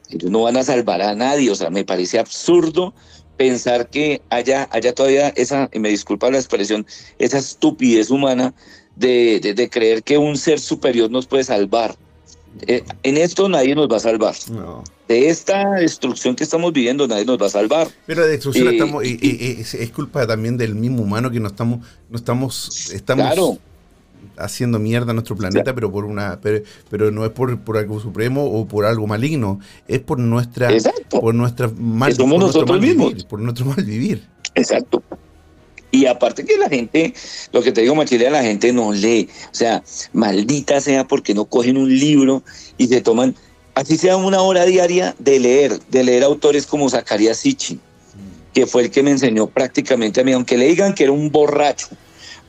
Ellos 0.10 0.30
no 0.30 0.44
van 0.44 0.58
a 0.58 0.64
salvar 0.64 1.02
a 1.02 1.16
nadie, 1.16 1.50
o 1.50 1.56
sea, 1.56 1.70
me 1.70 1.84
parece 1.84 2.20
absurdo 2.20 2.94
pensar 3.42 3.90
que 3.90 4.22
haya, 4.30 4.70
haya 4.72 4.94
todavía 4.94 5.30
esa, 5.30 5.68
y 5.74 5.80
me 5.80 5.90
disculpa 5.90 6.30
la 6.30 6.38
expresión, 6.38 6.86
esa 7.18 7.40
estupidez 7.40 8.12
humana 8.12 8.54
de, 8.96 9.40
de, 9.40 9.70
creer 9.70 10.04
que 10.04 10.20
un 10.20 10.38
ser 10.38 10.60
superior 10.60 11.10
nos 11.10 11.26
puede 11.26 11.44
salvar. 11.44 11.96
Eh, 12.68 12.84
en 13.02 13.18
esto 13.18 13.50
nadie 13.50 13.74
nos 13.74 13.90
va 13.90 13.98
a 13.98 14.00
salvar. 14.00 14.36
De 15.08 15.30
esta 15.30 15.72
destrucción 15.72 16.36
que 16.36 16.44
estamos 16.44 16.72
viviendo 16.72 17.08
nadie 17.08 17.26
nos 17.26 17.42
va 17.42 17.48
a 17.48 17.50
salvar. 17.50 17.88
Pero 18.06 18.22
la 18.22 18.28
destrucción 18.28 18.68
eh, 18.68 18.72
estamos, 18.74 19.04
es, 19.04 19.92
culpa 19.92 20.28
también 20.28 20.56
del 20.56 20.76
mismo 20.76 21.02
humano 21.02 21.32
que 21.32 21.40
no 21.40 21.48
estamos, 21.48 21.80
no 22.12 22.18
estamos, 22.18 22.92
estamos 22.94 23.26
claro 23.26 23.58
haciendo 24.38 24.80
mierda 24.80 25.12
a 25.12 25.14
nuestro 25.14 25.36
planeta, 25.36 25.74
pero 25.74 25.92
por 25.92 26.06
una 26.06 26.40
pero, 26.42 26.64
pero 26.90 27.12
no 27.12 27.26
es 27.26 27.32
por, 27.32 27.60
por, 27.60 27.78
algo 27.78 28.00
supremo 28.00 28.46
o 28.46 28.68
por 28.68 28.86
algo 28.86 29.08
maligno, 29.08 29.60
es 29.88 30.00
por 30.00 30.20
nuestra 30.20 30.70
por 31.10 31.34
nuestra 31.34 31.70
mal, 31.78 32.16
por 32.16 32.28
nosotros 32.28 32.80
mismos. 32.80 33.10
Vivir, 33.10 33.28
por 33.28 33.40
nuestro 33.40 33.66
mal 33.66 33.84
vivir. 33.84 34.28
Exacto. 34.56 35.04
Y 35.92 36.06
aparte 36.06 36.46
que 36.46 36.58
la 36.58 36.70
gente, 36.70 37.14
lo 37.52 37.62
que 37.62 37.74
te 37.74 37.82
digo, 37.82 37.96
Machile, 37.96 38.30
la 38.30 38.44
gente 38.44 38.72
no 38.72 38.94
lee. 38.94 39.30
O 39.52 39.56
sea, 39.56 39.84
maldita 40.14 40.80
sea 40.80 41.06
porque 41.06 41.34
no 41.34 41.46
cogen 41.46 41.78
un 41.78 41.90
libro 41.90 42.44
y 42.78 42.88
se 42.88 43.02
toman, 43.02 43.36
así 43.76 43.98
sea 43.98 44.16
una 44.16 44.42
hora 44.42 44.66
diaria 44.66 45.14
de 45.20 45.40
leer, 45.40 45.80
de 45.90 46.04
leer 46.06 46.24
autores 46.24 46.66
como 46.66 46.90
Zacarías 46.90 47.38
Sitchin, 47.38 47.82
que 48.54 48.66
fue 48.68 48.84
el 48.84 48.92
que 48.92 49.04
me 49.04 49.12
enseñó 49.12 49.48
prácticamente 49.48 50.22
a 50.22 50.24
mí, 50.24 50.32
aunque 50.32 50.58
le 50.58 50.68
digan 50.68 50.96
que 50.96 51.04
era 51.04 51.12
un 51.12 51.30
borracho, 51.30 51.90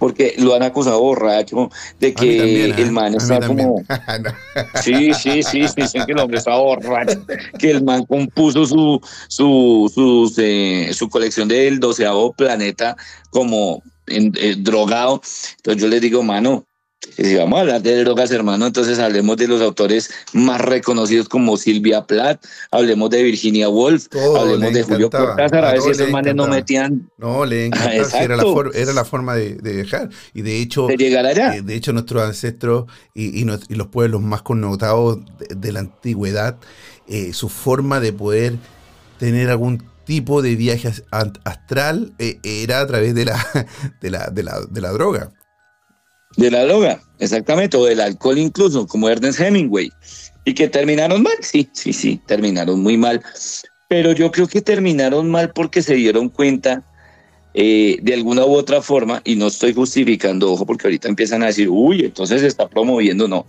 porque 0.02 0.34
lo 0.36 0.52
han 0.56 0.64
acusado 0.64 0.98
borracho, 1.00 1.70
de 2.00 2.12
que 2.12 2.64
el 2.64 2.76
¿eh? 2.76 2.90
man 2.90 3.14
está 3.14 3.38
como... 3.46 3.80
sí, 4.82 5.14
sí, 5.14 5.44
sí, 5.44 5.60
dicen 5.76 6.04
que 6.04 6.10
el 6.10 6.18
hombre 6.18 6.38
está 6.38 6.56
borracho, 6.56 7.24
que 7.56 7.70
el 7.70 7.84
man 7.84 8.04
compuso 8.06 8.66
su, 8.66 9.00
su, 9.28 10.34
eh, 10.38 10.90
su 10.92 11.08
colección 11.08 11.46
del 11.46 11.78
doceavo 11.78 12.32
planeta 12.32 12.96
como 13.30 13.80
en, 14.08 14.32
eh, 14.40 14.56
drogado. 14.58 15.22
Entonces 15.58 15.80
yo 15.80 15.88
les 15.88 16.00
digo, 16.00 16.20
mano, 16.24 16.66
si 17.10 17.34
vamos 17.34 17.58
a 17.58 17.60
hablar 17.62 17.82
de 17.82 18.04
drogas, 18.04 18.30
hermano, 18.30 18.66
entonces 18.66 18.98
hablemos 18.98 19.36
de 19.36 19.48
los 19.48 19.60
autores 19.60 20.10
más 20.32 20.60
reconocidos 20.60 21.28
como 21.28 21.56
Silvia 21.56 22.06
Plath, 22.06 22.44
hablemos 22.70 23.10
de 23.10 23.22
Virginia 23.22 23.68
Woolf, 23.68 24.06
hablemos 24.38 24.72
de 24.72 24.82
Julio 24.82 25.10
Cortázar, 25.10 25.64
a 25.64 25.72
ver 25.72 25.82
si 25.82 25.90
esos 25.90 26.10
manes 26.10 26.34
no 26.34 26.46
metían. 26.46 27.10
No, 27.18 27.44
le 27.44 27.66
encantaba, 27.66 28.22
era, 28.22 28.36
la 28.36 28.44
era 28.74 28.92
la 28.92 29.04
forma 29.04 29.34
de, 29.34 29.54
dejar. 29.56 30.10
Y 30.32 30.42
de 30.42 30.60
hecho, 30.60 30.86
de 30.86 30.96
llegar 30.96 31.26
allá. 31.26 31.56
Eh, 31.56 31.62
de 31.62 31.74
hecho, 31.74 31.92
nuestros 31.92 32.22
ancestros 32.22 32.86
y, 33.14 33.44
los 33.44 33.86
pueblos 33.88 34.22
más 34.22 34.42
connotados 34.42 35.18
de, 35.50 35.72
la 35.72 35.80
antigüedad, 35.80 36.56
eh, 37.08 37.32
su 37.32 37.48
forma 37.48 38.00
de 38.00 38.12
poder 38.12 38.54
tener 39.18 39.50
algún 39.50 39.82
tipo 40.04 40.42
de 40.42 40.56
viaje 40.56 40.92
astral 41.44 42.12
eh, 42.18 42.38
era 42.42 42.80
a 42.80 42.86
través 42.86 43.14
de 43.14 43.24
la, 43.24 43.46
de 44.00 44.10
la, 44.10 44.28
de 44.28 44.42
la, 44.42 44.60
de 44.70 44.80
la 44.80 44.92
droga. 44.92 45.32
De 46.36 46.50
la 46.50 46.64
droga, 46.64 47.00
exactamente, 47.18 47.76
o 47.76 47.84
del 47.84 48.00
alcohol 48.00 48.38
incluso, 48.38 48.86
como 48.86 49.08
Ernest 49.08 49.40
Hemingway. 49.40 49.90
Y 50.44 50.54
que 50.54 50.68
terminaron 50.68 51.22
mal, 51.22 51.34
sí, 51.40 51.68
sí, 51.72 51.92
sí, 51.92 52.20
terminaron 52.26 52.80
muy 52.80 52.96
mal. 52.96 53.22
Pero 53.88 54.12
yo 54.12 54.30
creo 54.32 54.48
que 54.48 54.60
terminaron 54.60 55.30
mal 55.30 55.52
porque 55.52 55.82
se 55.82 55.94
dieron 55.94 56.28
cuenta 56.28 56.84
eh, 57.54 57.98
de 58.00 58.14
alguna 58.14 58.46
u 58.46 58.54
otra 58.54 58.80
forma, 58.80 59.20
y 59.24 59.36
no 59.36 59.48
estoy 59.48 59.74
justificando, 59.74 60.52
ojo, 60.52 60.64
porque 60.64 60.86
ahorita 60.86 61.08
empiezan 61.08 61.42
a 61.42 61.46
decir, 61.46 61.68
uy, 61.68 62.06
entonces 62.06 62.40
se 62.40 62.46
está 62.46 62.66
promoviendo, 62.66 63.28
no. 63.28 63.44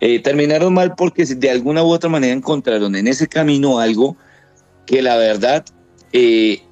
Eh, 0.00 0.20
terminaron 0.20 0.72
mal 0.72 0.94
porque 0.94 1.24
de 1.24 1.50
alguna 1.50 1.82
u 1.82 1.90
otra 1.90 2.08
manera 2.08 2.32
encontraron 2.32 2.94
en 2.94 3.08
ese 3.08 3.26
camino 3.26 3.80
algo 3.80 4.16
que 4.86 5.02
la 5.02 5.16
verdad 5.16 5.64
eh, 6.12 6.62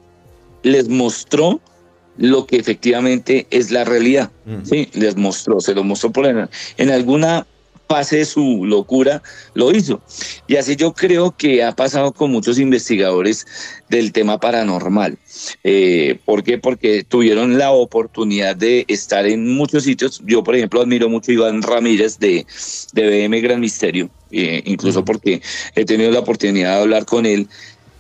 les 0.63 0.89
mostró 0.89 1.61
lo 2.21 2.47
que 2.47 2.57
efectivamente 2.57 3.47
es 3.51 3.71
la 3.71 3.85
realidad. 3.85 4.31
Sí, 4.65 4.89
les 4.93 5.17
mostró, 5.17 5.61
se 5.61 5.75
lo 5.75 5.83
mostró 5.83 6.13
por 6.13 6.27
en, 6.27 6.49
en 6.77 6.91
alguna 6.91 7.47
fase 7.89 8.19
de 8.19 8.25
su 8.25 8.65
locura, 8.67 9.21
lo 9.55 9.73
hizo. 9.73 10.01
Y 10.47 10.55
así 10.57 10.77
yo 10.77 10.93
creo 10.93 11.35
que 11.37 11.65
ha 11.65 11.75
pasado 11.75 12.13
con 12.13 12.31
muchos 12.31 12.61
investigadores 12.61 13.47
del 13.89 14.13
tema 14.13 14.39
paranormal. 14.39 15.19
Eh, 15.65 16.21
¿Por 16.25 16.45
qué? 16.45 16.59
Porque 16.59 17.03
tuvieron 17.03 17.59
la 17.59 17.73
oportunidad 17.73 18.55
de 18.55 18.85
estar 18.87 19.27
en 19.27 19.55
muchos 19.55 19.83
sitios. 19.83 20.23
Yo, 20.25 20.45
por 20.45 20.55
ejemplo, 20.55 20.81
admiro 20.81 21.09
mucho 21.09 21.33
a 21.33 21.35
Iván 21.35 21.63
Ramírez 21.63 22.19
de, 22.21 22.47
de 22.93 23.27
BM 23.27 23.41
Gran 23.41 23.59
Misterio, 23.59 24.09
eh, 24.31 24.63
incluso 24.67 25.05
porque 25.05 25.43
he 25.75 25.85
tenido 25.85 26.13
la 26.13 26.21
oportunidad 26.21 26.77
de 26.77 26.83
hablar 26.83 27.07
con 27.07 27.27
él. 27.27 27.49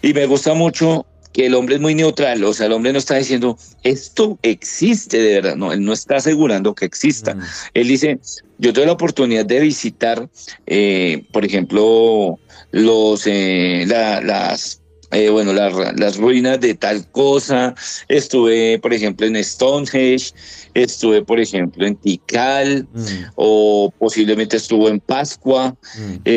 Y 0.02 0.14
me 0.14 0.26
gusta 0.26 0.54
mucho 0.54 1.04
que 1.32 1.46
el 1.46 1.54
hombre 1.54 1.76
es 1.76 1.80
muy 1.80 1.94
neutral, 1.94 2.42
o 2.44 2.52
sea, 2.52 2.66
el 2.66 2.72
hombre 2.72 2.92
no 2.92 2.98
está 2.98 3.16
diciendo 3.16 3.56
esto 3.82 4.38
existe 4.42 5.18
de 5.18 5.34
verdad, 5.34 5.56
no, 5.56 5.72
él 5.72 5.84
no 5.84 5.92
está 5.92 6.16
asegurando 6.16 6.74
que 6.74 6.84
exista. 6.84 7.34
Mm. 7.34 7.42
Él 7.74 7.88
dice, 7.88 8.18
yo 8.58 8.72
tuve 8.72 8.86
la 8.86 8.92
oportunidad 8.92 9.46
de 9.46 9.60
visitar, 9.60 10.28
eh, 10.66 11.24
por 11.32 11.44
ejemplo, 11.44 12.38
los, 12.72 13.22
eh, 13.26 13.84
las, 13.86 14.82
eh, 15.12 15.30
bueno, 15.30 15.52
las 15.52 16.16
ruinas 16.16 16.60
de 16.60 16.74
tal 16.74 17.08
cosa, 17.12 17.74
estuve, 18.08 18.80
por 18.80 18.92
ejemplo, 18.92 19.26
en 19.26 19.42
Stonehenge, 19.42 20.32
estuve, 20.74 21.22
por 21.22 21.38
ejemplo, 21.38 21.86
en 21.86 21.94
Tikal, 21.94 22.88
mm. 22.92 23.06
o 23.36 23.92
posiblemente 23.98 24.56
estuvo 24.56 24.88
en 24.88 24.98
Pascua, 24.98 25.76
mm. 25.96 26.28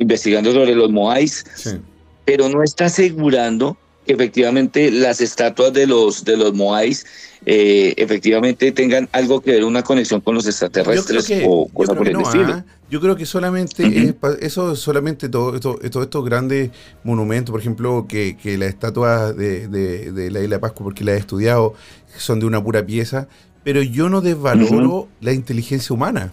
investigando 0.00 0.52
sobre 0.52 0.74
los 0.74 0.90
Moais, 0.90 1.44
pero 2.24 2.48
no 2.48 2.64
está 2.64 2.86
asegurando 2.86 3.76
efectivamente 4.06 4.90
las 4.90 5.20
estatuas 5.20 5.72
de 5.72 5.86
los, 5.86 6.24
de 6.24 6.36
los 6.36 6.54
Moais 6.54 7.04
eh, 7.44 7.94
efectivamente 7.96 8.72
tengan 8.72 9.08
algo 9.12 9.40
que 9.40 9.52
ver, 9.52 9.64
una 9.64 9.82
conexión 9.82 10.20
con 10.20 10.34
los 10.34 10.46
extraterrestres 10.46 11.30
o 11.46 11.68
cosas 11.68 11.96
por 11.96 12.08
el 12.08 12.20
estilo. 12.20 12.52
¿ah? 12.52 12.64
Yo 12.90 13.00
creo 13.00 13.16
que 13.16 13.26
solamente 13.26 14.14
eso 14.40 14.76
solamente 14.76 15.28
todo 15.28 15.54
esto, 15.54 15.80
estos 15.82 16.24
grandes 16.24 16.70
monumentos, 17.04 17.52
por 17.52 17.60
ejemplo, 17.60 18.06
que, 18.08 18.36
que 18.36 18.56
las 18.58 18.68
estatuas 18.68 19.36
de, 19.36 19.68
de, 19.68 20.30
la 20.30 20.40
isla 20.40 20.56
de 20.56 20.58
Pascua, 20.60 20.84
porque 20.84 21.04
las 21.04 21.16
he 21.16 21.18
estudiado, 21.18 21.74
son 22.16 22.40
de 22.40 22.46
una 22.46 22.62
pura 22.62 22.86
pieza, 22.86 23.28
pero 23.64 23.82
yo 23.82 24.08
no 24.08 24.20
desvaloro 24.20 25.08
la 25.20 25.32
inteligencia 25.32 25.94
humana. 25.94 26.32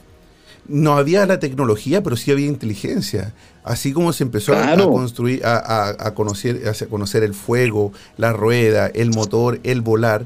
no 0.68 0.94
había 0.94 1.26
la 1.26 1.40
tecnología, 1.40 2.02
pero 2.04 2.16
sí 2.16 2.32
había 2.32 2.48
inteligencia. 2.48 3.34
Así 3.64 3.94
como 3.94 4.12
se 4.12 4.24
empezó 4.24 4.54
a 4.54 4.76
construir, 4.76 5.42
a, 5.46 6.14
conocer, 6.14 6.62
a 6.68 6.86
conocer 6.88 7.24
el 7.24 7.34
fuego, 7.34 7.94
la 8.18 8.34
rueda, 8.34 8.88
el 8.88 9.12
motor, 9.12 9.60
el 9.64 9.82
volar. 9.82 10.26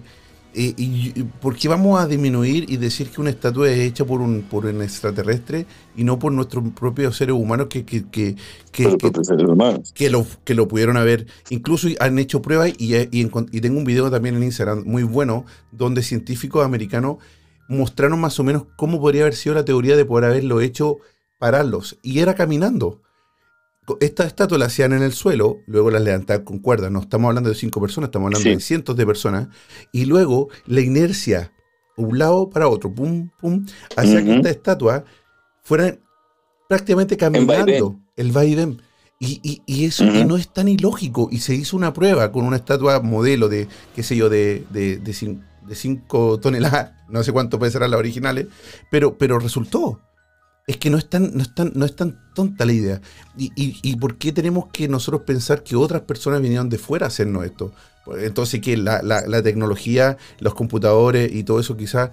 y, 0.53 1.23
¿Por 1.39 1.55
qué 1.55 1.67
vamos 1.67 1.99
a 2.01 2.07
disminuir 2.07 2.65
y 2.67 2.77
decir 2.77 3.09
que 3.11 3.21
una 3.21 3.29
estatua 3.29 3.69
es 3.69 3.77
hecha 3.79 4.05
por 4.05 4.21
un, 4.21 4.41
por 4.41 4.65
un 4.65 4.81
extraterrestre 4.81 5.67
y 5.95 6.03
no 6.03 6.17
por 6.17 6.31
nuestros 6.31 6.63
propios 6.73 7.15
seres 7.15 7.35
humanos 7.35 7.67
que, 7.67 7.85
que, 7.85 8.09
que, 8.09 8.35
que, 8.71 8.97
que, 9.93 10.09
lo, 10.09 10.25
que 10.43 10.55
lo 10.55 10.67
pudieron 10.67 10.97
haber? 10.97 11.27
Incluso 11.51 11.87
han 11.99 12.17
hecho 12.17 12.41
pruebas 12.41 12.73
y, 12.79 12.95
y, 12.95 13.09
y 13.11 13.61
tengo 13.61 13.77
un 13.77 13.85
video 13.85 14.09
también 14.09 14.35
en 14.35 14.43
Instagram 14.43 14.83
muy 14.83 15.03
bueno 15.03 15.45
donde 15.71 16.01
científicos 16.01 16.65
americanos 16.65 17.17
mostraron 17.67 18.19
más 18.19 18.39
o 18.39 18.43
menos 18.43 18.65
cómo 18.75 18.99
podría 18.99 19.23
haber 19.23 19.35
sido 19.35 19.55
la 19.55 19.65
teoría 19.65 19.95
de 19.95 20.05
poder 20.05 20.31
haberlo 20.31 20.61
hecho 20.61 20.97
pararlos. 21.37 21.97
Y 22.01 22.19
era 22.19 22.33
caminando. 22.35 23.01
Estas 23.99 24.27
estatuas 24.27 24.59
las 24.59 24.73
hacían 24.73 24.93
en 24.93 25.01
el 25.01 25.13
suelo, 25.13 25.61
luego 25.65 25.89
las 25.91 26.01
levantaban 26.01 26.43
con 26.43 26.59
cuerdas. 26.59 26.91
No 26.91 26.99
estamos 26.99 27.29
hablando 27.29 27.49
de 27.49 27.55
cinco 27.55 27.79
personas, 27.79 28.09
estamos 28.09 28.27
hablando 28.27 28.49
de 28.49 28.59
cientos 28.59 28.95
de 28.97 29.05
personas. 29.05 29.47
Y 29.91 30.05
luego 30.05 30.49
la 30.65 30.81
inercia, 30.81 31.53
un 31.95 32.19
lado 32.19 32.49
para 32.49 32.67
otro, 32.67 32.93
pum, 32.93 33.29
pum, 33.39 33.65
hacía 33.95 34.23
que 34.23 34.35
estas 34.35 34.51
estatuas 34.51 35.03
fueran 35.63 35.99
prácticamente 36.67 37.15
caminando 37.15 37.99
el 38.15 38.31
vaivén. 38.31 38.81
Y, 39.19 39.61
y, 39.65 39.85
eso 39.85 40.05
no 40.05 40.37
es 40.37 40.53
tan 40.53 40.67
ilógico. 40.67 41.29
Y 41.31 41.39
se 41.39 41.55
hizo 41.55 41.75
una 41.75 41.91
prueba 41.91 42.31
con 42.31 42.45
una 42.45 42.57
estatua 42.57 42.99
modelo 43.01 43.49
de, 43.49 43.67
qué 43.95 44.03
sé 44.03 44.15
yo, 44.15 44.29
de, 44.29 44.63
de, 44.69 44.97
de 44.97 45.75
5 45.75 46.39
toneladas, 46.39 46.91
no 47.09 47.23
sé 47.23 47.31
cuánto 47.31 47.57
ser 47.69 47.81
las 47.81 47.93
originales, 47.93 48.47
pero, 48.91 49.17
pero 49.17 49.39
resultó. 49.39 50.01
Es 50.67 50.75
que 50.75 50.89
no 50.89 50.97
es 50.97 51.09
tan, 51.09 51.31
no 51.33 51.41
es 51.41 51.51
no 51.73 51.85
es 51.85 51.95
tan 51.95 52.19
tonta 52.35 52.65
la 52.65 52.73
idea. 52.73 53.01
Y, 53.37 53.51
y, 53.55 53.95
por 53.95 54.17
qué 54.17 54.33
tenemos 54.33 54.67
que 54.67 54.89
nosotros 54.89 55.21
pensar 55.21 55.63
que 55.63 55.77
otras 55.77 56.01
personas 56.01 56.41
vinieron 56.41 56.67
de 56.67 56.77
fuera 56.77 57.05
a 57.05 57.07
hacernos 57.07 57.45
esto? 57.45 57.71
Entonces 58.17 58.59
que 58.59 58.75
la, 58.75 59.01
la, 59.01 59.41
tecnología, 59.41 60.17
los 60.39 60.53
computadores 60.53 61.33
y 61.33 61.43
todo 61.43 61.61
eso 61.61 61.77
quizás 61.77 62.11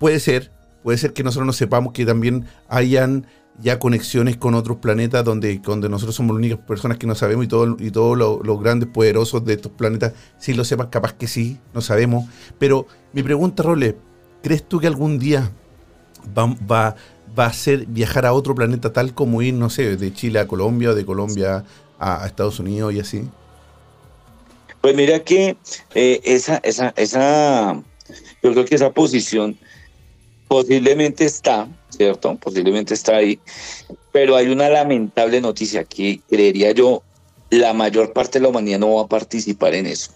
puede 0.00 0.18
ser, 0.18 0.50
puede 0.82 0.98
ser 0.98 1.12
que 1.12 1.22
nosotros 1.22 1.46
no 1.46 1.52
sepamos 1.52 1.92
que 1.92 2.04
también 2.04 2.46
hayan 2.68 3.26
ya 3.60 3.78
conexiones 3.78 4.36
con 4.36 4.54
otros 4.54 4.78
planetas 4.78 5.24
donde, 5.24 5.58
donde 5.58 5.88
nosotros 5.88 6.14
somos 6.14 6.34
las 6.34 6.38
únicas 6.38 6.58
personas 6.58 6.98
que 6.98 7.06
no 7.06 7.14
sabemos 7.14 7.44
y, 7.44 7.48
todo, 7.48 7.76
y 7.78 7.90
todos 7.90 8.18
los 8.18 8.60
grandes 8.60 8.88
poderosos 8.88 9.44
de 9.44 9.54
estos 9.54 9.72
planetas 9.72 10.12
sí 10.38 10.54
lo 10.54 10.64
sepan, 10.64 10.88
capaz 10.88 11.14
que 11.14 11.26
sí, 11.26 11.58
no 11.72 11.80
sabemos. 11.80 12.28
Pero 12.58 12.86
mi 13.12 13.22
pregunta, 13.22 13.62
Role, 13.62 13.96
¿crees 14.42 14.68
tú 14.68 14.78
que 14.78 14.86
algún 14.86 15.18
día 15.18 15.50
va, 16.36 16.54
va, 16.70 16.96
va 17.38 17.46
a 17.46 17.52
ser 17.52 17.86
viajar 17.86 18.26
a 18.26 18.32
otro 18.32 18.54
planeta 18.54 18.92
tal 18.92 19.14
como 19.14 19.42
ir, 19.42 19.54
no 19.54 19.70
sé, 19.70 19.96
de 19.96 20.12
Chile 20.12 20.38
a 20.38 20.46
Colombia 20.46 20.94
de 20.94 21.04
Colombia 21.04 21.64
a, 21.98 22.26
Estados 22.26 22.58
Unidos 22.58 22.94
y 22.94 23.00
así? 23.00 23.22
Pues 24.80 24.94
mira 24.94 25.22
que 25.22 25.56
eh, 25.94 26.20
esa, 26.24 26.58
esa, 26.58 26.92
esa, 26.96 27.82
yo 28.42 28.52
creo 28.52 28.64
que 28.64 28.74
esa 28.74 28.90
posición 28.90 29.58
posiblemente 30.48 31.24
está, 31.24 31.68
¿cierto? 31.88 32.36
Posiblemente 32.36 32.94
está 32.94 33.16
ahí, 33.16 33.40
pero 34.12 34.36
hay 34.36 34.48
una 34.48 34.68
lamentable 34.68 35.40
noticia 35.40 35.84
que 35.84 36.20
creería 36.28 36.72
yo, 36.72 37.02
la 37.50 37.72
mayor 37.72 38.12
parte 38.12 38.38
de 38.38 38.44
la 38.44 38.48
humanidad 38.48 38.78
no 38.78 38.94
va 38.94 39.02
a 39.02 39.08
participar 39.08 39.74
en 39.74 39.86
eso. 39.86 40.12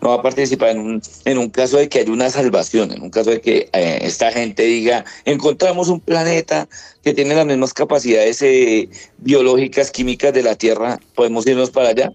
No 0.00 0.10
va 0.10 0.16
a 0.16 0.22
participar 0.22 0.70
en 0.70 0.78
un, 0.78 1.02
en 1.24 1.38
un 1.38 1.50
caso 1.50 1.76
de 1.76 1.88
que 1.88 2.00
haya 2.00 2.12
una 2.12 2.30
salvación, 2.30 2.92
en 2.92 3.02
un 3.02 3.10
caso 3.10 3.30
de 3.30 3.40
que 3.40 3.68
eh, 3.72 3.98
esta 4.02 4.30
gente 4.32 4.62
diga, 4.64 5.04
encontramos 5.24 5.88
un 5.88 6.00
planeta 6.00 6.68
que 7.02 7.14
tiene 7.14 7.34
las 7.34 7.46
mismas 7.46 7.74
capacidades 7.74 8.40
eh, 8.42 8.88
biológicas, 9.18 9.90
químicas 9.90 10.32
de 10.32 10.42
la 10.42 10.54
Tierra, 10.54 10.98
podemos 11.14 11.46
irnos 11.46 11.70
para 11.70 11.88
allá. 11.88 12.12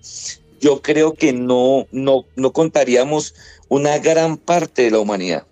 Yo 0.62 0.82
creo 0.82 1.14
que 1.14 1.34
no, 1.34 1.88
no, 1.92 2.26
no 2.36 2.54
contaríamos 2.54 3.36
una 3.68 3.98
gran 4.00 4.38
parte 4.38 4.84
de 4.84 4.92
la 4.92 5.00
humanidad 5.00 5.46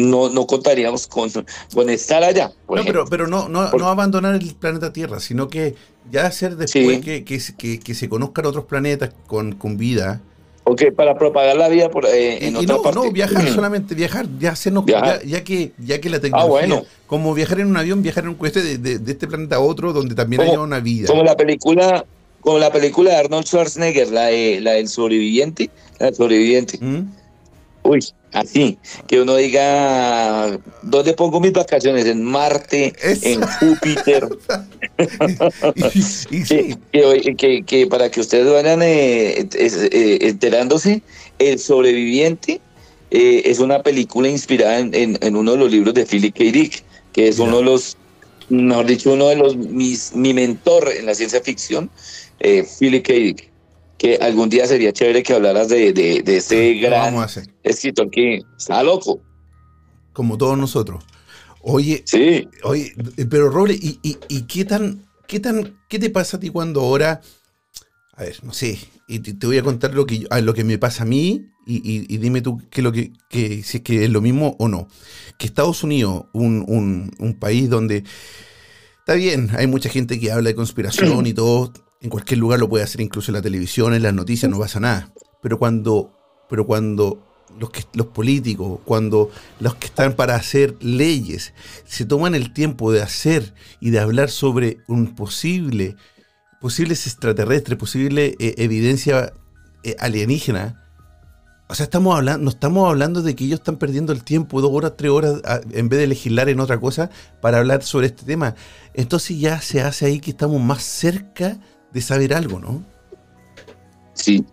no, 0.00 0.28
no 0.30 0.46
contaríamos 0.46 1.06
con, 1.06 1.30
con 1.74 1.90
estar 1.90 2.22
allá. 2.22 2.52
no, 2.68 2.84
pero, 2.84 3.04
pero 3.06 3.26
no, 3.26 3.48
no, 3.48 3.60
abandonar 3.86 4.34
el 4.34 4.54
planeta 4.54 4.92
Tierra, 4.92 5.20
sino 5.20 5.48
que 5.48 5.74
ya 6.10 6.26
hacer 6.26 6.56
después 6.56 7.00
que, 7.00 7.24
que, 7.24 7.94
se 7.94 8.08
conozcan 8.08 8.46
otros 8.46 8.64
planetas 8.64 9.12
con, 9.26 9.52
con 9.52 9.76
vida. 9.76 10.22
Ok, 10.64 10.92
para 10.94 11.16
propagar 11.16 11.56
la 11.56 11.68
vida 11.68 11.90
por, 11.90 12.06
eh, 12.06 12.46
en 12.46 12.56
otra 12.56 12.92
no, 12.92 13.04
no, 13.04 13.10
viajar 13.10 13.48
solamente, 13.48 13.94
viajar, 13.94 14.26
ya 14.38 14.52
hacernos, 14.52 14.84
ya, 14.86 15.20
ya, 15.22 15.42
que, 15.42 15.72
ya 15.78 16.00
que 16.00 16.10
la 16.10 16.18
ah, 16.18 16.20
tecnología, 16.20 16.82
como 17.06 17.34
viajar 17.34 17.60
en 17.60 17.68
un 17.68 17.76
avión, 17.76 18.02
viajar 18.02 18.24
en 18.24 18.30
un 18.30 18.36
cohete 18.36 18.62
de, 18.62 18.98
de, 18.98 19.12
este 19.12 19.26
planeta 19.26 19.56
a 19.56 19.60
otro 19.60 19.92
donde 19.92 20.14
también 20.14 20.42
haya 20.42 20.60
una 20.60 20.80
vida. 20.80 21.08
Como 21.08 21.24
la 21.24 21.36
película, 21.36 22.04
como 22.40 22.58
la 22.58 22.70
película 22.70 23.10
de 23.10 23.16
Arnold 23.16 23.46
Schwarzenegger, 23.46 24.08
la, 24.08 24.30
la 24.60 24.72
del 24.72 24.88
sobreviviente, 24.88 25.70
la 25.98 26.06
del 26.06 26.14
sobreviviente. 26.14 26.78
¿Mm? 26.80 27.19
Uy, 27.90 27.98
Así, 28.32 28.78
que 29.08 29.20
uno 29.20 29.34
diga, 29.34 30.56
¿dónde 30.82 31.12
pongo 31.14 31.40
mis 31.40 31.52
vacaciones? 31.52 32.06
En 32.06 32.22
Marte, 32.22 32.92
en 33.02 33.40
Júpiter. 33.42 34.28
que, 37.66 37.86
para 37.90 38.08
que 38.08 38.20
ustedes 38.20 38.48
vayan 38.48 38.82
eh, 38.82 39.48
eh, 39.52 40.18
enterándose, 40.20 41.02
El 41.40 41.58
sobreviviente 41.58 42.60
eh, 43.10 43.42
es 43.46 43.58
una 43.58 43.82
película 43.82 44.28
inspirada 44.28 44.78
en, 44.78 45.36
uno 45.36 45.50
de 45.50 45.58
los 45.58 45.72
libros 45.72 45.94
de 45.94 46.06
Philip 46.06 46.32
K. 46.32 46.44
Dick, 46.44 46.84
que 47.12 47.26
es 47.26 47.40
uno 47.40 47.56
de 47.58 47.64
los, 47.64 47.96
mejor 48.48 48.86
dicho, 48.86 49.14
uno 49.14 49.26
de 49.26 49.34
los, 49.34 49.56
mis, 49.56 50.14
mi 50.14 50.32
mentor 50.32 50.88
en 50.96 51.06
la 51.06 51.16
ciencia 51.16 51.40
ficción, 51.40 51.90
Philip 52.78 53.04
K. 53.04 53.12
Dick 53.12 53.49
que 54.00 54.16
algún 54.16 54.48
día 54.48 54.66
sería 54.66 54.94
chévere 54.94 55.22
que 55.22 55.34
hablaras 55.34 55.68
de, 55.68 55.92
de, 55.92 56.22
de 56.22 56.36
ese 56.38 56.72
gran 56.76 57.14
escritor 57.62 58.10
que 58.10 58.40
está 58.56 58.82
loco. 58.82 59.20
Como 60.14 60.38
todos 60.38 60.56
nosotros. 60.56 61.04
Oye, 61.60 62.02
sí. 62.06 62.48
oye, 62.62 62.94
pero 63.28 63.50
Roble, 63.50 63.74
¿y, 63.74 63.98
y, 64.02 64.42
qué 64.44 64.64
tan, 64.64 65.06
qué 65.28 65.38
tan, 65.38 65.78
qué 65.86 65.98
te 65.98 66.08
pasa 66.08 66.38
a 66.38 66.40
ti 66.40 66.48
cuando 66.48 66.80
ahora, 66.80 67.20
a 68.14 68.22
ver, 68.22 68.42
no 68.42 68.54
sé, 68.54 68.78
y 69.06 69.18
te, 69.18 69.46
voy 69.46 69.58
a 69.58 69.62
contar 69.62 69.92
lo 69.92 70.06
que, 70.06 70.26
lo 70.42 70.54
que 70.54 70.64
me 70.64 70.78
pasa 70.78 71.02
a 71.02 71.06
mí 71.06 71.44
y, 71.66 72.16
dime 72.16 72.40
tú 72.40 72.58
qué 72.70 72.80
lo 72.80 72.92
que, 72.92 73.12
que, 73.28 73.62
si 73.62 73.76
es 73.78 73.82
que 73.82 74.04
es 74.04 74.10
lo 74.10 74.22
mismo 74.22 74.56
o 74.58 74.68
no. 74.68 74.88
Que 75.36 75.44
Estados 75.44 75.84
Unidos, 75.84 76.24
un, 76.32 76.64
un, 76.66 77.14
un 77.18 77.38
país 77.38 77.68
donde 77.68 78.04
está 79.00 79.12
bien, 79.12 79.50
hay 79.58 79.66
mucha 79.66 79.90
gente 79.90 80.18
que 80.18 80.32
habla 80.32 80.48
de 80.48 80.54
conspiración 80.54 81.26
y 81.26 81.34
todo, 81.34 81.70
en 82.00 82.10
cualquier 82.10 82.38
lugar 82.38 82.58
lo 82.58 82.68
puede 82.68 82.84
hacer, 82.84 83.00
incluso 83.00 83.30
en 83.30 83.36
la 83.36 83.42
televisión, 83.42 83.94
en 83.94 84.02
las 84.02 84.14
noticias, 84.14 84.50
no 84.50 84.58
pasa 84.58 84.80
nada. 84.80 85.12
Pero 85.42 85.58
cuando, 85.58 86.12
pero 86.48 86.66
cuando 86.66 87.26
los, 87.58 87.70
que, 87.70 87.84
los 87.94 88.06
políticos, 88.06 88.80
cuando 88.84 89.30
los 89.58 89.74
que 89.74 89.86
están 89.86 90.14
para 90.14 90.34
hacer 90.34 90.76
leyes, 90.80 91.52
se 91.84 92.04
toman 92.04 92.34
el 92.34 92.52
tiempo 92.52 92.92
de 92.92 93.02
hacer 93.02 93.54
y 93.80 93.90
de 93.90 94.00
hablar 94.00 94.30
sobre 94.30 94.78
un 94.88 95.14
posible, 95.14 95.96
posibles 96.60 97.06
extraterrestres, 97.06 97.78
posible 97.78 98.36
eh, 98.38 98.54
evidencia 98.58 99.32
eh, 99.82 99.96
alienígena, 99.98 100.80
o 101.70 101.74
sea, 101.76 101.84
estamos 101.84 102.16
hablando, 102.16 102.42
no 102.42 102.50
estamos 102.50 102.88
hablando 102.88 103.22
de 103.22 103.36
que 103.36 103.44
ellos 103.44 103.60
están 103.60 103.76
perdiendo 103.76 104.12
el 104.12 104.24
tiempo, 104.24 104.60
dos 104.60 104.72
horas, 104.72 104.94
tres 104.96 105.12
horas, 105.12 105.40
en 105.70 105.88
vez 105.88 106.00
de 106.00 106.08
legislar 106.08 106.48
en 106.48 106.58
otra 106.58 106.80
cosa, 106.80 107.10
para 107.40 107.58
hablar 107.58 107.84
sobre 107.84 108.08
este 108.08 108.24
tema. 108.24 108.56
Entonces 108.92 109.38
ya 109.38 109.60
se 109.60 109.80
hace 109.80 110.06
ahí 110.06 110.18
que 110.18 110.32
estamos 110.32 110.60
más 110.60 110.82
cerca 110.82 111.60
de 111.92 112.00
saber 112.00 112.34
algo, 112.34 112.58
¿no? 112.58 112.84
Sí, 114.14 114.44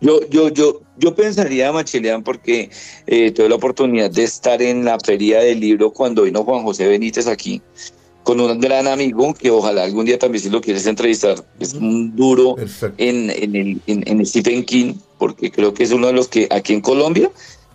yo, 0.00 0.20
yo, 0.28 0.50
yo, 0.50 0.82
yo 0.98 1.14
pensaría, 1.14 1.72
Machilian, 1.72 2.22
porque 2.22 2.70
eh, 3.06 3.32
tuve 3.32 3.48
la 3.48 3.56
oportunidad 3.56 4.10
de 4.10 4.22
estar 4.22 4.62
en 4.62 4.84
la 4.84 4.98
feria 5.00 5.40
del 5.40 5.58
libro 5.60 5.92
cuando 5.92 6.22
vino 6.22 6.44
Juan 6.44 6.62
José 6.62 6.86
Benítez 6.86 7.26
aquí, 7.26 7.60
con 8.22 8.40
un 8.40 8.60
gran 8.60 8.86
amigo 8.86 9.34
que 9.34 9.50
ojalá 9.50 9.84
algún 9.84 10.04
día 10.04 10.18
también 10.18 10.42
si 10.42 10.50
lo 10.50 10.60
quieres 10.60 10.86
entrevistar, 10.86 11.44
es 11.58 11.74
un 11.74 12.14
duro 12.14 12.56
en, 12.98 13.30
en, 13.30 13.82
en, 13.86 14.26
Stephen 14.26 14.64
King, 14.64 14.94
porque 15.18 15.50
creo 15.50 15.74
que 15.74 15.82
es 15.82 15.92
uno 15.92 16.06
de 16.06 16.12
los 16.12 16.28
que 16.28 16.46
aquí 16.50 16.72
en 16.72 16.80
Colombia 16.80 17.30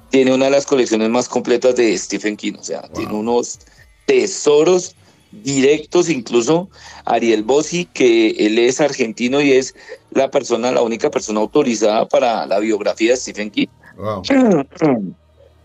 tiene 0.09 0.33
una 0.33 0.45
de 0.45 0.51
las 0.51 0.65
colecciones 0.65 1.09
más 1.09 1.27
completas 1.27 1.75
de 1.75 1.97
Stephen 1.97 2.37
King, 2.37 2.53
o 2.59 2.63
sea, 2.63 2.81
tiene 2.93 3.13
unos 3.13 3.59
tesoros 4.05 4.95
directos, 5.31 6.09
incluso 6.09 6.69
Ariel 7.05 7.43
Bossi, 7.43 7.85
que 7.85 8.31
él 8.31 8.59
es 8.59 8.81
argentino 8.81 9.41
y 9.41 9.53
es 9.53 9.75
la 10.11 10.29
persona, 10.29 10.71
la 10.71 10.81
única 10.81 11.09
persona 11.09 11.39
autorizada 11.39 12.07
para 12.07 12.45
la 12.45 12.59
biografía 12.59 13.11
de 13.11 13.17
Stephen 13.17 13.51
King. 13.51 13.67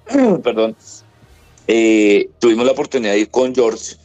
Perdón. 0.42 0.76
Eh, 1.68 2.28
tuvimos 2.38 2.64
la 2.64 2.72
oportunidad 2.72 3.12
de 3.12 3.20
ir 3.20 3.30
con 3.30 3.54
George 3.54 3.96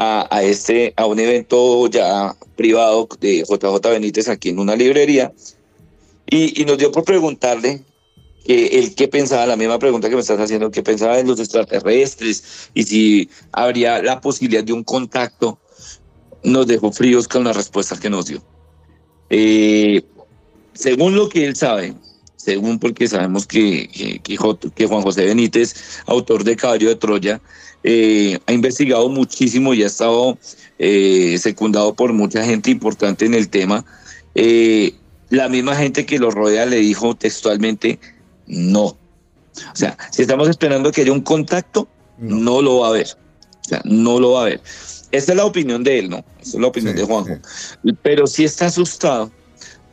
a, 0.00 0.42
este, 0.44 0.94
a 0.96 1.06
un 1.06 1.18
evento 1.18 1.88
ya 1.88 2.36
privado 2.54 3.08
de 3.18 3.38
JJ 3.42 3.80
Benítez 3.90 4.28
aquí 4.28 4.50
en 4.50 4.60
una 4.60 4.76
librería 4.76 5.32
y, 6.24 6.62
y 6.62 6.64
nos 6.64 6.78
dio 6.78 6.92
por 6.92 7.02
preguntarle 7.02 7.82
que 8.48 8.78
él 8.78 8.94
qué 8.94 9.08
pensaba, 9.08 9.44
la 9.44 9.56
misma 9.56 9.78
pregunta 9.78 10.08
que 10.08 10.14
me 10.14 10.22
estás 10.22 10.40
haciendo, 10.40 10.70
qué 10.70 10.82
pensaba 10.82 11.18
de 11.18 11.24
los 11.24 11.38
extraterrestres 11.38 12.70
y 12.72 12.82
si 12.82 13.30
habría 13.52 14.02
la 14.02 14.22
posibilidad 14.22 14.64
de 14.64 14.72
un 14.72 14.84
contacto, 14.84 15.58
nos 16.42 16.66
dejó 16.66 16.90
fríos 16.90 17.28
con 17.28 17.44
las 17.44 17.54
respuestas 17.54 18.00
que 18.00 18.08
nos 18.08 18.24
dio. 18.24 18.42
Eh, 19.28 20.02
según 20.72 21.14
lo 21.14 21.28
que 21.28 21.44
él 21.44 21.56
sabe, 21.56 21.92
según 22.36 22.78
porque 22.78 23.06
sabemos 23.06 23.46
que, 23.46 23.86
que, 24.22 24.38
que 24.74 24.86
Juan 24.86 25.02
José 25.02 25.26
Benítez, 25.26 26.00
autor 26.06 26.42
de 26.42 26.56
Caballo 26.56 26.88
de 26.88 26.96
Troya, 26.96 27.42
eh, 27.84 28.38
ha 28.46 28.52
investigado 28.54 29.10
muchísimo 29.10 29.74
y 29.74 29.82
ha 29.82 29.88
estado 29.88 30.38
eh, 30.78 31.36
secundado 31.38 31.92
por 31.92 32.14
mucha 32.14 32.42
gente 32.42 32.70
importante 32.70 33.26
en 33.26 33.34
el 33.34 33.50
tema. 33.50 33.84
La 35.28 35.50
misma 35.50 35.76
gente 35.76 36.06
que 36.06 36.18
lo 36.18 36.30
rodea 36.30 36.64
le 36.64 36.76
dijo 36.76 37.14
textualmente 37.14 37.98
no. 38.48 38.84
O 38.84 38.96
sea, 39.74 39.96
si 40.10 40.22
estamos 40.22 40.48
esperando 40.48 40.90
que 40.92 41.02
haya 41.02 41.12
un 41.12 41.20
contacto, 41.20 41.88
no, 42.18 42.60
lo 42.62 42.80
va 42.80 42.88
a 42.88 42.90
haber. 42.90 43.06
O 43.06 43.68
sea, 43.68 43.80
no 43.84 44.18
lo 44.18 44.32
va 44.32 44.40
a 44.40 44.42
haber. 44.42 44.60
Esta 45.10 45.32
es 45.32 45.36
la 45.36 45.44
opinión 45.44 45.84
de 45.84 46.00
él, 46.00 46.10
¿no? 46.10 46.18
Esta 46.40 46.56
es 46.56 46.60
la 46.60 46.66
opinión 46.66 46.96
de 46.96 47.04
Juanjo. 47.04 47.38
Pero 48.02 48.26
sí 48.26 48.44
está 48.44 48.66
asustado 48.66 49.30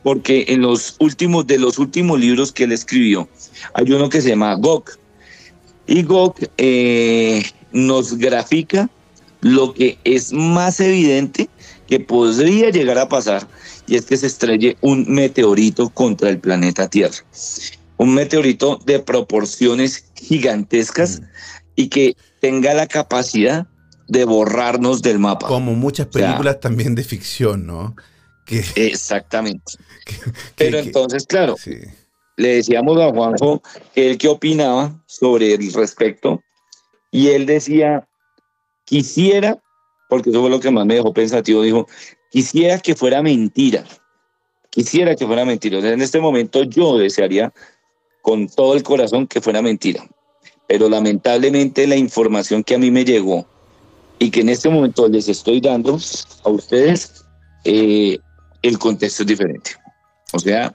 porque 0.02 0.44
en 0.48 0.62
los 0.62 0.94
últimos, 1.00 1.46
de 1.46 1.58
los 1.58 1.78
últimos 1.78 2.20
libros 2.20 2.52
que 2.52 2.64
él 2.64 2.72
escribió, 2.72 3.28
hay 3.74 3.90
uno 3.90 4.08
que 4.08 4.20
se 4.20 4.30
llama 4.30 4.54
Gok. 4.54 4.98
Y 5.86 6.02
Gok 6.02 6.42
eh, 6.58 7.42
nos 7.72 8.16
grafica 8.16 8.88
lo 9.40 9.74
que 9.74 9.98
es 10.04 10.32
más 10.32 10.80
evidente 10.80 11.48
que 11.88 12.00
podría 12.00 12.70
llegar 12.70 12.98
a 12.98 13.08
pasar, 13.08 13.46
y 13.86 13.96
es 13.96 14.06
que 14.06 14.16
se 14.16 14.26
estrelle 14.26 14.76
un 14.80 15.06
meteorito 15.08 15.88
contra 15.90 16.30
el 16.30 16.38
planeta 16.38 16.88
Tierra. 16.88 17.16
Un 17.98 18.14
meteorito 18.14 18.78
de 18.84 19.00
proporciones 19.00 20.10
gigantescas 20.14 21.20
mm. 21.20 21.24
y 21.76 21.88
que 21.88 22.16
tenga 22.40 22.74
la 22.74 22.86
capacidad 22.86 23.66
de 24.08 24.24
borrarnos 24.24 25.02
del 25.02 25.18
mapa. 25.18 25.48
Como 25.48 25.74
muchas 25.74 26.06
películas 26.06 26.60
también 26.60 26.94
de 26.94 27.04
ficción, 27.04 27.66
¿no? 27.66 27.96
Exactamente. 28.76 29.72
Pero 30.56 30.78
entonces, 30.78 31.26
claro, 31.26 31.56
le 32.36 32.48
decíamos 32.56 33.00
a 33.00 33.10
Juanjo 33.10 33.62
que 33.94 34.10
él 34.10 34.18
qué 34.18 34.28
opinaba 34.28 35.02
sobre 35.06 35.54
el 35.54 35.72
respecto 35.72 36.42
y 37.10 37.28
él 37.28 37.46
decía, 37.46 38.06
quisiera, 38.84 39.58
porque 40.08 40.30
eso 40.30 40.40
fue 40.40 40.50
lo 40.50 40.60
que 40.60 40.70
más 40.70 40.86
me 40.86 40.94
dejó 40.94 41.12
pensativo, 41.12 41.62
dijo, 41.62 41.88
quisiera 42.30 42.78
que 42.78 42.94
fuera 42.94 43.22
mentira, 43.22 43.84
quisiera 44.70 45.16
que 45.16 45.26
fuera 45.26 45.44
mentira. 45.44 45.78
en 45.78 46.02
este 46.02 46.20
momento 46.20 46.62
yo 46.62 46.98
desearía 46.98 47.52
con 48.26 48.48
todo 48.48 48.74
el 48.74 48.82
corazón 48.82 49.28
que 49.28 49.40
fuera 49.40 49.62
mentira, 49.62 50.04
pero 50.66 50.88
lamentablemente 50.88 51.86
la 51.86 51.94
información 51.94 52.64
que 52.64 52.74
a 52.74 52.78
mí 52.78 52.90
me 52.90 53.04
llegó 53.04 53.46
y 54.18 54.32
que 54.32 54.40
en 54.40 54.48
este 54.48 54.68
momento 54.68 55.06
les 55.06 55.28
estoy 55.28 55.60
dando 55.60 55.96
a 56.42 56.48
ustedes, 56.48 57.24
eh, 57.62 58.18
el 58.62 58.78
contexto 58.80 59.22
es 59.22 59.28
diferente. 59.28 59.70
O 60.32 60.40
sea, 60.40 60.74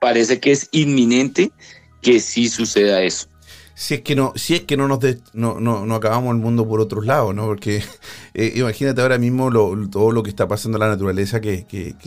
parece 0.00 0.40
que 0.40 0.52
es 0.52 0.70
inminente 0.72 1.52
que 2.00 2.18
sí 2.18 2.48
suceda 2.48 3.02
eso. 3.02 3.28
Si 3.74 3.94
es 3.94 4.00
que 4.00 4.14
no, 4.14 4.32
si 4.36 4.54
es 4.54 4.60
que 4.62 4.78
no 4.78 4.88
nos 4.88 5.00
no, 5.34 5.60
no, 5.60 5.94
acabamos 5.94 6.34
el 6.34 6.40
mundo 6.40 6.66
por 6.66 6.80
otros 6.80 7.04
lados, 7.04 7.34
¿no? 7.34 7.44
Porque 7.44 7.82
eh, 8.32 8.54
imagínate 8.56 9.02
ahora 9.02 9.18
mismo 9.18 9.50
todo 9.90 10.12
lo 10.12 10.22
que 10.22 10.30
está 10.30 10.48
pasando 10.48 10.78
en 10.78 10.80
la 10.80 10.88
naturaleza 10.88 11.42
que, 11.42 11.66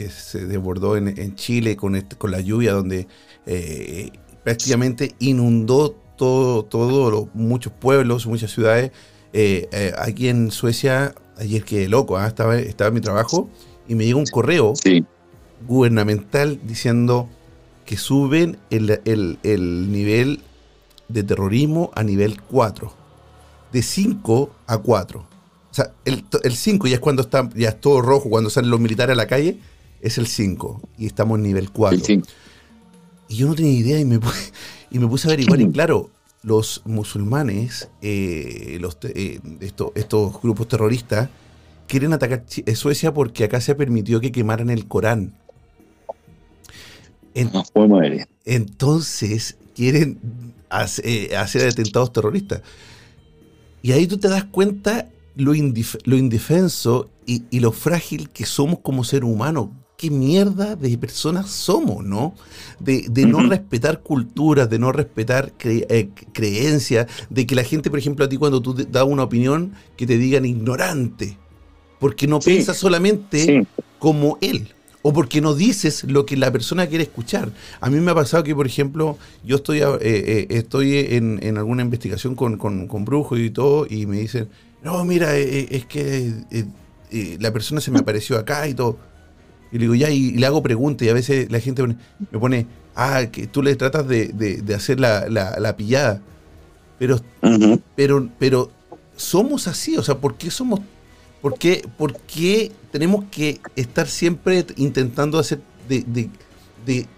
se 0.10 0.48
desbordó 0.48 0.98
en, 0.98 1.36
Chile 1.36 1.76
con, 1.76 2.02
con 2.18 2.32
la 2.32 2.42
lluvia, 2.42 2.74
donde 2.74 3.08
eh, 3.46 4.12
prácticamente 4.44 5.16
inundó 5.20 5.96
todo, 6.18 6.64
todo 6.64 7.30
muchos 7.34 7.74
pueblos, 7.74 8.28
muchas 8.28 8.52
ciudades. 8.52 8.92
Eh, 9.34 9.94
aquí 9.98 10.28
en 10.28 10.52
Suecia, 10.52 11.16
ayer 11.38 11.64
que 11.64 11.88
loco, 11.88 12.18
¿ah? 12.18 12.28
estaba, 12.28 12.58
estaba 12.58 12.90
en 12.90 12.94
mi 12.94 13.02
trabajo 13.02 13.50
y 13.88 13.96
me 13.96 14.06
llegó 14.06 14.20
un 14.20 14.26
correo 14.26 14.74
gubernamental 15.68 16.60
diciendo 16.64 17.30
que 17.86 17.98
suben 17.98 18.58
el, 18.70 19.40
nivel 19.92 20.42
de 21.10 21.24
terrorismo 21.24 21.92
a 21.96 22.04
nivel 22.04 22.42
4, 22.42 22.94
de 23.72 23.82
5 23.82 24.56
a 24.68 24.78
4. 24.78 25.20
O 25.20 25.74
sea, 25.74 25.92
el, 26.06 26.24
5 26.56 26.88
ya 26.88 26.96
es 26.96 27.00
cuando 27.00 27.24
está, 27.24 27.50
ya 27.56 27.70
es 27.70 27.82
todo 27.82 28.02
rojo, 28.02 28.30
cuando 28.30 28.50
salen 28.50 28.70
los 28.70 28.80
militares 28.80 29.14
a 29.14 29.18
la 29.18 29.28
calle, 29.28 29.60
es 30.02 30.18
el 30.18 30.28
5 30.28 30.82
y 30.98 31.08
estamos 31.08 31.38
en 31.38 31.44
nivel 31.44 31.72
4. 31.72 32.24
Y 33.28 33.36
yo 33.38 33.48
no 33.48 33.56
tenía 33.56 33.72
idea 33.72 34.00
y 34.00 34.06
me, 34.06 34.20
y 34.92 35.00
me 35.00 35.08
puse 35.08 35.28
a 35.28 35.32
averiguar 35.32 35.62
y 35.62 35.72
claro, 35.72 36.10
los 36.44 36.82
musulmanes, 36.86 37.90
eh, 38.02 38.78
los, 38.80 38.98
eh, 39.04 39.40
estos 39.96 40.42
grupos 40.42 40.68
terroristas, 40.68 41.30
quieren 41.88 42.14
atacar 42.14 42.46
eh, 42.66 42.76
Suecia 42.76 43.14
porque 43.14 43.44
acá 43.44 43.62
se 43.62 43.76
permitió 43.76 44.20
que 44.20 44.32
quemaran 44.32 44.70
el 44.70 44.88
Corán. 44.88 45.34
entonces 48.46 49.58
quieren 49.76 50.20
eh, 51.04 51.36
hacer, 51.36 51.68
atentados 51.68 52.12
terroristas. 52.14 52.62
Y 53.82 53.92
ahí 53.92 54.08
tú 54.08 54.18
te 54.18 54.30
das 54.30 54.46
cuenta 54.46 55.10
lo, 55.36 55.54
indefenso 55.54 57.10
y, 57.26 57.60
lo 57.60 57.72
frágil 57.72 58.30
que 58.30 58.46
somos 58.46 58.80
como 58.80 59.04
ser 59.04 59.24
humano. 59.24 59.72
¿Qué 60.04 60.10
mierda 60.10 60.76
de 60.76 60.98
personas 60.98 61.50
somos, 61.50 62.04
no? 62.04 62.36
De, 62.78 63.08
no 63.26 63.40
respetar 63.48 64.02
culturas, 64.02 64.70
de 64.70 64.78
no 64.78 64.92
respetar 64.92 65.54
eh, 65.64 66.10
creencias, 66.34 67.08
de 67.30 67.48
que 67.48 67.56
la 67.56 67.64
gente, 67.64 67.90
por 67.90 68.00
ejemplo, 68.00 68.26
a 68.26 68.28
ti 68.28 68.36
cuando 68.36 68.62
tú 68.62 68.74
das 68.74 69.06
una 69.06 69.24
opinión, 69.24 69.72
que 69.96 70.06
te 70.06 70.18
digan 70.18 70.44
ignorante 70.44 71.38
porque 72.02 72.28
no 72.28 72.42
piensas 72.42 72.76
solamente 72.76 73.66
como 73.98 74.38
él 74.42 74.74
o 75.04 75.14
porque 75.14 75.40
no 75.40 75.56
dices 75.56 76.04
lo 76.04 76.26
que 76.26 76.36
la 76.36 76.52
persona 76.52 76.86
quiere 76.88 77.06
escuchar. 77.06 77.54
A 77.80 77.90
mí 77.90 77.98
me 78.02 78.12
ha 78.12 78.16
pasado 78.16 78.44
que, 78.44 78.54
por 78.54 78.68
ejemplo, 78.68 79.18
yo 79.46 79.56
estoy, 79.56 79.84
eh, 79.84 79.98
eh, 80.02 80.48
estoy 80.50 80.98
en, 80.98 81.58
alguna 81.58 81.84
investigación 81.84 82.36
con, 82.36 82.58
con, 82.58 83.06
brujos 83.06 83.40
y 83.40 83.52
todo, 83.52 83.88
y 83.90 84.06
me 84.06 84.18
dicen, 84.18 84.50
no, 84.84 85.06
mira, 85.06 85.34
es 85.38 85.86
que 85.86 86.34
la 87.40 87.54
persona 87.54 87.80
se 87.80 87.90
me 87.90 88.00
apareció 88.00 88.38
acá 88.38 88.68
y 88.68 88.74
todo. 88.74 89.13
Y 89.74 89.80
le 89.80 89.82
digo, 89.82 89.96
ya, 89.96 90.10
y, 90.10 90.32
le 90.32 90.46
hago 90.46 90.64
preguntas, 90.64 91.06
y 91.06 91.10
a 91.10 91.14
veces 91.14 91.52
la 91.52 91.60
gente 91.60 91.84
me 91.84 92.40
pone, 92.40 92.68
ah, 92.96 93.26
que 93.32 93.48
tú 93.48 93.62
le 93.62 93.76
tratas 93.76 94.08
de, 94.08 94.64
hacer 94.74 95.00
la, 95.02 95.76
pillada. 95.76 96.22
Pero, 97.00 97.20
pero, 97.96 98.30
pero 98.40 98.72
somos 99.18 99.68
así, 99.68 99.98
o 99.98 100.04
sea, 100.04 100.16
¿por 100.20 100.36
qué 100.36 100.50
somos 100.50 100.80
¿Por 101.44 101.58
qué, 101.58 102.72
tenemos 102.90 103.26
que 103.30 103.60
estar 103.76 104.08
siempre 104.08 104.66
intentando 104.78 105.38
hacer 105.38 105.60
de, 105.90 106.30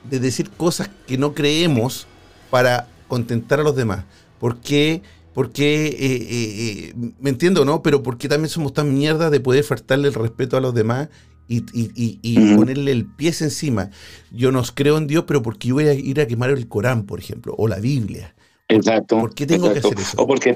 decir 0.10 0.50
cosas 0.50 0.90
que 1.06 1.20
no 1.20 1.36
creemos 1.36 2.08
para 2.50 2.88
contentar 3.08 3.60
a 3.60 3.64
los 3.64 3.76
demás? 3.76 4.04
¿Por 4.40 4.58
qué? 4.62 5.04
Porque, 5.36 5.86
eh, 5.86 5.96
eh, 6.00 6.94
eh, 6.98 7.12
me 7.20 7.30
entiendo, 7.30 7.66
¿no? 7.66 7.84
Pero 7.84 8.02
¿por 8.02 8.18
qué 8.18 8.28
también 8.28 8.50
somos 8.50 8.74
tan 8.74 8.96
mierda 8.96 9.30
de 9.30 9.40
poder 9.40 9.64
faltarle 9.64 10.08
el 10.08 10.16
respeto 10.16 10.58
a 10.58 10.62
los 10.62 10.74
demás 10.74 11.10
y, 11.48 12.56
ponerle 12.56 12.92
el 12.92 13.06
pie 13.06 13.30
encima? 13.40 13.90
Yo 14.32 14.52
no 14.52 14.64
creo 14.74 14.98
en 14.98 15.08
Dios, 15.08 15.26
pero 15.28 15.42
¿por 15.42 15.58
qué 15.58 15.70
yo 15.70 15.76
voy 15.76 15.88
a 15.88 15.94
ir 15.94 16.20
a 16.20 16.28
quemar 16.28 16.50
el 16.50 16.68
Corán, 16.68 17.06
por 17.06 17.20
ejemplo, 17.20 17.56
o 17.58 17.68
la 17.68 17.80
Biblia? 17.80 18.36
Exacto. 18.68 19.20
¿Por 19.20 19.34
qué 19.34 19.46
tengo 19.46 19.72
que 19.72 19.80
hacer 19.80 20.00
eso? 20.00 20.22
O 20.22 20.28
porque 20.28 20.54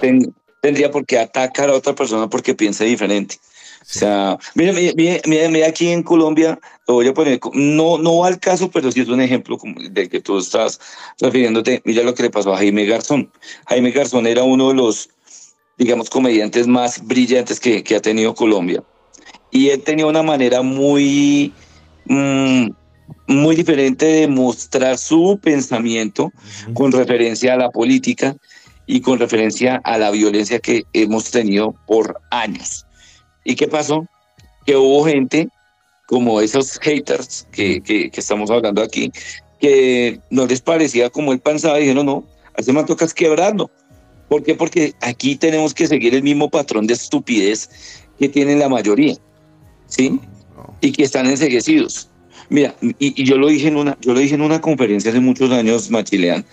tendría 0.61 0.91
por 0.91 1.05
qué 1.05 1.19
atacar 1.19 1.69
a 1.69 1.73
otra 1.73 1.93
persona 1.93 2.29
porque 2.29 2.55
piensa 2.55 2.83
diferente. 2.83 3.37
O 3.81 3.91
sea, 3.91 4.37
mira, 4.55 4.73
mira, 4.73 5.19
mira, 5.25 5.67
aquí 5.67 5.89
en 5.89 6.03
Colombia, 6.03 6.59
lo 6.87 6.95
voy 6.95 7.07
a 7.07 7.13
poner, 7.13 7.39
no, 7.53 7.97
no 7.97 8.23
al 8.23 8.39
caso, 8.39 8.69
pero 8.69 8.91
sí 8.91 9.01
es 9.01 9.07
un 9.07 9.21
ejemplo 9.21 9.57
del 9.89 10.09
que 10.09 10.21
tú 10.21 10.37
estás 10.37 10.79
refiriéndote. 11.19 11.81
Mira 11.85 12.03
lo 12.03 12.13
que 12.13 12.23
le 12.23 12.29
pasó 12.29 12.53
a 12.53 12.57
Jaime 12.57 12.85
Garzón. 12.85 13.31
Jaime 13.67 13.91
Garzón 13.91 14.27
era 14.27 14.43
uno 14.43 14.69
de 14.69 14.75
los, 14.75 15.09
digamos, 15.77 16.09
comediantes 16.09 16.67
más 16.67 17.05
brillantes 17.07 17.59
que, 17.59 17.83
que 17.83 17.95
ha 17.95 18.01
tenido 18.01 18.35
Colombia. 18.35 18.83
Y 19.51 19.69
él 19.69 19.81
tenía 19.83 20.05
una 20.05 20.23
manera 20.23 20.61
muy, 20.61 21.53
mm, 22.05 22.67
muy 23.27 23.55
diferente 23.55 24.05
de 24.05 24.27
mostrar 24.27 24.97
su 24.97 25.39
pensamiento 25.41 26.31
con 26.73 26.91
referencia 26.91 27.53
a 27.53 27.57
la 27.57 27.69
política 27.69 28.35
y 28.85 29.01
con 29.01 29.19
referencia 29.19 29.81
a 29.83 29.97
la 29.97 30.11
violencia 30.11 30.59
que 30.59 30.83
hemos 30.93 31.29
tenido 31.29 31.75
por 31.85 32.19
años. 32.31 32.85
¿Y 33.43 33.55
qué 33.55 33.67
pasó? 33.67 34.07
Que 34.65 34.75
hubo 34.75 35.05
gente 35.05 35.47
como 36.07 36.41
esos 36.41 36.79
haters 36.79 37.47
que, 37.51 37.81
que, 37.81 38.09
estamos 38.13 38.49
hablando 38.49 38.81
aquí, 38.81 39.11
que 39.59 40.19
no 40.31 40.47
les 40.47 40.61
parecía 40.61 41.11
como 41.11 41.33
él 41.33 41.39
pensaba 41.39 41.77
y 41.77 41.83
dijeron, 41.83 42.07
no, 42.07 42.23
hace 42.57 42.73
más 42.73 42.87
tocas 42.87 43.13
quebrarlo. 43.13 43.69
¿Por 44.27 44.41
qué? 44.41 44.55
Porque 44.55 44.95
aquí 45.01 45.35
tenemos 45.35 45.75
que 45.75 45.85
seguir 45.85 46.15
el 46.15 46.23
mismo 46.23 46.49
patrón 46.49 46.87
de 46.87 46.95
estupidez 46.95 47.69
que 48.19 48.29
tienen 48.29 48.59
la 48.59 48.69
mayoría, 48.69 49.15
¿sí? 49.87 50.19
Y 50.81 50.91
que 50.91 51.03
están 51.03 51.25
enseguecidos. 51.25 52.09
Mira, 52.49 52.75
y, 52.99 53.23
yo 53.23 53.37
lo 53.37 53.47
dije 53.47 53.67
en 53.67 53.77
una, 53.77 53.97
yo 54.01 54.13
lo 54.13 54.19
dije 54.19 54.35
en 54.35 54.41
una 54.41 54.59
conferencia 54.59 55.11
hace 55.11 55.19
muchos 55.19 55.51
años, 55.51 55.89
Machilean, 55.89 56.45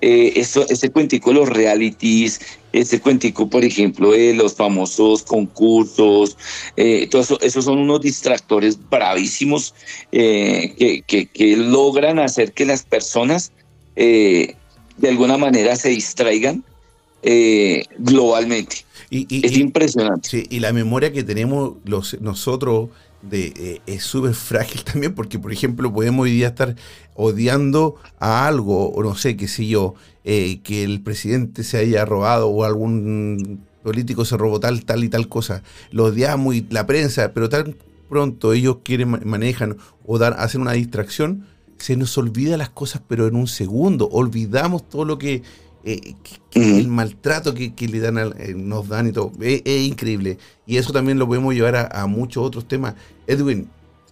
eh, 0.00 0.32
esto, 0.36 0.64
este 0.70 0.90
cuentico 0.90 1.30
de 1.30 1.40
los 1.40 1.48
realities, 1.48 2.40
este 2.72 3.00
cuentico, 3.00 3.50
por 3.50 3.64
ejemplo, 3.64 4.12
de 4.12 4.32
los 4.32 4.54
famosos 4.54 5.22
concursos, 5.22 6.38
eh, 6.76 7.06
todo 7.10 7.20
eso, 7.20 7.40
esos 7.40 7.64
son 7.64 7.78
unos 7.78 8.00
distractores 8.00 8.78
bravísimos 8.88 9.74
eh, 10.12 11.02
que, 11.06 11.26
que, 11.26 11.56
logran 11.56 12.18
hacer 12.18 12.52
que 12.52 12.64
las 12.64 12.84
personas 12.84 13.52
eh, 13.96 14.54
de 14.96 15.08
alguna 15.08 15.36
manera 15.36 15.76
se 15.76 15.90
distraigan 15.90 16.64
globalmente. 17.98 18.84
Y, 19.10 19.44
es 19.44 19.56
impresionante. 19.58 20.28
Sí, 20.28 20.46
y 20.50 20.60
la 20.60 20.72
memoria 20.72 21.12
que 21.12 21.24
tenemos 21.24 21.74
los, 21.84 22.20
nosotros 22.20 22.90
de, 23.22 23.52
eh, 23.56 23.80
es 23.86 24.04
súper 24.04 24.34
frágil 24.34 24.84
también 24.84 25.14
porque, 25.14 25.38
por 25.38 25.52
ejemplo, 25.52 25.92
podemos 25.92 26.24
hoy 26.24 26.32
día 26.32 26.48
estar 26.48 26.76
odiando 27.14 27.96
a 28.18 28.46
algo, 28.46 28.90
o 28.90 29.02
no 29.02 29.14
sé, 29.16 29.36
qué 29.36 29.48
sé 29.48 29.66
yo, 29.66 29.94
eh, 30.24 30.60
que 30.62 30.84
el 30.84 31.02
presidente 31.02 31.64
se 31.64 31.78
haya 31.78 32.04
robado 32.04 32.48
o 32.48 32.64
algún 32.64 33.60
político 33.82 34.24
se 34.24 34.36
robó 34.36 34.60
tal, 34.60 34.84
tal 34.84 35.04
y 35.04 35.08
tal 35.08 35.28
cosa. 35.28 35.62
Lo 35.90 36.04
odiamos 36.04 36.54
y 36.54 36.66
la 36.70 36.86
prensa, 36.86 37.32
pero 37.32 37.48
tan 37.48 37.76
pronto 38.08 38.52
ellos 38.52 38.78
quieren, 38.82 39.20
manejan 39.24 39.76
o 40.06 40.18
dar, 40.18 40.34
hacen 40.38 40.60
una 40.60 40.72
distracción, 40.72 41.46
se 41.78 41.96
nos 41.96 42.16
olvida 42.18 42.56
las 42.56 42.70
cosas, 42.70 43.02
pero 43.08 43.26
en 43.26 43.34
un 43.36 43.48
segundo. 43.48 44.08
Olvidamos 44.10 44.88
todo 44.88 45.04
lo 45.04 45.18
que 45.18 45.42
eh, 45.84 46.14
el 46.54 46.88
maltrato 46.88 47.54
que, 47.54 47.72
le 47.88 48.00
dan 48.00 48.18
eh, 48.18 48.54
nos 48.54 48.88
dan 48.88 49.08
y 49.08 49.12
todo. 49.12 49.32
Es, 49.40 49.62
increíble. 49.66 50.38
Y 50.66 50.76
eso 50.76 50.92
también 50.92 51.18
lo 51.18 51.26
podemos 51.26 51.54
llevar 51.54 51.88
a, 51.92 52.06
muchos 52.06 52.44
otros 52.44 52.68
temas. 52.68 52.94
Edwin, 53.26 53.68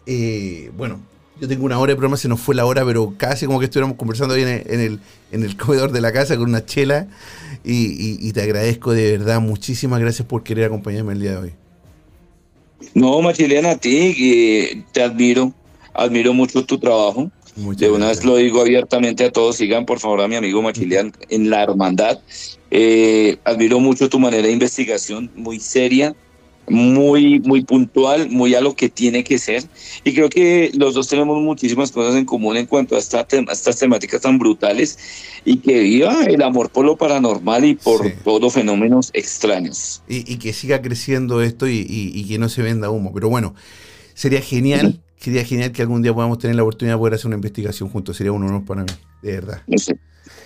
eh, 0.07 0.71
bueno, 0.77 1.01
yo 1.41 1.47
tengo 1.47 1.65
una 1.65 1.79
hora 1.79 1.91
de 1.91 1.97
programa, 1.97 2.17
se 2.17 2.29
nos 2.29 2.41
fue 2.41 2.55
la 2.55 2.65
hora, 2.65 2.85
pero 2.85 3.15
casi 3.17 3.47
como 3.47 3.59
que 3.59 3.67
estuviéramos 3.67 3.97
conversando 3.97 4.35
ahí 4.35 4.43
en 4.43 4.81
el, 4.81 5.01
en 5.31 5.43
el, 5.43 5.57
comedor 5.59 5.93
de 5.93 6.01
la 6.01 6.13
casa 6.13 6.37
con 6.37 6.49
una 6.49 6.65
chela. 6.65 7.09
Y, 7.65 8.33
te 8.33 8.43
agradezco 8.43 8.93
de 8.93 9.19
verdad. 9.19 9.41
Muchísimas 9.41 10.01
gracias 10.01 10.27
por 10.27 10.43
querer 10.43 10.67
acompañarme 10.67 11.13
el 11.13 11.21
día 11.21 11.33
de 11.33 11.37
hoy. 11.37 11.53
No, 12.95 13.21
Machiliana, 13.21 13.73
a 13.73 13.77
ti 13.77 14.85
te 14.93 15.03
admiro. 15.03 15.53
Admiro 15.93 16.33
mucho 16.33 16.65
tu 16.65 16.79
trabajo 16.79 17.31
de 17.59 17.91
una 17.91 18.09
vez 18.09 18.25
lo 18.25 18.37
digo 18.37 18.61
abiertamente 18.61 19.25
a 19.25 19.33
todos, 19.33 19.57
sigan 19.57 19.85
por 19.85 19.99
favor 19.99 20.21
a 20.21 20.29
mi 20.29 20.37
amigo 20.37 20.63
Machilian 20.63 21.13
en 21.29 21.51
la 21.51 21.63
hermandad. 21.63 22.21
Eh, 22.71 23.39
admiro 23.45 23.81
mucho 23.81 24.09
tu 24.09 24.19
manera 24.19 24.47
de 24.47 24.53
investigación, 24.53 25.31
muy 25.35 25.59
seria, 25.59 26.15
muy, 26.69 27.41
muy 27.41 27.65
puntual, 27.65 28.31
muy 28.31 28.55
a 28.55 28.61
lo 28.61 28.75
que 28.75 28.89
tiene 28.89 29.25
que 29.25 29.39
ser. 29.39 29.65
Y 30.05 30.15
creo 30.15 30.29
que 30.29 30.71
los 30.75 30.95
dos 30.95 31.09
tenemos 31.09 31.41
muchísimas 31.41 31.91
cosas 31.91 32.15
en 32.15 32.25
común 32.25 32.57
en 32.57 32.67
cuanto 32.67 32.95
a, 32.95 32.99
esta 32.99 33.27
estas 33.51 33.79
temáticas 33.79 34.21
tan 34.21 34.39
brutales 34.39 34.99
y 35.45 35.57
que 35.57 35.81
viva 35.81 36.25
el 36.25 36.43
amor 36.43 36.71
por 36.71 36.85
lo 36.85 36.97
paranormal 36.97 37.65
y 37.65 37.75
por 37.75 38.09
todos 38.23 38.41
los 38.41 38.53
fenómenos 38.53 39.11
extraños. 39.15 40.03
Y, 40.09 40.37
que 40.37 40.53
siga 40.53 40.81
creciendo 40.81 41.43
esto 41.43 41.67
y, 41.67 41.85
y, 41.89 42.25
que 42.29 42.39
no 42.39 42.49
se 42.49 42.63
venda 42.63 42.91
humo. 42.91 43.13
Pero 43.13 43.29
bueno, 43.29 43.55
sería 44.15 44.41
genial 44.41 45.01
sería 45.19 45.45
genial 45.45 45.73
que 45.73 45.83
algún 45.83 46.03
día 46.03 46.15
podamos 46.15 46.39
tener 46.39 46.57
la 46.57 46.63
oportunidad 46.63 46.95
de 46.95 46.99
poder 46.99 47.15
hacer 47.15 47.27
una 47.27 47.37
investigación 47.37 47.89
juntos. 47.89 48.17
Sería 48.17 48.33
un 48.33 48.43
honor 48.45 48.65
para 48.65 48.83
mí, 48.83 48.93
de 49.23 49.33
verdad. 49.33 49.63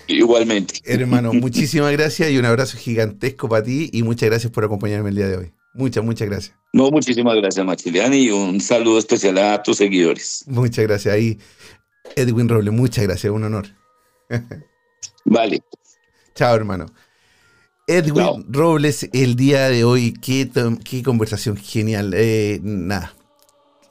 Igualmente. 0.07 0.81
Hermano, 0.85 1.33
muchísimas 1.33 1.91
gracias 1.91 2.31
y 2.31 2.37
un 2.37 2.45
abrazo 2.45 2.77
gigantesco 2.77 3.47
para 3.47 3.63
ti 3.63 3.89
y 3.93 4.03
muchas 4.03 4.29
gracias 4.29 4.51
por 4.51 4.63
acompañarme 4.65 5.09
el 5.09 5.15
día 5.15 5.27
de 5.27 5.37
hoy. 5.37 5.53
Muchas, 5.73 6.03
muchas 6.03 6.27
gracias. 6.27 6.55
No, 6.71 6.89
muchísimas 6.91 7.35
gracias, 7.35 7.65
Machilian, 7.65 8.13
y 8.13 8.29
un 8.29 8.59
saludo 8.61 8.99
especial 8.99 9.37
a 9.37 9.61
tus 9.63 9.77
seguidores. 9.77 10.43
Muchas 10.47 10.85
gracias. 10.85 11.13
Ahí, 11.13 11.39
Edwin 12.15 12.49
Robles, 12.49 12.73
muchas 12.73 13.05
gracias, 13.05 13.31
un 13.31 13.43
honor. 13.43 13.67
Vale. 15.25 15.61
Chao, 16.35 16.55
hermano. 16.55 16.87
Edwin 17.87 18.45
Robles, 18.49 19.09
el 19.13 19.35
día 19.35 19.69
de 19.69 19.83
hoy, 19.83 20.13
qué, 20.13 20.49
qué 20.83 21.03
conversación 21.03 21.57
genial. 21.57 22.13
Eh, 22.15 22.59
nada, 22.63 23.13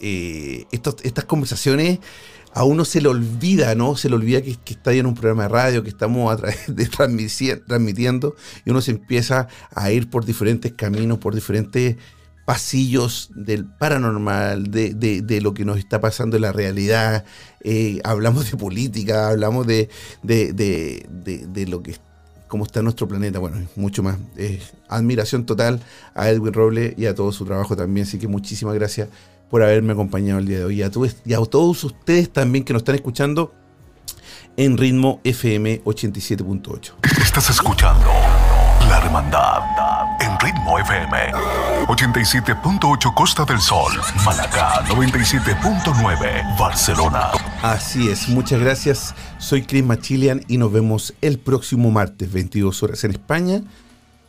eh, 0.02 0.66
estas 0.70 1.24
conversaciones 1.24 2.00
a 2.54 2.64
uno 2.64 2.84
se 2.84 3.00
le 3.00 3.08
olvida, 3.08 3.74
¿no? 3.74 3.96
Se 3.96 4.08
le 4.08 4.16
olvida 4.16 4.42
que, 4.42 4.58
está 4.66 4.90
ahí 4.90 4.98
en 4.98 5.06
un 5.06 5.14
programa 5.14 5.44
de 5.44 5.48
radio, 5.48 5.82
que 5.82 5.88
estamos 5.88 6.38
transmitiendo, 7.66 8.34
y 8.64 8.70
uno 8.70 8.80
se 8.80 8.90
empieza 8.90 9.48
a 9.74 9.90
ir 9.90 10.10
por 10.10 10.24
diferentes 10.24 10.72
caminos, 10.72 11.18
por 11.18 11.34
diferentes 11.34 11.96
pasillos 12.44 13.30
del 13.34 13.64
paranormal, 13.64 14.70
de, 14.70 15.40
lo 15.40 15.54
que 15.54 15.64
nos 15.64 15.78
está 15.78 16.00
pasando 16.00 16.36
en 16.36 16.42
la 16.42 16.52
realidad. 16.52 17.24
Eh, 17.62 18.00
hablamos 18.04 18.50
de 18.50 18.56
política, 18.56 19.30
hablamos 19.30 19.66
de, 19.66 19.88
de, 20.22 21.66
lo 21.68 21.82
que 21.82 21.96
cómo 22.48 22.64
está 22.64 22.82
nuestro 22.82 23.08
planeta, 23.08 23.38
bueno, 23.38 23.66
mucho 23.76 24.02
más. 24.02 24.18
admiración 24.88 25.46
total 25.46 25.80
a 26.14 26.28
Edwin 26.28 26.52
Roble 26.52 26.94
y 26.98 27.06
a 27.06 27.14
todo 27.14 27.32
su 27.32 27.46
trabajo 27.46 27.76
también, 27.76 28.06
así 28.06 28.18
que 28.18 28.28
muchísimas 28.28 28.74
gracias 28.74 29.08
por 29.52 29.62
haberme 29.62 29.92
acompañado 29.92 30.38
el 30.38 30.46
día 30.46 30.60
de 30.60 30.64
hoy. 30.64 30.80
Y 31.26 31.34
a, 31.34 31.40
todos 31.44 31.84
ustedes 31.84 32.32
también 32.32 32.64
que 32.64 32.72
nos 32.72 32.80
están 32.80 32.94
escuchando 32.94 33.52
en 34.56 34.78
ritmo 34.78 35.20
FM 35.24 35.84
87.8. 35.84 36.94
Estás 37.22 37.50
escuchando 37.50 38.06
La 38.88 38.96
Hermandad 38.96 39.60
en 40.22 40.40
ritmo 40.40 40.78
FM 40.78 41.32
87.8 41.86 43.12
Costa 43.14 43.44
del 43.44 43.60
Sol, 43.60 43.92
Malacá 44.24 44.86
97.9 44.86 46.58
Barcelona. 46.58 47.32
Así 47.60 48.08
es, 48.08 48.30
muchas 48.30 48.58
gracias. 48.58 49.14
Soy 49.36 49.64
Chris 49.64 49.84
Machilian 49.84 50.42
y 50.48 50.56
nos 50.56 50.72
vemos 50.72 51.12
el 51.20 51.38
próximo 51.38 51.90
martes, 51.90 52.32
22 52.32 52.82
horas 52.82 53.04
en 53.04 53.10
España 53.10 53.60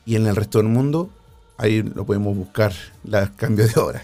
y 0.06 0.18
en 0.18 0.28
el 0.28 0.36
resto 0.36 0.58
del 0.58 0.68
mundo. 0.68 1.10
Ahí 1.58 1.82
lo 1.82 2.06
podemos 2.06 2.36
buscar, 2.36 2.74
la 3.06 3.32
cambio 3.38 3.66
de 3.70 3.80
hora. 3.80 4.04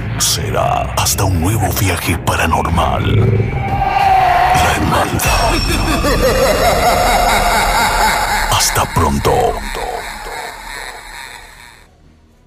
será 0.21 0.93
hasta 0.97 1.23
un 1.23 1.41
nuevo 1.41 1.67
viaje 1.79 2.17
paranormal. 2.19 3.15
La 4.55 4.71
hermandad. 4.75 5.51
Hasta 8.51 8.85
pronto. 8.93 9.31